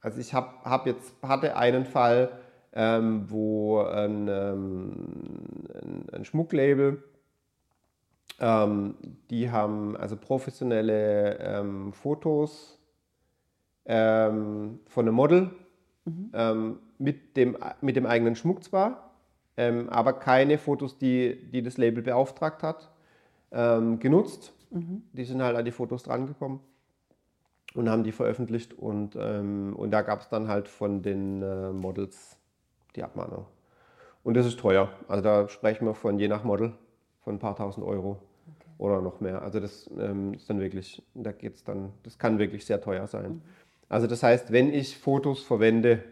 also 0.00 0.20
ich 0.20 0.32
hab, 0.32 0.64
hab 0.64 0.86
jetzt, 0.86 1.14
hatte 1.22 1.56
einen 1.56 1.84
Fall, 1.84 2.30
ähm, 2.72 3.24
wo 3.28 3.80
ein, 3.80 4.28
ähm, 4.28 4.92
ein, 5.82 6.04
ein 6.12 6.24
Schmucklabel, 6.24 7.02
ähm, 8.40 8.94
die 9.30 9.50
haben 9.50 9.96
also 9.96 10.16
professionelle 10.16 11.38
ähm, 11.38 11.92
Fotos 11.92 12.78
ähm, 13.84 14.80
von 14.86 15.06
einem 15.06 15.14
Model 15.14 15.50
mhm. 16.04 16.30
Ähm, 16.32 16.78
mit, 16.98 17.36
dem, 17.36 17.56
mit 17.80 17.96
dem 17.96 18.06
eigenen 18.06 18.36
Schmuck 18.36 18.64
zwar, 18.64 19.10
aber 19.58 20.14
keine 20.14 20.56
Fotos, 20.56 20.96
die, 20.96 21.50
die 21.52 21.62
das 21.62 21.76
Label 21.76 22.02
beauftragt 22.02 22.62
hat, 22.62 22.90
genutzt. 23.50 24.54
Mhm. 24.70 25.02
Die 25.12 25.24
sind 25.24 25.42
halt 25.42 25.56
an 25.56 25.64
die 25.64 25.72
Fotos 25.72 26.02
drangekommen 26.02 26.60
und 27.76 27.90
haben 27.90 28.04
die 28.04 28.12
veröffentlicht 28.12 28.74
und, 28.74 29.16
ähm, 29.18 29.74
und 29.76 29.90
da 29.90 30.02
gab 30.02 30.20
es 30.20 30.28
dann 30.28 30.48
halt 30.48 30.68
von 30.68 31.02
den 31.02 31.42
äh, 31.42 31.70
Models 31.72 32.36
die 32.96 33.02
Abmahnung. 33.02 33.46
Und 34.24 34.34
das 34.34 34.46
ist 34.46 34.58
teuer. 34.58 34.90
Also 35.08 35.22
da 35.22 35.48
sprechen 35.48 35.86
wir 35.86 35.94
von 35.94 36.18
je 36.18 36.28
nach 36.28 36.42
Model 36.42 36.72
von 37.26 37.34
ein 37.34 37.38
paar 37.40 37.56
tausend 37.56 37.84
Euro 37.84 38.20
okay. 38.46 38.70
oder 38.78 39.02
noch 39.02 39.20
mehr. 39.20 39.42
Also 39.42 39.58
das 39.58 39.90
ähm, 39.98 40.34
ist 40.34 40.48
dann 40.48 40.60
wirklich, 40.60 41.02
da 41.12 41.32
geht's 41.32 41.64
dann, 41.64 41.92
das 42.04 42.18
kann 42.18 42.38
wirklich 42.38 42.64
sehr 42.64 42.80
teuer 42.80 43.08
sein. 43.08 43.32
Mhm. 43.32 43.42
Also 43.88 44.06
das 44.06 44.22
heißt, 44.22 44.52
wenn 44.52 44.72
ich 44.72 44.96
Fotos 44.96 45.42
verwende 45.42 46.04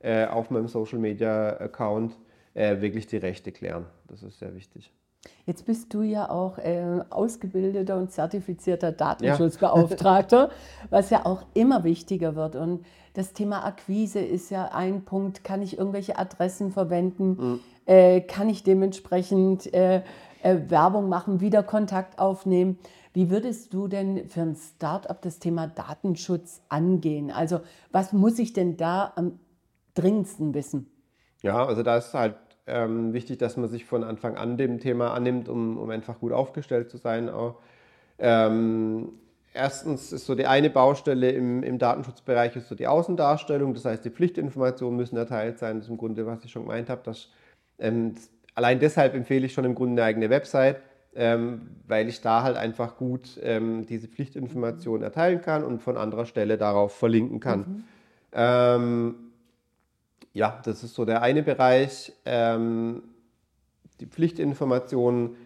äh, 0.00 0.24
auf 0.24 0.50
meinem 0.50 0.68
Social 0.68 0.98
Media 0.98 1.50
Account, 1.60 2.16
äh, 2.54 2.80
wirklich 2.80 3.06
die 3.06 3.18
Rechte 3.18 3.52
klären. 3.52 3.84
Das 4.08 4.22
ist 4.22 4.38
sehr 4.38 4.54
wichtig. 4.54 4.90
Jetzt 5.46 5.66
bist 5.66 5.92
du 5.94 6.02
ja 6.02 6.30
auch 6.30 6.58
äh, 6.58 7.00
ausgebildeter 7.10 7.96
und 7.96 8.12
zertifizierter 8.12 8.92
Datenschutzbeauftragter, 8.92 10.48
ja. 10.48 10.50
was 10.90 11.10
ja 11.10 11.26
auch 11.26 11.42
immer 11.54 11.84
wichtiger 11.84 12.36
wird. 12.36 12.56
Und 12.56 12.84
das 13.14 13.32
Thema 13.32 13.64
Akquise 13.64 14.20
ist 14.20 14.50
ja 14.50 14.66
ein 14.72 15.04
Punkt. 15.04 15.44
Kann 15.44 15.62
ich 15.62 15.78
irgendwelche 15.78 16.18
Adressen 16.18 16.70
verwenden? 16.70 17.28
Mhm. 17.38 17.60
Äh, 17.86 18.20
kann 18.20 18.48
ich 18.48 18.62
dementsprechend 18.62 19.72
äh, 19.74 20.02
äh 20.42 20.58
Werbung 20.68 21.08
machen, 21.08 21.40
wieder 21.40 21.62
Kontakt 21.62 22.18
aufnehmen? 22.18 22.78
Wie 23.12 23.28
würdest 23.28 23.74
du 23.74 23.88
denn 23.88 24.28
für 24.28 24.40
ein 24.40 24.56
Startup 24.56 25.20
das 25.20 25.38
Thema 25.38 25.66
Datenschutz 25.66 26.62
angehen? 26.68 27.30
Also 27.30 27.60
was 27.90 28.12
muss 28.12 28.38
ich 28.38 28.52
denn 28.54 28.76
da 28.76 29.12
am 29.16 29.38
dringendsten 29.94 30.54
wissen? 30.54 30.88
Ja, 31.42 31.66
also 31.66 31.82
da 31.82 31.96
ist 31.98 32.14
halt 32.14 32.36
ähm, 32.66 33.12
wichtig, 33.12 33.38
dass 33.38 33.56
man 33.56 33.68
sich 33.68 33.84
von 33.84 34.04
Anfang 34.04 34.36
an 34.36 34.56
dem 34.56 34.78
Thema 34.78 35.12
annimmt, 35.12 35.48
um, 35.48 35.78
um 35.78 35.90
einfach 35.90 36.20
gut 36.20 36.32
aufgestellt 36.32 36.90
zu 36.90 36.96
sein. 36.96 37.28
Auch. 37.28 37.56
Ähm, 38.18 39.08
erstens 39.52 40.12
ist 40.12 40.26
so 40.26 40.34
die 40.34 40.46
eine 40.46 40.70
Baustelle 40.70 41.30
im, 41.30 41.62
im 41.62 41.78
Datenschutzbereich 41.78 42.54
ist 42.56 42.68
so 42.68 42.74
die 42.74 42.86
Außendarstellung, 42.86 43.74
das 43.74 43.84
heißt 43.84 44.04
die 44.04 44.10
Pflichtinformationen 44.10 44.96
müssen 44.96 45.16
erteilt 45.16 45.58
sein. 45.58 45.76
Das 45.76 45.86
ist 45.86 45.90
im 45.90 45.96
Grunde, 45.96 46.26
was 46.26 46.44
ich 46.44 46.52
schon 46.52 46.62
gemeint 46.62 46.88
habe. 46.88 47.02
Dass, 47.04 47.28
ähm, 47.78 48.14
allein 48.54 48.78
deshalb 48.78 49.14
empfehle 49.14 49.46
ich 49.46 49.52
schon 49.52 49.64
im 49.64 49.74
Grunde 49.74 50.02
eine 50.02 50.08
eigene 50.08 50.30
Website, 50.30 50.80
ähm, 51.14 51.62
weil 51.88 52.08
ich 52.08 52.20
da 52.20 52.42
halt 52.42 52.56
einfach 52.56 52.96
gut 52.96 53.40
ähm, 53.42 53.86
diese 53.86 54.08
Pflichtinformation 54.08 55.02
erteilen 55.02 55.40
kann 55.42 55.64
und 55.64 55.82
von 55.82 55.96
anderer 55.96 56.26
Stelle 56.26 56.58
darauf 56.58 56.94
verlinken 56.94 57.40
kann. 57.40 57.84
Mhm. 58.34 59.22
Ja, 60.32 60.60
das 60.64 60.82
ist 60.82 60.94
so 60.94 61.04
der 61.04 61.22
eine 61.22 61.42
Bereich. 61.42 62.12
Ähm, 62.24 63.02
die 64.00 64.06
Pflichtinformationen. 64.06 65.36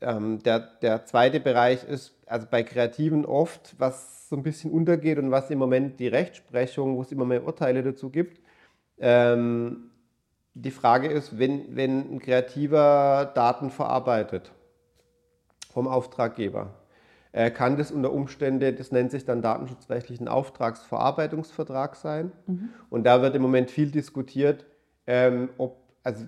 Ähm, 0.00 0.42
der, 0.42 0.60
der 0.60 1.06
zweite 1.06 1.40
Bereich 1.40 1.84
ist, 1.84 2.14
also 2.26 2.46
bei 2.50 2.62
Kreativen 2.62 3.24
oft, 3.24 3.74
was 3.78 4.28
so 4.28 4.36
ein 4.36 4.42
bisschen 4.42 4.70
untergeht 4.70 5.18
und 5.18 5.30
was 5.30 5.50
im 5.50 5.58
Moment 5.58 5.98
die 6.00 6.08
Rechtsprechung, 6.08 6.96
wo 6.96 7.02
es 7.02 7.12
immer 7.12 7.24
mehr 7.24 7.44
Urteile 7.44 7.82
dazu 7.82 8.10
gibt. 8.10 8.40
Ähm, 8.98 9.90
die 10.54 10.70
Frage 10.70 11.08
ist, 11.08 11.38
wenn, 11.38 11.74
wenn 11.74 12.14
ein 12.14 12.18
Kreativer 12.20 13.32
Daten 13.34 13.70
verarbeitet 13.70 14.52
vom 15.72 15.88
Auftraggeber, 15.88 16.70
kann 17.50 17.76
das 17.76 17.90
unter 17.90 18.12
Umständen, 18.12 18.76
das 18.76 18.92
nennt 18.92 19.10
sich 19.10 19.24
dann 19.24 19.42
datenschutzrechtlichen 19.42 20.28
Auftragsverarbeitungsvertrag 20.28 21.96
sein. 21.96 22.30
Mhm. 22.46 22.68
Und 22.90 23.04
da 23.04 23.22
wird 23.22 23.34
im 23.34 23.42
Moment 23.42 23.72
viel 23.72 23.90
diskutiert, 23.90 24.64
ähm, 25.08 25.48
ob, 25.58 25.76
also, 26.04 26.26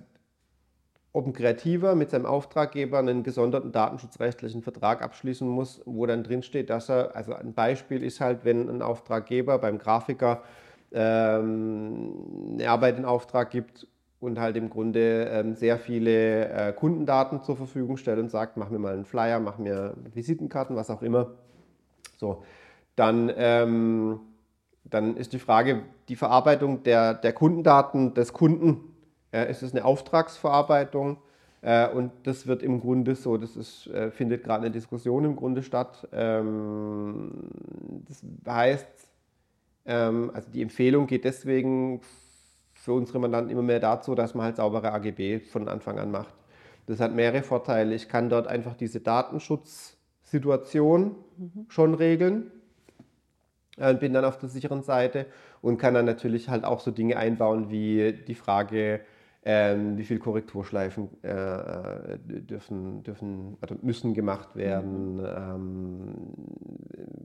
ob 1.13 1.25
ein 1.25 1.33
Kreativer 1.33 1.95
mit 1.95 2.09
seinem 2.09 2.25
Auftraggeber 2.25 2.99
einen 2.99 3.23
gesonderten 3.23 3.71
datenschutzrechtlichen 3.71 4.61
Vertrag 4.61 5.01
abschließen 5.01 5.47
muss, 5.47 5.81
wo 5.85 6.05
dann 6.05 6.23
drin 6.23 6.43
steht, 6.43 6.69
dass 6.69 6.89
er, 6.89 7.15
also 7.15 7.33
ein 7.33 7.53
Beispiel 7.53 8.03
ist 8.03 8.19
halt, 8.19 8.43
wenn 8.43 8.69
ein 8.69 8.81
Auftraggeber 8.81 9.59
beim 9.59 9.77
Grafiker 9.77 10.43
ähm, 10.91 12.51
eine 12.53 12.69
Arbeit 12.69 12.97
in 12.97 13.05
Auftrag 13.05 13.49
gibt 13.51 13.87
und 14.19 14.39
halt 14.39 14.57
im 14.57 14.69
Grunde 14.69 15.25
ähm, 15.31 15.55
sehr 15.55 15.77
viele 15.77 16.49
äh, 16.49 16.73
Kundendaten 16.73 17.43
zur 17.43 17.55
Verfügung 17.55 17.97
stellt 17.97 18.19
und 18.19 18.29
sagt, 18.29 18.57
mach 18.57 18.69
mir 18.69 18.79
mal 18.79 18.93
einen 18.93 19.05
Flyer, 19.05 19.39
mach 19.39 19.57
mir 19.57 19.93
Visitenkarten, 20.13 20.75
was 20.75 20.89
auch 20.89 21.01
immer. 21.01 21.31
So, 22.17 22.43
dann, 22.95 23.31
ähm, 23.35 24.19
dann 24.83 25.17
ist 25.17 25.33
die 25.33 25.39
Frage, 25.39 25.83
die 26.09 26.15
Verarbeitung 26.15 26.83
der, 26.83 27.13
der 27.13 27.33
Kundendaten 27.33 28.15
des 28.15 28.33
Kunden, 28.33 28.95
äh, 29.31 29.49
ist 29.51 29.61
es 29.61 29.73
eine 29.73 29.85
Auftragsverarbeitung? 29.85 31.17
Äh, 31.61 31.89
und 31.89 32.11
das 32.23 32.47
wird 32.47 32.63
im 32.63 32.79
Grunde 32.79 33.13
so, 33.15 33.37
das 33.37 33.55
ist, 33.55 33.87
äh, 33.87 34.09
findet 34.09 34.43
gerade 34.43 34.65
eine 34.65 34.71
Diskussion 34.71 35.25
im 35.25 35.35
Grunde 35.35 35.61
statt. 35.61 36.07
Ähm, 36.11 37.31
das 38.07 38.23
heißt, 38.47 39.09
ähm, 39.85 40.31
also 40.33 40.49
die 40.51 40.61
Empfehlung 40.61 41.07
geht 41.07 41.23
deswegen 41.23 42.01
für 42.87 42.93
unsere 42.93 43.19
Mandanten 43.19 43.51
immer 43.51 43.63
mehr 43.63 43.81
dazu, 43.81 44.15
dass 44.15 44.33
man 44.33 44.45
halt 44.45 44.55
saubere 44.55 44.93
AGB 44.93 45.41
von 45.41 45.67
Anfang 45.67 45.99
an 45.99 46.09
macht. 46.09 46.33
Das 46.85 47.01
hat 47.01 47.13
mehrere 47.13 47.43
Vorteile. 47.43 47.93
Ich 47.93 48.07
kann 48.07 48.29
dort 48.29 48.47
einfach 48.47 48.75
diese 48.75 49.01
Datenschutzsituation 49.01 51.15
mhm. 51.35 51.65
schon 51.67 51.95
regeln 51.95 52.49
äh, 53.75 53.93
bin 53.93 54.13
dann 54.13 54.23
auf 54.23 54.37
der 54.37 54.47
sicheren 54.47 54.83
Seite 54.83 55.25
und 55.61 55.77
kann 55.77 55.93
dann 55.93 56.05
natürlich 56.05 56.47
halt 56.47 56.63
auch 56.63 56.79
so 56.79 56.91
Dinge 56.91 57.17
einbauen 57.17 57.69
wie 57.69 58.13
die 58.13 58.35
Frage, 58.35 59.01
ähm, 59.43 59.97
wie 59.97 60.05
viele 60.05 60.19
Korrekturschleifen 60.19 61.09
äh, 61.23 61.29
äh, 61.29 62.17
dürfen, 62.17 63.03
dürfen 63.03 63.57
oder 63.61 63.75
müssen 63.81 64.13
gemacht 64.13 64.55
werden, 64.55 65.17
mhm. 65.17 65.25
ähm, 65.25 66.15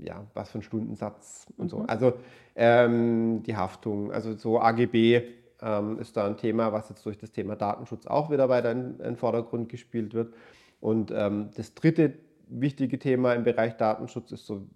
ja, 0.05 0.27
was 0.35 0.51
für 0.51 0.59
ein 0.59 0.62
Stundensatz 0.62 1.46
und 1.57 1.66
mhm. 1.66 1.70
so. 1.70 1.85
Also 1.87 2.14
ähm, 2.55 3.42
die 3.44 3.57
Haftung, 3.57 4.12
also 4.12 4.37
so 4.37 4.61
AGB 4.61 5.22
ähm, 5.62 5.98
ist 5.98 6.16
da 6.16 6.27
ein 6.27 6.37
Thema, 6.37 6.72
was 6.72 6.88
jetzt 6.88 7.05
durch 7.07 7.18
das 7.18 7.33
Thema 7.33 7.57
Datenschutz 7.57 8.07
auch 8.07 8.31
wieder 8.31 8.48
weiter 8.48 8.72
in 8.72 8.98
den 8.98 9.16
Vordergrund 9.16 9.68
gespielt 9.68 10.14
wird. 10.14 10.35
Und 10.81 11.12
ähm, 11.14 11.51
das 11.57 11.75
dritte 11.75 12.14
wichtige 12.48 12.98
Thema 12.98 13.35
im 13.35 13.44
Bereich 13.44 13.77
Datenschutz 13.77 14.33
ist 14.33 14.46
so, 14.46 14.66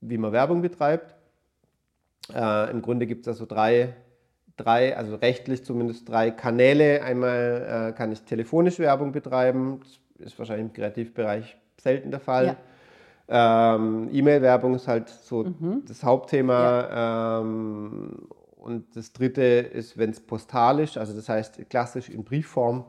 wie 0.00 0.18
man 0.18 0.32
Werbung 0.32 0.62
betreibt. 0.62 1.14
Äh, 2.34 2.70
Im 2.70 2.82
Grunde 2.82 3.06
gibt 3.06 3.22
es 3.22 3.28
also 3.28 3.46
drei, 3.46 3.94
drei, 4.56 4.96
also 4.96 5.14
rechtlich 5.14 5.64
zumindest 5.64 6.08
drei 6.08 6.30
Kanäle. 6.30 7.02
Einmal 7.02 7.90
äh, 7.90 7.96
kann 7.96 8.12
ich 8.12 8.22
telefonisch 8.22 8.78
Werbung 8.78 9.12
betreiben, 9.12 9.80
das 10.18 10.32
ist 10.32 10.38
wahrscheinlich 10.38 10.66
im 10.66 10.72
Kreativbereich 10.72 11.56
selten 11.80 12.10
der 12.10 12.20
Fall. 12.20 12.46
Ja. 12.46 12.56
Ähm, 13.76 14.08
E-Mail-Werbung 14.12 14.74
ist 14.74 14.88
halt 14.88 15.08
so 15.08 15.44
mhm. 15.44 15.84
das 15.86 16.02
Hauptthema. 16.02 16.80
Ja. 16.80 17.40
Ähm, 17.40 18.28
und 18.60 18.94
das 18.94 19.12
dritte 19.12 19.42
ist, 19.42 19.96
wenn 19.96 20.10
es 20.10 20.20
postalisch, 20.20 20.96
also 20.96 21.14
das 21.14 21.28
heißt 21.28 21.68
klassisch 21.70 22.10
in 22.10 22.24
Briefform 22.24 22.84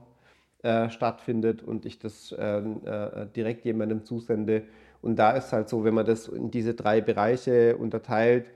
äh, 0.63 0.89
stattfindet 0.89 1.63
und 1.63 1.86
ich 1.86 1.97
das 1.97 2.34
äh, 2.34 2.60
äh, 2.60 3.27
direkt 3.36 3.63
jemandem 3.65 4.03
zusende. 4.03 4.63
Und 5.01 5.15
da 5.15 5.31
ist 5.31 5.53
halt 5.53 5.69
so, 5.69 5.84
wenn 5.84 5.93
man 5.93 6.05
das 6.05 6.27
in 6.27 6.51
diese 6.51 6.73
drei 6.73 7.01
Bereiche 7.01 7.77
unterteilt, 7.77 8.47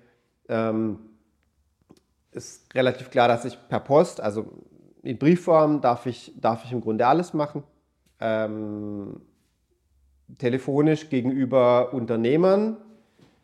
ähm, 0.49 0.99
ist 2.31 2.75
relativ 2.75 3.09
klar, 3.09 3.27
dass 3.29 3.45
ich 3.45 3.57
per 3.69 3.79
Post, 3.79 4.19
also 4.19 4.45
in 5.01 5.17
Briefform 5.17 5.81
darf 5.81 6.05
ich, 6.05 6.33
darf 6.35 6.65
ich 6.65 6.73
im 6.73 6.81
Grunde 6.81 7.07
alles 7.07 7.33
machen. 7.33 7.63
Ähm, 8.19 9.21
telefonisch 10.37 11.09
gegenüber 11.09 11.93
Unternehmern 11.93 12.77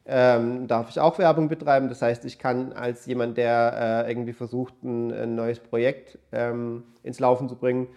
ähm, 0.06 0.68
darf 0.68 0.90
ich 0.90 1.00
auch 1.00 1.20
Werbung 1.20 1.48
betreiben. 1.48 1.90
Das 1.90 2.02
heißt, 2.02 2.26
ich 2.26 2.40
kann 2.40 2.74
als 2.74 3.06
jemand, 3.06 3.38
der 3.38 4.06
äh, 4.06 4.12
irgendwie 4.12 4.34
versucht, 4.34 4.84
ein, 4.84 5.12
ein 5.12 5.36
neues 5.36 5.60
Projekt 5.60 6.18
ähm, 6.32 6.84
ins 7.04 7.20
Laufen 7.20 7.48
zu 7.48 7.56
bringen, 7.56 7.88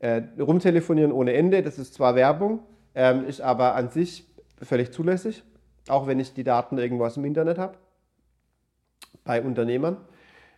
äh, 0.00 0.22
rumtelefonieren 0.38 1.12
ohne 1.12 1.32
Ende. 1.34 1.62
Das 1.62 1.78
ist 1.78 1.94
zwar 1.94 2.14
Werbung, 2.14 2.60
ähm, 2.94 3.24
ist 3.24 3.40
aber 3.40 3.74
an 3.74 3.90
sich 3.90 4.26
völlig 4.60 4.92
zulässig, 4.92 5.44
auch 5.88 6.06
wenn 6.06 6.18
ich 6.18 6.34
die 6.34 6.44
Daten 6.44 6.78
irgendwo 6.78 7.04
aus 7.04 7.14
dem 7.14 7.24
Internet 7.24 7.58
habe, 7.58 7.74
bei 9.24 9.40
Unternehmern. 9.42 9.98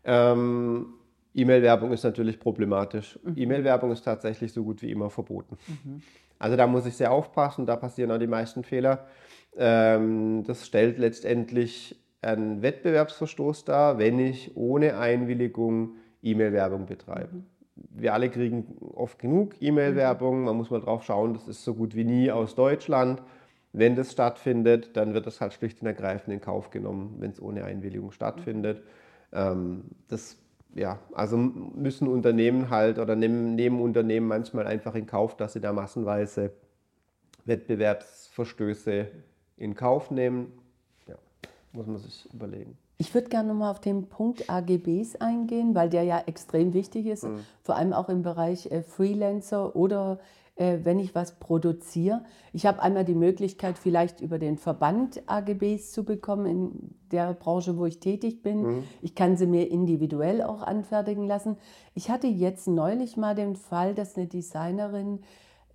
Ähm, 0.05 0.95
E-Mail-Werbung 1.35 1.93
ist 1.93 2.05
natürlich 2.05 2.41
problematisch. 2.41 3.19
Mhm. 3.23 3.35
E-Mail-Werbung 3.37 3.93
ist 3.93 4.03
tatsächlich 4.03 4.53
so 4.53 4.65
gut 4.65 4.81
wie 4.81 4.91
immer 4.91 5.11
verboten. 5.11 5.59
Mhm. 5.69 6.03
Also 6.39 6.57
da 6.57 6.67
muss 6.67 6.87
ich 6.87 6.97
sehr 6.97 7.13
aufpassen, 7.13 7.67
da 7.67 7.77
passieren 7.77 8.11
auch 8.11 8.19
die 8.19 8.27
meisten 8.27 8.65
Fehler. 8.65 9.07
Ähm, 9.57 10.45
das 10.47 10.67
stellt 10.67 10.99
letztendlich 10.99 11.97
einen 12.23 12.63
Wettbewerbsverstoß 12.63 13.65
dar, 13.65 13.99
wenn 13.99 14.19
ich 14.19 14.57
ohne 14.57 14.99
Einwilligung 14.99 15.97
E-Mail-Werbung 16.23 16.87
betreibe. 16.87 17.43
Wir 17.75 18.15
alle 18.15 18.31
kriegen 18.31 18.77
oft 18.95 19.19
genug 19.19 19.61
E-Mail-Werbung, 19.61 20.45
man 20.45 20.57
muss 20.57 20.71
mal 20.71 20.81
drauf 20.81 21.05
schauen, 21.05 21.35
das 21.35 21.47
ist 21.47 21.65
so 21.65 21.75
gut 21.75 21.95
wie 21.95 22.05
nie 22.05 22.31
aus 22.31 22.55
Deutschland. 22.55 23.23
Wenn 23.73 23.95
das 23.95 24.13
stattfindet, 24.13 24.97
dann 24.97 25.13
wird 25.13 25.27
das 25.27 25.41
halt 25.41 25.53
schlicht 25.53 25.83
und 25.83 25.87
ergreifend 25.87 26.33
in 26.33 26.41
Kauf 26.41 26.71
genommen, 26.71 27.17
wenn 27.19 27.31
es 27.31 27.41
ohne 27.41 27.65
Einwilligung 27.65 28.11
stattfindet. 28.11 28.83
Ähm, 29.33 29.85
das 30.09 30.39
ja, 30.75 30.99
also 31.15 31.37
müssen 31.37 32.07
Unternehmen 32.07 32.71
halt 32.71 32.99
oder 32.99 33.17
nehmen, 33.17 33.55
nehmen 33.55 33.81
Unternehmen 33.81 34.29
manchmal 34.29 34.67
einfach 34.67 34.95
in 34.95 35.07
Kauf, 35.07 35.37
dass 35.37 35.55
sie 35.55 35.61
da 35.61 35.73
massenweise 35.73 36.53
Wettbewerbsverstöße 37.47 39.07
in 39.57 39.75
Kauf 39.75 40.11
nehmen. 40.11 40.53
Ja, 41.07 41.17
muss 41.73 41.87
man 41.87 41.99
sich 41.99 42.29
überlegen. 42.33 42.77
Ich 42.99 43.13
würde 43.15 43.29
gerne 43.29 43.49
nochmal 43.49 43.71
auf 43.71 43.81
den 43.81 44.09
Punkt 44.09 44.49
AGBs 44.49 45.17
eingehen, 45.17 45.75
weil 45.75 45.91
der 45.91 46.05
ja 46.05 46.23
extrem 46.27 46.73
wichtig 46.73 47.07
ist, 47.07 47.25
mhm. 47.25 47.41
vor 47.63 47.77
allem 47.77 47.93
auch 47.93 48.09
im 48.09 48.23
Bereich 48.23 48.71
äh, 48.71 48.83
Freelancer 48.83 49.77
oder 49.77 50.19
äh, 50.57 50.79
wenn 50.85 50.99
ich 50.99 51.15
was 51.15 51.39
produziere. 51.39 52.25
Ich 52.55 52.65
habe 52.65 52.81
einmal 52.81 53.05
die 53.05 53.15
Möglichkeit, 53.15 53.77
vielleicht 53.77 54.23
über 54.23 54.39
den 54.39 54.57
Verband 54.57 55.23
AGBs 55.27 55.93
zu 55.93 56.05
bekommen 56.05 56.47
in 56.47 56.95
der 57.13 57.35
Branche, 57.35 57.77
wo 57.77 57.85
ich 57.85 58.01
tätig 58.01 58.43
bin. 58.43 58.63
Mhm. 58.63 58.85
Ich 59.03 59.15
kann 59.15 59.37
sie 59.37 59.47
mir 59.47 59.71
individuell 59.71 60.43
auch 60.43 60.63
anfertigen 60.63 61.27
lassen. 61.27 61.59
Ich 61.95 62.09
hatte 62.09 62.27
jetzt 62.27 62.67
neulich 62.67 63.19
mal 63.19 63.35
den 63.35 63.57
Fall, 63.57 63.95
dass 63.95 64.17
eine 64.17 64.27
Designerin 64.27 65.21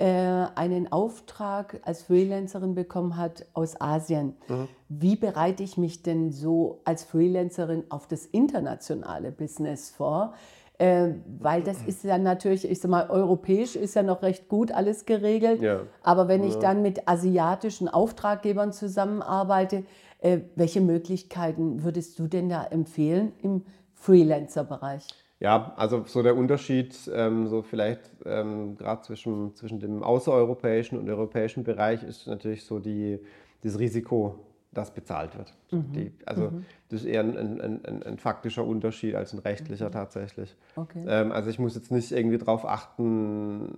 einen 0.04 0.92
Auftrag 0.92 1.80
als 1.84 2.04
Freelancerin 2.04 2.74
bekommen 2.74 3.18
hat 3.18 3.46
aus 3.54 3.80
Asien. 3.80 4.36
Mhm. 4.48 4.68
Wie 4.90 5.16
bereite 5.16 5.64
ich 5.64 5.78
mich 5.78 6.02
denn 6.02 6.32
so 6.32 6.82
als 6.86 7.04
Freelancerin 7.04 7.84
auf 7.90 8.08
das 8.08 8.26
internationale 8.26 9.32
Business 9.32 9.90
vor? 9.90 10.34
Äh, 10.82 11.14
weil 11.40 11.62
das 11.62 11.84
ist 11.84 12.04
ja 12.04 12.18
natürlich, 12.18 12.68
ich 12.68 12.80
sag 12.82 12.90
mal, 12.90 13.08
europäisch 13.12 13.76
ist 13.76 13.94
ja 13.94 14.02
noch 14.02 14.24
recht 14.24 14.50
gut 14.50 14.72
alles 14.72 15.06
geregelt. 15.06 15.62
Ja. 15.62 15.82
Aber 16.02 16.28
wenn 16.28 16.44
ich 16.44 16.56
dann 16.56 16.82
mit 16.82 17.08
asiatischen 17.08 17.88
Auftraggebern 17.88 18.74
zusammenarbeite, 18.74 19.84
äh, 20.22 20.40
welche 20.56 20.82
Möglichkeiten 20.82 21.84
würdest 21.84 22.18
du 22.18 22.26
denn 22.28 22.50
da 22.50 22.66
empfehlen 22.66 23.32
im 23.44 23.64
Freelancer-Bereich? 23.94 25.06
Ja, 25.42 25.74
also 25.76 26.04
so 26.06 26.22
der 26.22 26.38
Unterschied, 26.38 26.96
ähm, 27.12 27.48
so 27.48 27.64
vielleicht 27.64 28.12
ähm, 28.26 28.78
gerade 28.78 29.02
zwischen, 29.02 29.56
zwischen 29.56 29.80
dem 29.80 30.04
außereuropäischen 30.04 31.00
und 31.00 31.10
europäischen 31.10 31.64
Bereich 31.64 32.04
ist 32.04 32.28
natürlich 32.28 32.64
so 32.64 32.78
die, 32.78 33.20
das 33.64 33.80
Risiko, 33.80 34.36
das 34.72 34.94
bezahlt 34.94 35.36
wird. 35.36 35.52
Mhm. 35.72 35.92
Die, 35.94 36.12
also 36.28 36.52
mhm. 36.52 36.66
das 36.90 37.02
ist 37.02 37.08
eher 37.08 37.22
ein, 37.22 37.36
ein, 37.36 37.60
ein, 37.60 38.04
ein, 38.04 38.18
faktischer 38.20 38.64
Unterschied 38.64 39.16
als 39.16 39.34
ein 39.34 39.40
rechtlicher 39.40 39.88
mhm. 39.88 39.94
tatsächlich. 39.94 40.56
Okay. 40.76 41.04
Ähm, 41.08 41.32
also 41.32 41.50
ich 41.50 41.58
muss 41.58 41.74
jetzt 41.74 41.92
nicht 41.92 42.12
irgendwie 42.12 42.38
darauf 42.38 42.64
achten, 42.64 43.74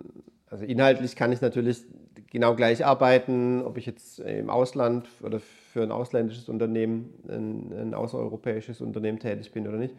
also 0.50 0.66
inhaltlich 0.66 1.16
kann 1.16 1.32
ich 1.32 1.40
natürlich 1.40 1.86
genau 2.30 2.56
gleich 2.56 2.86
arbeiten, 2.86 3.62
ob 3.62 3.78
ich 3.78 3.86
jetzt 3.86 4.20
im 4.20 4.50
Ausland 4.50 5.08
oder 5.24 5.40
für 5.40 5.84
ein 5.84 5.94
ausländisches 5.94 6.50
Unternehmen, 6.50 7.14
ein, 7.30 7.72
ein 7.72 7.94
außereuropäisches 7.94 8.82
Unternehmen 8.82 9.20
tätig 9.20 9.54
bin 9.54 9.66
oder 9.66 9.78
nicht. 9.78 9.96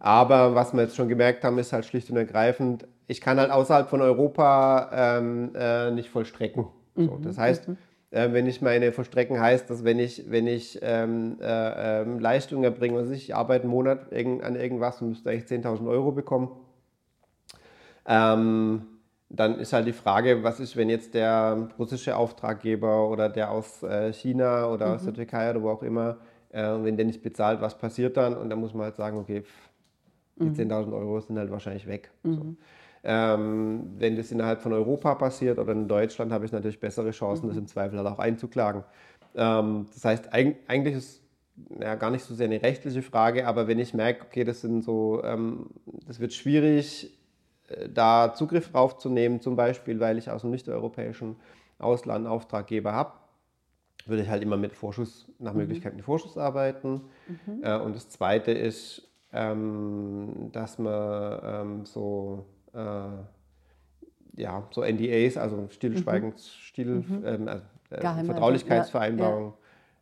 Aber 0.00 0.54
was 0.54 0.72
wir 0.72 0.82
jetzt 0.82 0.96
schon 0.96 1.08
gemerkt 1.08 1.44
haben, 1.44 1.58
ist 1.58 1.72
halt 1.72 1.84
schlicht 1.84 2.10
und 2.10 2.16
ergreifend, 2.16 2.86
ich 3.06 3.20
kann 3.20 3.38
halt 3.38 3.50
außerhalb 3.50 3.88
von 3.88 4.02
Europa 4.02 4.90
ähm, 4.92 5.52
äh, 5.54 5.90
nicht 5.90 6.10
vollstrecken. 6.10 6.66
So, 6.94 7.02
mhm. 7.02 7.22
Das 7.22 7.38
heißt, 7.38 7.68
mhm. 7.68 7.76
äh, 8.10 8.32
wenn 8.32 8.46
ich 8.46 8.60
meine 8.60 8.92
vollstrecken 8.92 9.40
heißt, 9.40 9.68
dass 9.70 9.82
wenn 9.82 9.98
ich, 9.98 10.30
wenn 10.30 10.46
ich 10.46 10.78
ähm, 10.82 11.38
äh, 11.40 12.02
ähm, 12.02 12.18
Leistung 12.20 12.64
erbringe, 12.64 13.00
was 13.00 13.10
ich, 13.10 13.30
ich 13.30 13.34
arbeite 13.34 13.64
einen 13.64 13.72
Monat 13.72 14.12
an 14.12 14.56
irgendwas 14.56 15.00
und 15.00 15.10
müsste 15.10 15.30
eigentlich 15.30 15.50
10.000 15.50 15.88
Euro 15.88 16.12
bekommen, 16.12 16.50
ähm, 18.06 18.82
dann 19.30 19.58
ist 19.58 19.72
halt 19.72 19.86
die 19.86 19.92
Frage, 19.92 20.42
was 20.42 20.60
ist, 20.60 20.76
wenn 20.76 20.88
jetzt 20.88 21.14
der 21.14 21.68
russische 21.78 22.16
Auftraggeber 22.16 23.08
oder 23.08 23.28
der 23.28 23.50
aus 23.50 23.82
äh, 23.82 24.12
China 24.12 24.70
oder 24.70 24.88
mhm. 24.88 24.94
aus 24.94 25.04
der 25.04 25.14
Türkei 25.14 25.50
oder 25.50 25.62
wo 25.62 25.70
auch 25.70 25.82
immer, 25.82 26.16
äh, 26.50 26.62
wenn 26.62 26.96
der 26.96 27.04
nicht 27.04 27.22
bezahlt, 27.22 27.60
was 27.60 27.76
passiert 27.76 28.16
dann? 28.16 28.36
Und 28.36 28.48
dann 28.48 28.58
muss 28.58 28.72
man 28.72 28.84
halt 28.84 28.96
sagen, 28.96 29.18
okay, 29.18 29.44
die 30.38 30.44
mhm. 30.44 30.70
10.000 30.70 30.92
Euro 30.92 31.20
sind 31.20 31.38
halt 31.38 31.50
wahrscheinlich 31.50 31.86
weg. 31.86 32.10
Mhm. 32.22 32.34
So. 32.34 32.56
Ähm, 33.04 33.90
wenn 33.98 34.16
das 34.16 34.32
innerhalb 34.32 34.60
von 34.60 34.72
Europa 34.72 35.14
passiert 35.14 35.58
oder 35.58 35.72
in 35.72 35.86
Deutschland, 35.86 36.32
habe 36.32 36.44
ich 36.44 36.52
natürlich 36.52 36.80
bessere 36.80 37.10
Chancen, 37.10 37.46
das 37.46 37.56
mhm. 37.56 37.62
im 37.62 37.66
Zweifel 37.68 37.98
halt 37.98 38.08
auch 38.08 38.18
einzuklagen. 38.18 38.84
Ähm, 39.34 39.86
das 39.92 40.04
heißt, 40.04 40.32
eigentlich 40.32 40.94
ist 40.94 41.22
ja, 41.80 41.94
gar 41.94 42.10
nicht 42.10 42.24
so 42.24 42.34
sehr 42.34 42.46
eine 42.46 42.62
rechtliche 42.62 43.02
Frage, 43.02 43.46
aber 43.46 43.68
wenn 43.68 43.78
ich 43.78 43.94
merke, 43.94 44.26
okay, 44.26 44.44
das 44.44 44.60
sind 44.60 44.82
so, 44.82 45.22
ähm, 45.24 45.66
das 46.06 46.20
wird 46.20 46.32
schwierig, 46.32 47.14
da 47.92 48.32
Zugriff 48.34 48.70
drauf 48.70 48.98
zu 48.98 49.10
nehmen, 49.10 49.40
zum 49.40 49.56
Beispiel, 49.56 50.00
weil 50.00 50.18
ich 50.18 50.30
aus 50.30 50.42
einem 50.42 50.52
nicht-europäischen 50.52 51.36
Ausland 51.78 52.26
Auftraggeber 52.26 52.92
habe, 52.92 53.12
würde 54.06 54.22
ich 54.22 54.28
halt 54.28 54.42
immer 54.42 54.56
mit 54.56 54.74
Vorschuss, 54.74 55.28
nach 55.38 55.52
mhm. 55.52 55.60
Möglichkeit 55.60 55.94
mit 55.94 56.04
Vorschuss 56.04 56.38
arbeiten. 56.38 57.02
Mhm. 57.26 57.62
Äh, 57.62 57.78
und 57.78 57.94
das 57.94 58.08
Zweite 58.08 58.52
ist, 58.52 59.08
ähm, 59.32 60.50
dass 60.52 60.78
man 60.78 61.40
ähm, 61.42 61.86
so, 61.86 62.46
äh, 62.72 64.40
ja, 64.40 64.66
so 64.70 64.82
NDAs, 64.82 65.36
also 65.36 65.68
Stillschweigens, 65.70 66.46
mhm. 66.46 66.60
Still, 66.60 66.86
mhm. 66.86 67.22
ähm, 67.24 67.48
also, 67.48 67.64
äh, 67.90 68.24
Vertraulichkeitsvereinbarung 68.24 69.54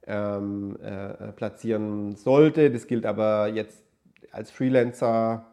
ja. 0.06 0.36
Ähm, 0.38 0.76
äh, 0.80 1.32
platzieren 1.32 2.14
sollte. 2.14 2.70
Das 2.70 2.86
gilt 2.86 3.06
aber 3.06 3.48
jetzt 3.48 3.82
als 4.30 4.52
Freelancer 4.52 5.44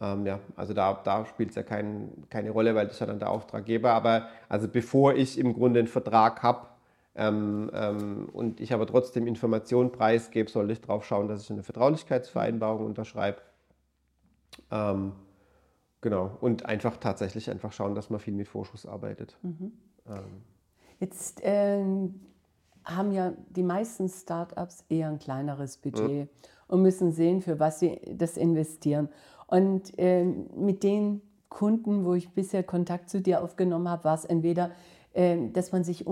ähm, 0.00 0.26
ja, 0.26 0.38
also 0.56 0.74
da, 0.74 1.00
da 1.04 1.26
spielt 1.26 1.50
es 1.50 1.56
ja 1.56 1.62
kein, 1.62 2.24
keine 2.30 2.50
Rolle, 2.50 2.74
weil 2.74 2.86
das 2.86 2.94
ist 2.94 3.00
ja 3.00 3.06
dann 3.06 3.18
der 3.18 3.30
Auftraggeber. 3.30 3.92
Aber 3.92 4.28
also 4.48 4.68
bevor 4.68 5.14
ich 5.14 5.38
im 5.38 5.54
Grunde 5.54 5.80
einen 5.80 5.88
Vertrag 5.88 6.42
habe 6.42 6.68
ähm, 7.18 7.68
ähm, 7.74 8.28
und 8.32 8.60
ich 8.60 8.72
aber 8.72 8.86
trotzdem 8.86 9.26
Informationen 9.26 9.90
preisgebe, 9.90 10.48
soll 10.48 10.70
ich 10.70 10.80
darauf 10.80 11.04
schauen, 11.04 11.26
dass 11.26 11.42
ich 11.42 11.50
eine 11.50 11.64
Vertraulichkeitsvereinbarung 11.64 12.86
unterschreibe. 12.86 13.38
Ähm, 14.70 15.12
genau. 16.00 16.36
Und 16.40 16.64
einfach 16.66 16.96
tatsächlich 16.96 17.50
einfach 17.50 17.72
schauen, 17.72 17.96
dass 17.96 18.08
man 18.08 18.20
viel 18.20 18.34
mit 18.34 18.46
Vorschuss 18.46 18.86
arbeitet. 18.86 19.36
Mhm. 19.42 19.72
Ähm. 20.06 20.42
Jetzt 21.00 21.40
ähm, 21.42 22.20
haben 22.84 23.10
ja 23.10 23.32
die 23.50 23.64
meisten 23.64 24.08
Startups 24.08 24.84
eher 24.88 25.08
ein 25.08 25.18
kleineres 25.18 25.76
Budget 25.76 26.08
mhm. 26.08 26.28
und 26.68 26.82
müssen 26.82 27.10
sehen, 27.10 27.42
für 27.42 27.58
was 27.58 27.80
sie 27.80 28.00
das 28.14 28.36
investieren. 28.36 29.08
Und 29.48 29.98
äh, 29.98 30.24
mit 30.24 30.84
den 30.84 31.20
Kunden, 31.48 32.04
wo 32.04 32.14
ich 32.14 32.30
bisher 32.30 32.62
Kontakt 32.62 33.10
zu 33.10 33.20
dir 33.20 33.42
aufgenommen 33.42 33.88
habe, 33.88 34.04
war 34.04 34.14
es 34.14 34.24
entweder, 34.24 34.70
äh, 35.14 35.48
dass 35.50 35.72
man 35.72 35.82
sich 35.82 36.06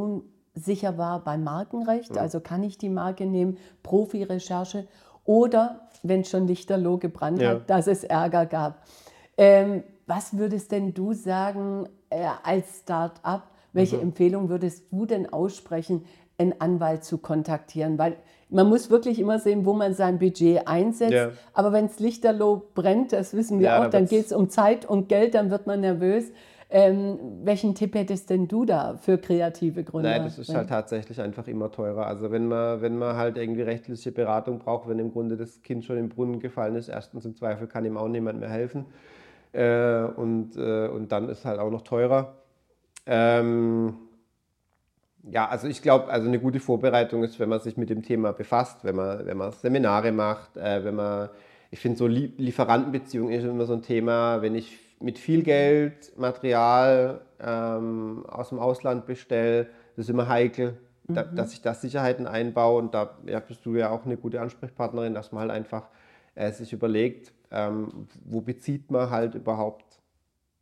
unsicher 0.56 0.98
war 0.98 1.22
beim 1.22 1.44
Markenrecht, 1.44 2.16
ja. 2.16 2.22
also 2.22 2.40
kann 2.40 2.62
ich 2.62 2.78
die 2.78 2.88
Marke 2.88 3.26
nehmen, 3.26 3.58
Profi-Recherche, 3.82 4.86
oder 5.24 5.88
wenn 6.02 6.24
schon 6.24 6.46
Lichterloh 6.46 6.98
gebrannt 6.98 7.40
ja. 7.40 7.50
hat, 7.50 7.70
dass 7.70 7.86
es 7.86 8.04
Ärger 8.04 8.46
gab. 8.46 8.82
Ähm, 9.36 9.82
was 10.06 10.38
würdest 10.38 10.72
denn 10.72 10.94
du 10.94 11.12
sagen 11.12 11.88
äh, 12.10 12.26
als 12.42 12.80
Start-up? 12.80 13.50
Welche 13.72 13.96
mhm. 13.96 14.02
Empfehlung 14.02 14.48
würdest 14.48 14.84
du 14.90 15.04
denn 15.04 15.32
aussprechen, 15.32 16.04
einen 16.38 16.60
Anwalt 16.60 17.04
zu 17.04 17.18
kontaktieren? 17.18 17.98
Weil 17.98 18.16
man 18.48 18.68
muss 18.68 18.88
wirklich 18.88 19.18
immer 19.18 19.40
sehen, 19.40 19.66
wo 19.66 19.72
man 19.72 19.94
sein 19.94 20.20
Budget 20.20 20.68
einsetzt. 20.68 21.12
Ja. 21.12 21.30
Aber 21.52 21.72
wenn 21.72 21.86
es 21.86 21.98
lichterloh 21.98 22.62
brennt, 22.74 23.12
das 23.12 23.34
wissen 23.34 23.58
wir 23.58 23.66
ja, 23.66 23.84
auch, 23.84 23.90
dann 23.90 24.06
geht 24.06 24.26
es 24.26 24.32
um 24.32 24.48
Zeit 24.48 24.86
und 24.86 25.08
Geld, 25.08 25.34
dann 25.34 25.50
wird 25.50 25.66
man 25.66 25.80
nervös. 25.80 26.30
Ähm, 26.68 27.18
welchen 27.44 27.76
Tipp 27.76 27.94
hättest 27.94 28.28
denn 28.28 28.48
du 28.48 28.64
da 28.64 28.96
für 28.96 29.18
kreative 29.18 29.84
Gründer? 29.84 30.10
Nein, 30.10 30.24
das 30.24 30.38
ist 30.38 30.52
halt 30.52 30.68
tatsächlich 30.68 31.20
einfach 31.20 31.46
immer 31.46 31.70
teurer. 31.70 32.06
Also 32.06 32.32
wenn 32.32 32.48
man, 32.48 32.80
wenn 32.82 32.98
man 32.98 33.16
halt 33.16 33.36
irgendwie 33.36 33.62
rechtliche 33.62 34.10
Beratung 34.10 34.58
braucht, 34.58 34.88
wenn 34.88 34.98
im 34.98 35.12
Grunde 35.12 35.36
das 35.36 35.62
Kind 35.62 35.84
schon 35.84 35.96
im 35.96 36.08
Brunnen 36.08 36.40
gefallen 36.40 36.74
ist, 36.74 36.88
erstens 36.88 37.24
im 37.24 37.36
Zweifel 37.36 37.68
kann 37.68 37.84
ihm 37.84 37.96
auch 37.96 38.08
niemand 38.08 38.40
mehr 38.40 38.50
helfen. 38.50 38.86
Äh, 39.52 40.02
und, 40.16 40.56
äh, 40.56 40.88
und 40.88 41.12
dann 41.12 41.28
ist 41.28 41.44
halt 41.44 41.60
auch 41.60 41.70
noch 41.70 41.82
teurer. 41.82 42.34
Ähm, 43.06 43.94
ja, 45.30 45.48
also 45.48 45.68
ich 45.68 45.82
glaube, 45.82 46.08
also 46.08 46.26
eine 46.26 46.40
gute 46.40 46.58
Vorbereitung 46.58 47.22
ist, 47.22 47.38
wenn 47.38 47.48
man 47.48 47.60
sich 47.60 47.76
mit 47.76 47.90
dem 47.90 48.02
Thema 48.02 48.32
befasst, 48.32 48.84
wenn 48.84 48.96
man, 48.96 49.24
wenn 49.24 49.36
man 49.36 49.52
Seminare 49.52 50.10
macht, 50.10 50.56
äh, 50.56 50.84
wenn 50.84 50.96
man, 50.96 51.28
ich 51.70 51.78
finde 51.78 51.98
so 51.98 52.06
Lieferantenbeziehung 52.08 53.30
ist 53.30 53.44
immer 53.44 53.66
so 53.66 53.74
ein 53.74 53.82
Thema, 53.82 54.42
wenn 54.42 54.56
ich 54.56 54.78
mit 55.00 55.18
viel 55.18 55.42
Geld 55.42 56.16
Material 56.16 57.20
ähm, 57.40 58.24
aus 58.26 58.48
dem 58.50 58.58
Ausland 58.58 59.06
bestelle, 59.06 59.66
das 59.96 60.06
ist 60.06 60.10
immer 60.10 60.28
heikel, 60.28 60.78
mhm. 61.06 61.14
da, 61.14 61.22
dass 61.22 61.52
ich 61.52 61.62
da 61.62 61.74
Sicherheiten 61.74 62.26
einbaue 62.26 62.78
und 62.78 62.94
da 62.94 63.18
ja, 63.26 63.40
bist 63.40 63.64
du 63.66 63.76
ja 63.76 63.90
auch 63.90 64.04
eine 64.04 64.16
gute 64.16 64.40
Ansprechpartnerin, 64.40 65.14
dass 65.14 65.32
man 65.32 65.42
halt 65.42 65.50
einfach 65.50 65.88
äh, 66.34 66.52
sich 66.52 66.72
überlegt, 66.72 67.32
ähm, 67.50 68.06
wo 68.24 68.40
bezieht 68.40 68.90
man 68.90 69.10
halt 69.10 69.34
überhaupt 69.34 70.00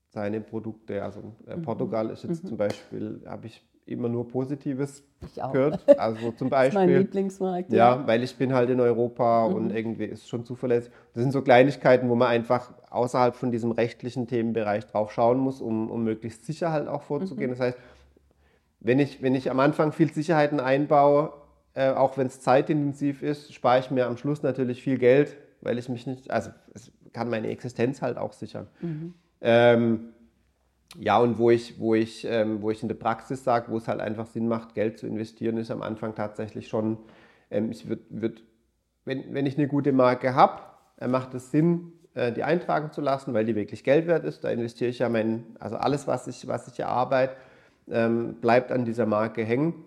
seine 0.09 0.41
Produkte. 0.41 1.03
Also 1.03 1.35
äh, 1.47 1.57
mhm. 1.57 1.63
Portugal 1.63 2.11
ist 2.11 2.25
jetzt 2.25 2.45
mhm. 2.45 2.49
zum 2.49 2.57
Beispiel, 2.57 3.23
habe 3.27 3.47
ich 3.47 3.65
immer 3.87 4.09
nur 4.09 4.27
Positives 4.29 5.03
gehört. 5.35 5.85
Also 5.99 6.33
zum 6.33 6.51
Beispiel. 6.51 6.75
das 6.75 6.83
ist 6.83 6.89
mein 6.89 6.89
Lieblingsmarkt. 6.89 7.73
Ja, 7.73 7.97
ja, 7.97 8.07
weil 8.07 8.23
ich 8.23 8.37
bin 8.37 8.53
halt 8.53 8.71
in 8.71 8.81
Europa 8.81 9.49
mhm. 9.49 9.55
und 9.55 9.71
irgendwie 9.71 10.05
ist 10.05 10.29
schon 10.29 10.45
zuverlässig. 10.45 10.93
Das 11.13 11.23
sind 11.23 11.33
so 11.33 11.43
Kleinigkeiten, 11.43 12.09
wo 12.09 12.15
man 12.15 12.29
einfach 12.29 12.73
außerhalb 12.91 13.35
von 13.35 13.51
diesem 13.51 13.73
rechtlichen 13.73 14.27
Themenbereich 14.27 14.87
drauf 14.87 15.13
schauen 15.13 15.39
muss, 15.39 15.61
um, 15.61 15.91
um 15.91 16.05
möglichst 16.05 16.47
sicher 16.47 16.73
halt 16.73 16.89
auch 16.89 17.03
vorzugehen. 17.03 17.51
Mhm. 17.51 17.55
Das 17.55 17.61
heißt, 17.61 17.79
wenn 18.81 18.99
ich, 18.99 19.23
wenn 19.23 19.35
ich 19.35 19.51
am 19.51 19.61
Anfang 19.61 19.93
viel 19.93 20.13
Sicherheiten 20.13 20.61
einbaue, 20.61 21.33
äh, 21.75 21.91
auch 21.91 22.17
wenn 22.17 22.27
es 22.27 22.41
zeitintensiv 22.41 23.23
ist, 23.23 23.53
spare 23.53 23.81
ich 23.81 23.91
mir 23.91 24.07
am 24.07 24.17
Schluss 24.17 24.43
natürlich 24.43 24.83
viel 24.83 24.99
Geld, 24.99 25.37
weil 25.61 25.79
ich 25.79 25.89
mich 25.89 26.07
nicht, 26.07 26.31
also 26.31 26.51
es 26.75 26.93
kann 27.13 27.31
meine 27.31 27.49
Existenz 27.49 28.03
halt 28.03 28.19
auch 28.19 28.33
sichern. 28.33 28.67
Mhm. 28.81 29.15
Ähm, 29.41 30.14
ja, 30.99 31.19
und 31.19 31.39
wo 31.39 31.51
ich, 31.51 31.79
wo 31.79 31.95
ich, 31.95 32.25
ähm, 32.29 32.63
wo 32.63 32.71
ich 32.71 32.83
in 32.83 32.89
der 32.89 32.95
Praxis 32.95 33.43
sage, 33.43 33.71
wo 33.71 33.79
es 33.79 33.89
halt 33.89 34.01
einfach 34.01 34.27
Sinn 34.27 34.49
macht, 34.49 34.75
Geld 34.75 34.99
zu 34.99 35.07
investieren, 35.07 35.57
ist 35.57 35.71
am 35.71 35.83
Anfang 35.83 36.15
tatsächlich 36.15 36.69
schon, 36.69 36.99
ähm, 37.51 37.71
ich 37.71 37.89
würd, 37.89 38.01
würd, 38.11 38.43
wenn, 39.05 39.35
wenn 39.35 39.47
ich 39.47 39.59
eine 39.59 39.67
gute 39.67 39.93
Marke 39.93 40.35
habe, 40.35 40.63
äh, 40.99 41.09
macht 41.09 41.35
es 41.35 41.51
Sinn, 41.51 41.93
äh, 42.15 42.33
die 42.33 42.45
eintragen 42.45 42.93
zu 42.93 43.01
lassen, 43.01 43.35
weil 43.35 43.45
die 43.45 43.57
wirklich 43.57 43.83
Geld 43.83 44.07
wert 44.07 44.25
ist. 44.25 44.45
Da 44.45 44.51
investiere 44.51 44.91
ich 44.91 45.01
ja 45.01 45.09
mein, 45.09 45.57
also 45.59 45.77
alles, 45.77 46.07
was 46.07 46.29
ich, 46.29 46.47
was 46.47 46.69
ich 46.69 46.79
erarbeite, 46.79 47.35
ähm, 47.91 48.35
bleibt 48.41 48.71
an 48.71 48.85
dieser 48.85 49.07
Marke 49.07 49.43
hängen. 49.45 49.85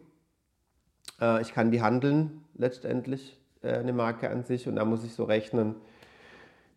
Äh, 1.22 1.42
ich 1.42 1.54
kann 1.54 1.72
die 1.72 1.82
handeln 1.82 2.44
letztendlich, 2.56 3.40
äh, 3.62 3.78
eine 3.78 3.94
Marke 3.94 4.30
an 4.30 4.44
sich, 4.44 4.68
und 4.68 4.76
da 4.76 4.86
muss 4.86 5.06
ich 5.06 5.14
so 5.14 5.24
rechnen, 5.24 5.76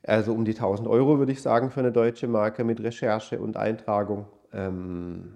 also 0.02 0.32
um 0.32 0.44
die 0.44 0.54
1000 0.54 0.88
Euro 0.88 1.18
würde 1.18 1.32
ich 1.32 1.42
sagen 1.42 1.70
für 1.70 1.80
eine 1.80 1.92
deutsche 1.92 2.26
Marke 2.26 2.64
mit 2.64 2.82
Recherche 2.82 3.38
und 3.38 3.56
Eintragung. 3.56 4.26
Ähm, 4.52 5.32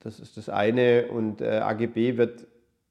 das 0.00 0.20
ist 0.20 0.36
das 0.36 0.48
eine. 0.48 1.08
Und 1.08 1.40
äh, 1.40 1.58
AGB 1.58 2.16
wird, 2.16 2.46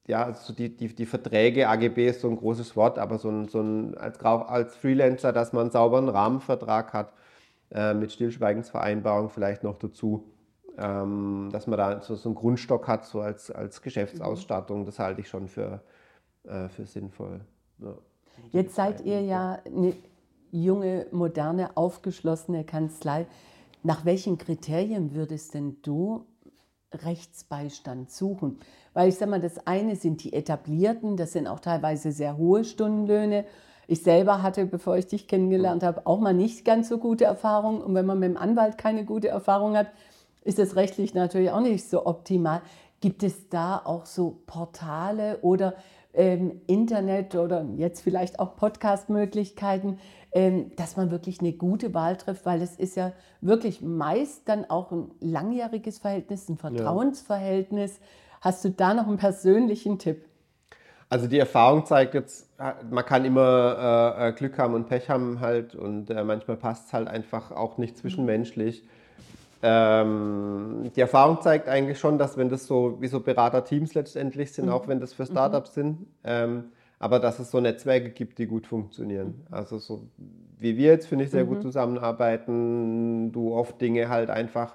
ja, 0.06 0.24
also 0.24 0.52
die, 0.52 0.76
die, 0.76 0.94
die 0.94 1.06
Verträge, 1.06 1.68
AGB 1.68 2.08
ist 2.08 2.20
so 2.20 2.28
ein 2.28 2.36
großes 2.36 2.76
Wort, 2.76 2.98
aber 2.98 3.18
so 3.18 3.28
ein, 3.28 3.48
so 3.48 3.60
ein 3.60 3.96
als, 3.96 4.20
als 4.20 4.76
Freelancer, 4.76 5.32
dass 5.32 5.52
man 5.52 5.62
einen 5.62 5.70
sauberen 5.70 6.08
Rahmenvertrag 6.08 6.92
hat 6.92 7.12
äh, 7.72 7.94
mit 7.94 8.12
Stillschweigensvereinbarung 8.12 9.30
vielleicht 9.30 9.64
noch 9.64 9.78
dazu. 9.78 10.32
Ähm, 10.78 11.48
dass 11.52 11.66
man 11.66 11.78
da 11.78 12.02
so, 12.02 12.14
so 12.16 12.28
einen 12.28 12.36
Grundstock 12.36 12.86
hat, 12.86 13.06
so 13.06 13.20
als, 13.20 13.50
als 13.50 13.80
Geschäftsausstattung, 13.80 14.84
das 14.84 14.98
halte 14.98 15.22
ich 15.22 15.28
schon 15.28 15.48
für, 15.48 15.80
äh, 16.44 16.68
für 16.68 16.84
sinnvoll. 16.84 17.40
Ja. 17.78 17.94
Jetzt 18.52 18.74
seid 18.74 19.00
ihr 19.00 19.22
ja 19.22 19.58
eine 19.64 19.94
junge, 20.50 21.06
moderne, 21.12 21.76
aufgeschlossene 21.76 22.64
Kanzlei. 22.64 23.26
Nach 23.82 24.04
welchen 24.04 24.38
Kriterien 24.38 25.14
würdest 25.14 25.54
denn 25.54 25.76
du 25.82 26.26
Rechtsbeistand 26.92 28.10
suchen? 28.10 28.58
Weil 28.94 29.08
ich 29.08 29.16
sage 29.16 29.30
mal, 29.30 29.40
das 29.40 29.66
eine 29.66 29.96
sind 29.96 30.24
die 30.24 30.32
etablierten, 30.32 31.16
das 31.16 31.32
sind 31.32 31.46
auch 31.46 31.60
teilweise 31.60 32.12
sehr 32.12 32.36
hohe 32.36 32.64
Stundenlöhne. 32.64 33.44
Ich 33.88 34.02
selber 34.02 34.42
hatte, 34.42 34.66
bevor 34.66 34.96
ich 34.96 35.06
dich 35.06 35.28
kennengelernt 35.28 35.82
habe, 35.82 36.06
auch 36.06 36.18
mal 36.18 36.34
nicht 36.34 36.64
ganz 36.64 36.88
so 36.88 36.98
gute 36.98 37.24
Erfahrungen. 37.24 37.80
Und 37.80 37.94
wenn 37.94 38.06
man 38.06 38.18
mit 38.18 38.30
dem 38.30 38.36
Anwalt 38.36 38.78
keine 38.78 39.04
gute 39.04 39.28
Erfahrung 39.28 39.76
hat, 39.76 39.88
ist 40.42 40.58
es 40.58 40.76
rechtlich 40.76 41.14
natürlich 41.14 41.50
auch 41.50 41.60
nicht 41.60 41.88
so 41.88 42.06
optimal. 42.06 42.62
Gibt 43.00 43.22
es 43.22 43.48
da 43.48 43.80
auch 43.84 44.06
so 44.06 44.38
Portale 44.46 45.38
oder 45.42 45.74
ähm, 46.16 46.60
Internet 46.66 47.34
oder 47.34 47.64
jetzt 47.76 48.00
vielleicht 48.00 48.40
auch 48.40 48.56
Podcast-Möglichkeiten, 48.56 49.98
ähm, 50.32 50.72
dass 50.76 50.96
man 50.96 51.10
wirklich 51.10 51.40
eine 51.40 51.52
gute 51.52 51.94
Wahl 51.94 52.16
trifft, 52.16 52.44
weil 52.46 52.60
es 52.62 52.76
ist 52.76 52.96
ja 52.96 53.12
wirklich 53.40 53.82
meist 53.82 54.48
dann 54.48 54.64
auch 54.64 54.90
ein 54.90 55.10
langjähriges 55.20 55.98
Verhältnis, 55.98 56.48
ein 56.48 56.56
Vertrauensverhältnis. 56.56 57.98
Ja. 57.98 58.04
Hast 58.40 58.64
du 58.64 58.70
da 58.70 58.94
noch 58.94 59.06
einen 59.06 59.18
persönlichen 59.18 59.98
Tipp? 59.98 60.24
Also 61.08 61.28
die 61.28 61.38
Erfahrung 61.38 61.86
zeigt 61.86 62.14
jetzt, 62.14 62.50
man 62.90 63.04
kann 63.04 63.24
immer 63.24 64.16
äh, 64.18 64.28
äh, 64.28 64.32
Glück 64.32 64.58
haben 64.58 64.74
und 64.74 64.88
Pech 64.88 65.08
haben 65.08 65.40
halt 65.40 65.76
und 65.76 66.10
äh, 66.10 66.24
manchmal 66.24 66.56
passt 66.56 66.88
es 66.88 66.92
halt 66.92 67.06
einfach 67.06 67.52
auch 67.52 67.78
nicht 67.78 67.96
zwischenmenschlich. 67.96 68.82
Ähm, 69.62 70.90
die 70.94 71.00
Erfahrung 71.00 71.40
zeigt 71.40 71.68
eigentlich 71.68 71.98
schon, 71.98 72.18
dass 72.18 72.36
wenn 72.36 72.48
das 72.48 72.66
so 72.66 73.00
wie 73.00 73.08
so 73.08 73.20
Beraterteams 73.20 73.94
letztendlich 73.94 74.52
sind, 74.52 74.66
mhm. 74.66 74.72
auch 74.72 74.88
wenn 74.88 75.00
das 75.00 75.12
für 75.12 75.26
Startups 75.26 75.70
mhm. 75.70 75.80
sind, 75.80 76.06
ähm, 76.24 76.64
aber 76.98 77.20
dass 77.20 77.38
es 77.38 77.50
so 77.50 77.60
Netzwerke 77.60 78.10
gibt, 78.10 78.38
die 78.38 78.46
gut 78.46 78.66
funktionieren. 78.66 79.46
Also 79.50 79.78
so 79.78 80.08
wie 80.58 80.76
wir 80.76 80.86
jetzt, 80.92 81.06
finde 81.06 81.24
ich, 81.24 81.30
sehr 81.30 81.44
mhm. 81.44 81.48
gut 81.48 81.62
zusammenarbeiten, 81.62 83.32
du 83.32 83.54
oft 83.54 83.80
Dinge 83.80 84.08
halt 84.08 84.30
einfach 84.30 84.74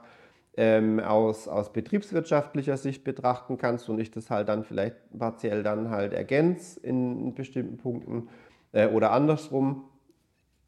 ähm, 0.58 1.00
aus, 1.00 1.48
aus 1.48 1.72
betriebswirtschaftlicher 1.72 2.78
Sicht 2.78 3.04
betrachten 3.04 3.58
kannst 3.58 3.90
und 3.90 4.00
ich 4.00 4.12
das 4.12 4.30
halt 4.30 4.50
dann 4.50 4.64
vielleicht 4.64 4.96
partiell 5.18 5.64
dann 5.64 5.90
halt 5.90 6.14
ergänze 6.14 6.80
in 6.82 7.34
bestimmten 7.34 7.78
Punkten 7.78 8.28
äh, 8.74 8.88
oder 8.88 9.12
andersrum. 9.12 9.86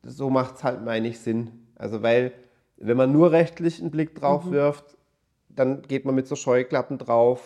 So 0.03 0.29
macht 0.29 0.55
es 0.55 0.63
halt, 0.63 0.83
meine 0.83 1.07
ich, 1.07 1.19
Sinn. 1.19 1.67
Also 1.75 2.01
weil, 2.01 2.31
wenn 2.77 2.97
man 2.97 3.11
nur 3.11 3.31
rechtlich 3.31 3.79
einen 3.79 3.91
Blick 3.91 4.15
drauf 4.15 4.45
mhm. 4.45 4.51
wirft, 4.51 4.97
dann 5.49 5.81
geht 5.83 6.05
man 6.05 6.15
mit 6.15 6.27
so 6.27 6.35
Scheuklappen 6.35 6.97
drauf. 6.97 7.41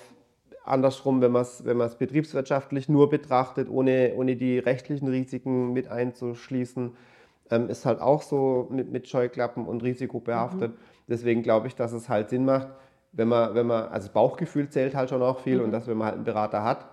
Andersrum, 0.64 1.22
wenn 1.22 1.32
man 1.32 1.44
es 1.44 1.64
wenn 1.66 1.78
betriebswirtschaftlich 1.78 2.90
nur 2.90 3.10
betrachtet, 3.10 3.70
ohne, 3.70 4.14
ohne 4.16 4.36
die 4.36 4.60
rechtlichen 4.60 5.08
Risiken 5.08 5.72
mit 5.74 5.88
einzuschließen, 5.88 6.96
ähm, 7.52 7.70
ist 7.70 7.86
halt 7.86 8.02
auch 8.02 8.22
so 8.22 8.68
mit, 8.70 8.92
mit 8.92 9.08
Scheuklappen 9.08 9.66
und 9.66 9.84
Risiko 9.84 10.20
behaftet. 10.20 10.72
Mhm. 10.72 10.78
Deswegen 11.08 11.44
glaube 11.44 11.68
ich, 11.68 11.76
dass 11.76 11.94
es 11.94 12.10
halt 12.10 12.30
Sinn 12.30 12.46
macht, 12.46 12.68
wenn 13.14 13.30
man, 13.30 13.56
wenn 13.56 13.68
man, 13.68 13.86
also 13.86 14.10
Bauchgefühl 14.12 14.70
zählt 14.70 14.94
halt 14.94 15.10
schon 15.10 15.22
auch 15.22 15.40
viel 15.40 15.60
mhm. 15.60 15.66
und 15.66 15.72
dass 15.72 15.88
wenn 15.88 15.98
man 15.98 16.08
halt 16.08 16.16
einen 16.16 16.26
Berater 16.26 16.64
hat, 16.64 16.86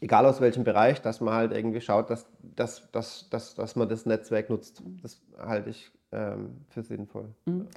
egal 0.00 0.26
aus 0.26 0.40
welchem 0.40 0.64
Bereich, 0.64 1.02
dass 1.02 1.20
man 1.20 1.34
halt 1.34 1.52
irgendwie 1.52 1.80
schaut, 1.80 2.08
dass, 2.10 2.26
dass, 2.42 2.90
dass, 2.92 3.28
dass, 3.30 3.54
dass 3.54 3.76
man 3.76 3.88
das 3.88 4.06
Netzwerk 4.06 4.48
nutzt. 4.48 4.82
Das 5.02 5.20
halte 5.38 5.70
ich 5.70 5.90
ähm, 6.12 6.64
für 6.68 6.82
sinnvoll. 6.82 7.28
Mhm. 7.46 7.68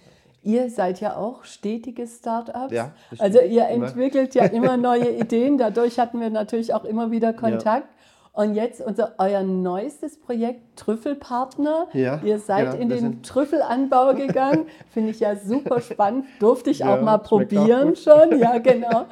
Ihr 0.43 0.69
seid 0.69 0.99
ja 0.99 1.15
auch 1.15 1.45
stetige 1.45 2.05
Startups. 2.05 2.73
Ja, 2.73 2.91
also 3.17 3.39
ihr 3.39 3.65
entwickelt 3.67 4.36
ja 4.36 4.43
immer 4.43 4.75
neue 4.89 5.09
Ideen. 5.09 5.57
Dadurch 5.57 5.99
hatten 5.99 6.19
wir 6.19 6.29
natürlich 6.29 6.73
auch 6.73 6.84
immer 6.84 7.11
wieder 7.11 7.31
Kontakt. 7.31 7.88
Ja. 7.88 8.43
Und 8.43 8.55
jetzt 8.55 8.81
unser, 8.81 9.13
euer 9.19 9.43
neuestes 9.43 10.19
Projekt 10.19 10.75
Trüffelpartner. 10.75 11.88
Ja, 11.93 12.19
Ihr 12.23 12.39
seid 12.39 12.71
genau, 12.71 12.81
in 12.81 12.89
den 12.89 13.23
Trüffelanbau 13.23 14.13
gegangen. 14.15 14.65
Finde 14.89 15.11
ich 15.11 15.19
ja 15.19 15.36
super 15.36 15.79
spannend. 15.79 16.25
Durfte 16.39 16.71
ich 16.71 16.79
ja, 16.79 16.93
auch 16.93 17.01
mal 17.01 17.19
probieren 17.19 17.93
auch 17.93 17.95
schon. 17.95 18.38
Ja, 18.39 18.57
genau. 18.57 19.05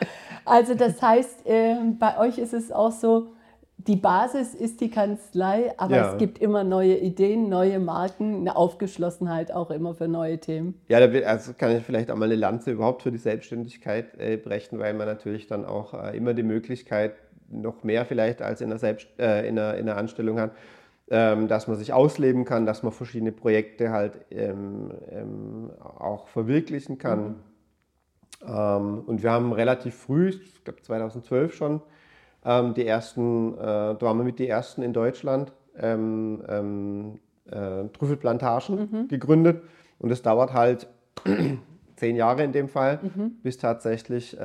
Also 0.43 0.73
das 0.73 1.01
heißt, 1.01 1.45
äh, 1.45 1.75
bei 1.97 2.17
euch 2.17 2.39
ist 2.39 2.53
es 2.53 2.71
auch 2.71 2.91
so, 2.91 3.33
die 3.87 3.95
Basis 3.95 4.53
ist 4.53 4.81
die 4.81 4.89
Kanzlei, 4.89 5.73
aber 5.77 5.95
ja. 5.95 6.11
es 6.11 6.17
gibt 6.17 6.39
immer 6.39 6.63
neue 6.63 6.97
Ideen, 6.97 7.49
neue 7.49 7.79
Marken, 7.79 8.41
eine 8.41 8.55
Aufgeschlossenheit 8.55 9.51
auch 9.51 9.71
immer 9.71 9.95
für 9.95 10.07
neue 10.07 10.39
Themen. 10.39 10.79
Ja, 10.87 10.99
da 10.99 11.11
will, 11.11 11.23
also 11.23 11.53
kann 11.57 11.75
ich 11.75 11.83
vielleicht 11.83 12.11
auch 12.11 12.15
mal 12.15 12.25
eine 12.25 12.35
Lanze 12.35 12.71
überhaupt 12.71 13.03
für 13.03 13.11
die 13.11 13.17
Selbstständigkeit 13.17 14.19
äh, 14.19 14.37
brechen, 14.37 14.77
weil 14.79 14.93
man 14.93 15.07
natürlich 15.07 15.47
dann 15.47 15.65
auch 15.65 15.93
äh, 15.93 16.15
immer 16.15 16.33
die 16.33 16.43
Möglichkeit 16.43 17.15
noch 17.49 17.83
mehr 17.83 18.05
vielleicht 18.05 18.41
als 18.41 18.61
in 18.61 18.69
der, 18.69 18.77
Selbst, 18.77 19.07
äh, 19.19 19.47
in 19.47 19.55
der, 19.55 19.77
in 19.77 19.85
der 19.85 19.97
Anstellung 19.97 20.39
hat, 20.39 20.51
ähm, 21.09 21.47
dass 21.47 21.67
man 21.67 21.77
sich 21.77 21.91
ausleben 21.91 22.45
kann, 22.45 22.65
dass 22.65 22.83
man 22.83 22.91
verschiedene 22.91 23.31
Projekte 23.31 23.91
halt 23.91 24.13
ähm, 24.31 24.91
ähm, 25.09 25.71
auch 25.79 26.27
verwirklichen 26.27 26.97
kann. 26.97 27.21
Mhm. 27.21 27.35
Ähm, 28.47 29.03
und 29.05 29.23
wir 29.23 29.31
haben 29.31 29.53
relativ 29.53 29.95
früh, 29.95 30.29
ich 30.29 30.63
glaube 30.63 30.81
2012 30.81 31.53
schon, 31.53 31.81
ähm, 32.45 32.73
die 32.73 32.85
ersten, 32.85 33.53
äh, 33.55 33.57
da 33.57 34.01
waren 34.01 34.17
wir 34.17 34.23
mit 34.23 34.39
die 34.39 34.47
ersten 34.47 34.81
in 34.81 34.93
Deutschland, 34.93 35.51
ähm, 35.77 37.19
äh, 37.49 37.87
Trüffelplantagen 37.89 38.89
mhm. 38.91 39.07
gegründet. 39.07 39.63
Und 39.99 40.11
es 40.11 40.21
dauert 40.21 40.53
halt 40.53 40.87
zehn 41.95 42.15
Jahre 42.15 42.43
in 42.43 42.51
dem 42.51 42.69
Fall, 42.69 42.99
mhm. 43.03 43.37
bis 43.43 43.57
tatsächlich 43.57 44.37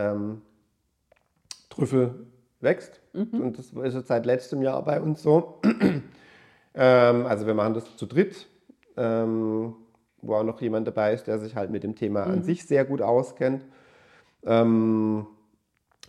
Trüffel 1.70 2.26
wächst. 2.60 3.00
Mhm. 3.12 3.40
Und 3.40 3.58
das 3.58 3.66
ist 3.72 3.94
jetzt 3.94 4.08
seit 4.08 4.26
letztem 4.26 4.62
Jahr 4.62 4.82
bei 4.84 5.00
uns 5.00 5.22
so. 5.22 5.60
ähm, 6.74 7.26
also 7.26 7.46
wir 7.46 7.54
machen 7.54 7.74
das 7.74 7.96
zu 7.96 8.06
dritt, 8.06 8.46
ähm, 8.96 9.74
wo 10.22 10.34
auch 10.34 10.44
noch 10.44 10.60
jemand 10.60 10.86
dabei 10.86 11.12
ist, 11.12 11.26
der 11.26 11.38
sich 11.38 11.54
halt 11.54 11.70
mit 11.70 11.82
dem 11.82 11.94
Thema 11.94 12.26
mhm. 12.26 12.32
an 12.32 12.42
sich 12.42 12.66
sehr 12.66 12.84
gut 12.84 13.02
auskennt. 13.02 13.64
Ähm, 14.44 15.26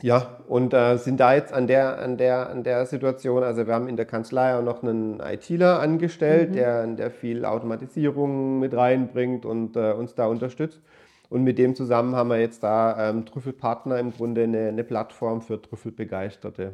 ja, 0.01 0.37
und 0.47 0.73
äh, 0.73 0.97
sind 0.97 1.19
da 1.19 1.33
jetzt 1.33 1.51
an 1.51 1.65
der, 1.65 1.99
an, 1.99 2.17
der, 2.17 2.49
an 2.49 2.63
der 2.63 2.85
Situation, 2.85 3.43
also 3.43 3.65
wir 3.65 3.73
haben 3.73 3.87
in 3.87 3.95
der 3.95 4.05
Kanzlei 4.05 4.55
auch 4.55 4.61
noch 4.61 4.83
einen 4.83 5.19
ITler 5.19 5.79
angestellt, 5.79 6.51
mhm. 6.51 6.53
der, 6.53 6.87
der 6.87 7.11
viel 7.11 7.45
Automatisierung 7.45 8.59
mit 8.59 8.75
reinbringt 8.75 9.45
und 9.45 9.75
äh, 9.75 9.93
uns 9.93 10.13
da 10.13 10.27
unterstützt. 10.27 10.81
Und 11.29 11.43
mit 11.43 11.57
dem 11.57 11.75
zusammen 11.75 12.15
haben 12.15 12.29
wir 12.29 12.39
jetzt 12.39 12.63
da 12.63 13.09
ähm, 13.09 13.25
Trüffelpartner 13.25 13.99
im 13.99 14.11
Grunde 14.11 14.43
eine, 14.43 14.69
eine 14.69 14.83
Plattform 14.83 15.41
für 15.41 15.61
Trüffelbegeisterte 15.61 16.73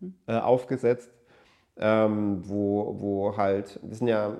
mhm. 0.00 0.14
äh, 0.26 0.38
aufgesetzt, 0.38 1.10
ähm, 1.76 2.40
wo, 2.44 2.96
wo 2.98 3.36
halt, 3.36 3.78
das 3.82 3.98
sind 3.98 4.08
ja 4.08 4.38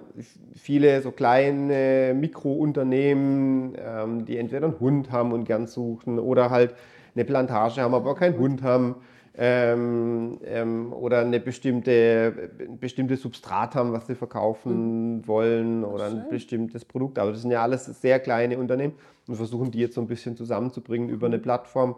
viele 0.54 1.02
so 1.02 1.10
kleine 1.10 2.14
Mikrounternehmen, 2.18 3.76
ähm, 3.78 4.24
die 4.24 4.38
entweder 4.38 4.68
einen 4.68 4.80
Hund 4.80 5.12
haben 5.12 5.32
und 5.32 5.44
gern 5.44 5.66
suchen 5.66 6.18
oder 6.18 6.48
halt 6.50 6.74
eine 7.14 7.24
Plantage 7.24 7.80
haben, 7.80 7.94
aber 7.94 8.14
keinen 8.14 8.38
Hund 8.38 8.62
haben 8.62 8.96
ähm, 9.36 10.38
ähm, 10.44 10.92
oder 10.92 11.20
eine 11.20 11.40
bestimmte, 11.40 12.50
ein 12.60 12.78
bestimmtes 12.78 13.22
Substrat 13.22 13.74
haben, 13.74 13.92
was 13.92 14.06
sie 14.06 14.14
verkaufen 14.14 15.16
mhm. 15.16 15.26
wollen 15.26 15.84
oder 15.84 16.06
ein 16.06 16.26
bestimmtes 16.30 16.84
Produkt. 16.84 17.18
Aber 17.18 17.32
das 17.32 17.42
sind 17.42 17.50
ja 17.50 17.62
alles 17.62 17.86
sehr 17.86 18.20
kleine 18.20 18.58
Unternehmen 18.58 18.94
und 19.26 19.34
versuchen 19.34 19.70
die 19.72 19.80
jetzt 19.80 19.94
so 19.94 20.00
ein 20.00 20.06
bisschen 20.06 20.36
zusammenzubringen 20.36 21.08
über 21.08 21.26
eine 21.26 21.38
mhm. 21.38 21.42
Plattform 21.42 21.96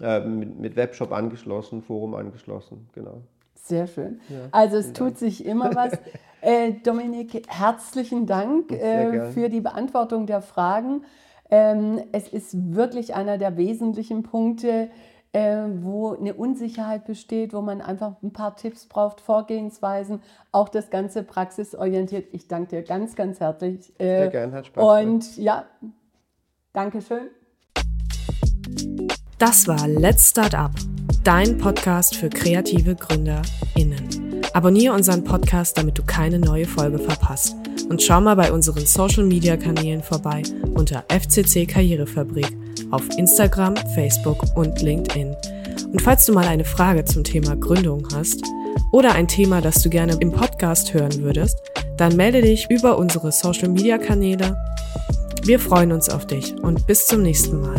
äh, 0.00 0.20
mit, 0.20 0.58
mit, 0.58 0.76
Webshop 0.76 1.12
angeschlossen, 1.12 1.82
Forum 1.82 2.14
angeschlossen, 2.14 2.88
genau. 2.94 3.22
Sehr 3.54 3.86
schön. 3.86 4.20
Ja, 4.28 4.48
also 4.50 4.78
es 4.78 4.92
tut 4.92 5.08
Dank. 5.08 5.18
sich 5.18 5.44
immer 5.44 5.70
was. 5.76 5.92
äh, 6.40 6.72
Dominik, 6.82 7.46
herzlichen 7.46 8.26
Dank 8.26 8.72
äh, 8.72 9.30
für 9.30 9.48
die 9.48 9.60
Beantwortung 9.60 10.26
der 10.26 10.40
Fragen. 10.40 11.04
Ähm, 11.50 12.00
es 12.12 12.28
ist 12.28 12.74
wirklich 12.74 13.14
einer 13.14 13.38
der 13.38 13.56
wesentlichen 13.56 14.22
Punkte, 14.22 14.88
äh, 15.32 15.64
wo 15.80 16.14
eine 16.14 16.34
Unsicherheit 16.34 17.04
besteht, 17.04 17.52
wo 17.52 17.60
man 17.60 17.80
einfach 17.80 18.16
ein 18.22 18.32
paar 18.32 18.56
Tipps 18.56 18.86
braucht, 18.86 19.20
Vorgehensweisen, 19.20 20.22
auch 20.52 20.68
das 20.68 20.90
Ganze 20.90 21.22
praxisorientiert. 21.22 22.28
Ich 22.32 22.48
danke 22.48 22.76
dir 22.76 22.82
ganz, 22.82 23.14
ganz 23.14 23.40
herzlich. 23.40 23.92
Äh, 23.98 24.04
Sehr 24.04 24.28
gerne, 24.28 24.52
hat 24.52 24.66
Spaß. 24.66 25.04
Und 25.04 25.36
ja, 25.36 25.64
Dankeschön. 26.72 27.30
Das 29.38 29.66
war 29.66 29.88
Let's 29.88 30.30
Start 30.30 30.54
Up, 30.54 30.72
dein 31.24 31.58
Podcast 31.58 32.16
für 32.16 32.28
kreative 32.28 32.94
GründerInnen. 32.94 34.42
Abonniere 34.52 34.94
unseren 34.94 35.24
Podcast, 35.24 35.78
damit 35.78 35.98
du 35.98 36.04
keine 36.04 36.38
neue 36.38 36.66
Folge 36.66 36.98
verpasst. 36.98 37.59
Und 37.88 38.02
schau 38.02 38.20
mal 38.20 38.36
bei 38.36 38.52
unseren 38.52 38.86
Social 38.86 39.24
Media 39.24 39.56
Kanälen 39.56 40.02
vorbei 40.02 40.42
unter 40.74 41.04
FCC 41.08 41.66
Karrierefabrik 41.66 42.46
auf 42.90 43.02
Instagram, 43.16 43.76
Facebook 43.94 44.44
und 44.56 44.80
LinkedIn. 44.82 45.34
Und 45.92 46.02
falls 46.02 46.26
du 46.26 46.32
mal 46.32 46.46
eine 46.46 46.64
Frage 46.64 47.04
zum 47.04 47.24
Thema 47.24 47.56
Gründung 47.56 48.06
hast 48.14 48.42
oder 48.92 49.14
ein 49.14 49.28
Thema, 49.28 49.60
das 49.60 49.82
du 49.82 49.90
gerne 49.90 50.16
im 50.20 50.32
Podcast 50.32 50.94
hören 50.94 51.22
würdest, 51.22 51.58
dann 51.96 52.16
melde 52.16 52.42
dich 52.42 52.70
über 52.70 52.98
unsere 52.98 53.32
Social 53.32 53.68
Media 53.68 53.98
Kanäle. 53.98 54.56
Wir 55.44 55.58
freuen 55.58 55.92
uns 55.92 56.08
auf 56.08 56.26
dich 56.26 56.54
und 56.62 56.86
bis 56.86 57.06
zum 57.06 57.22
nächsten 57.22 57.60
Mal. 57.60 57.78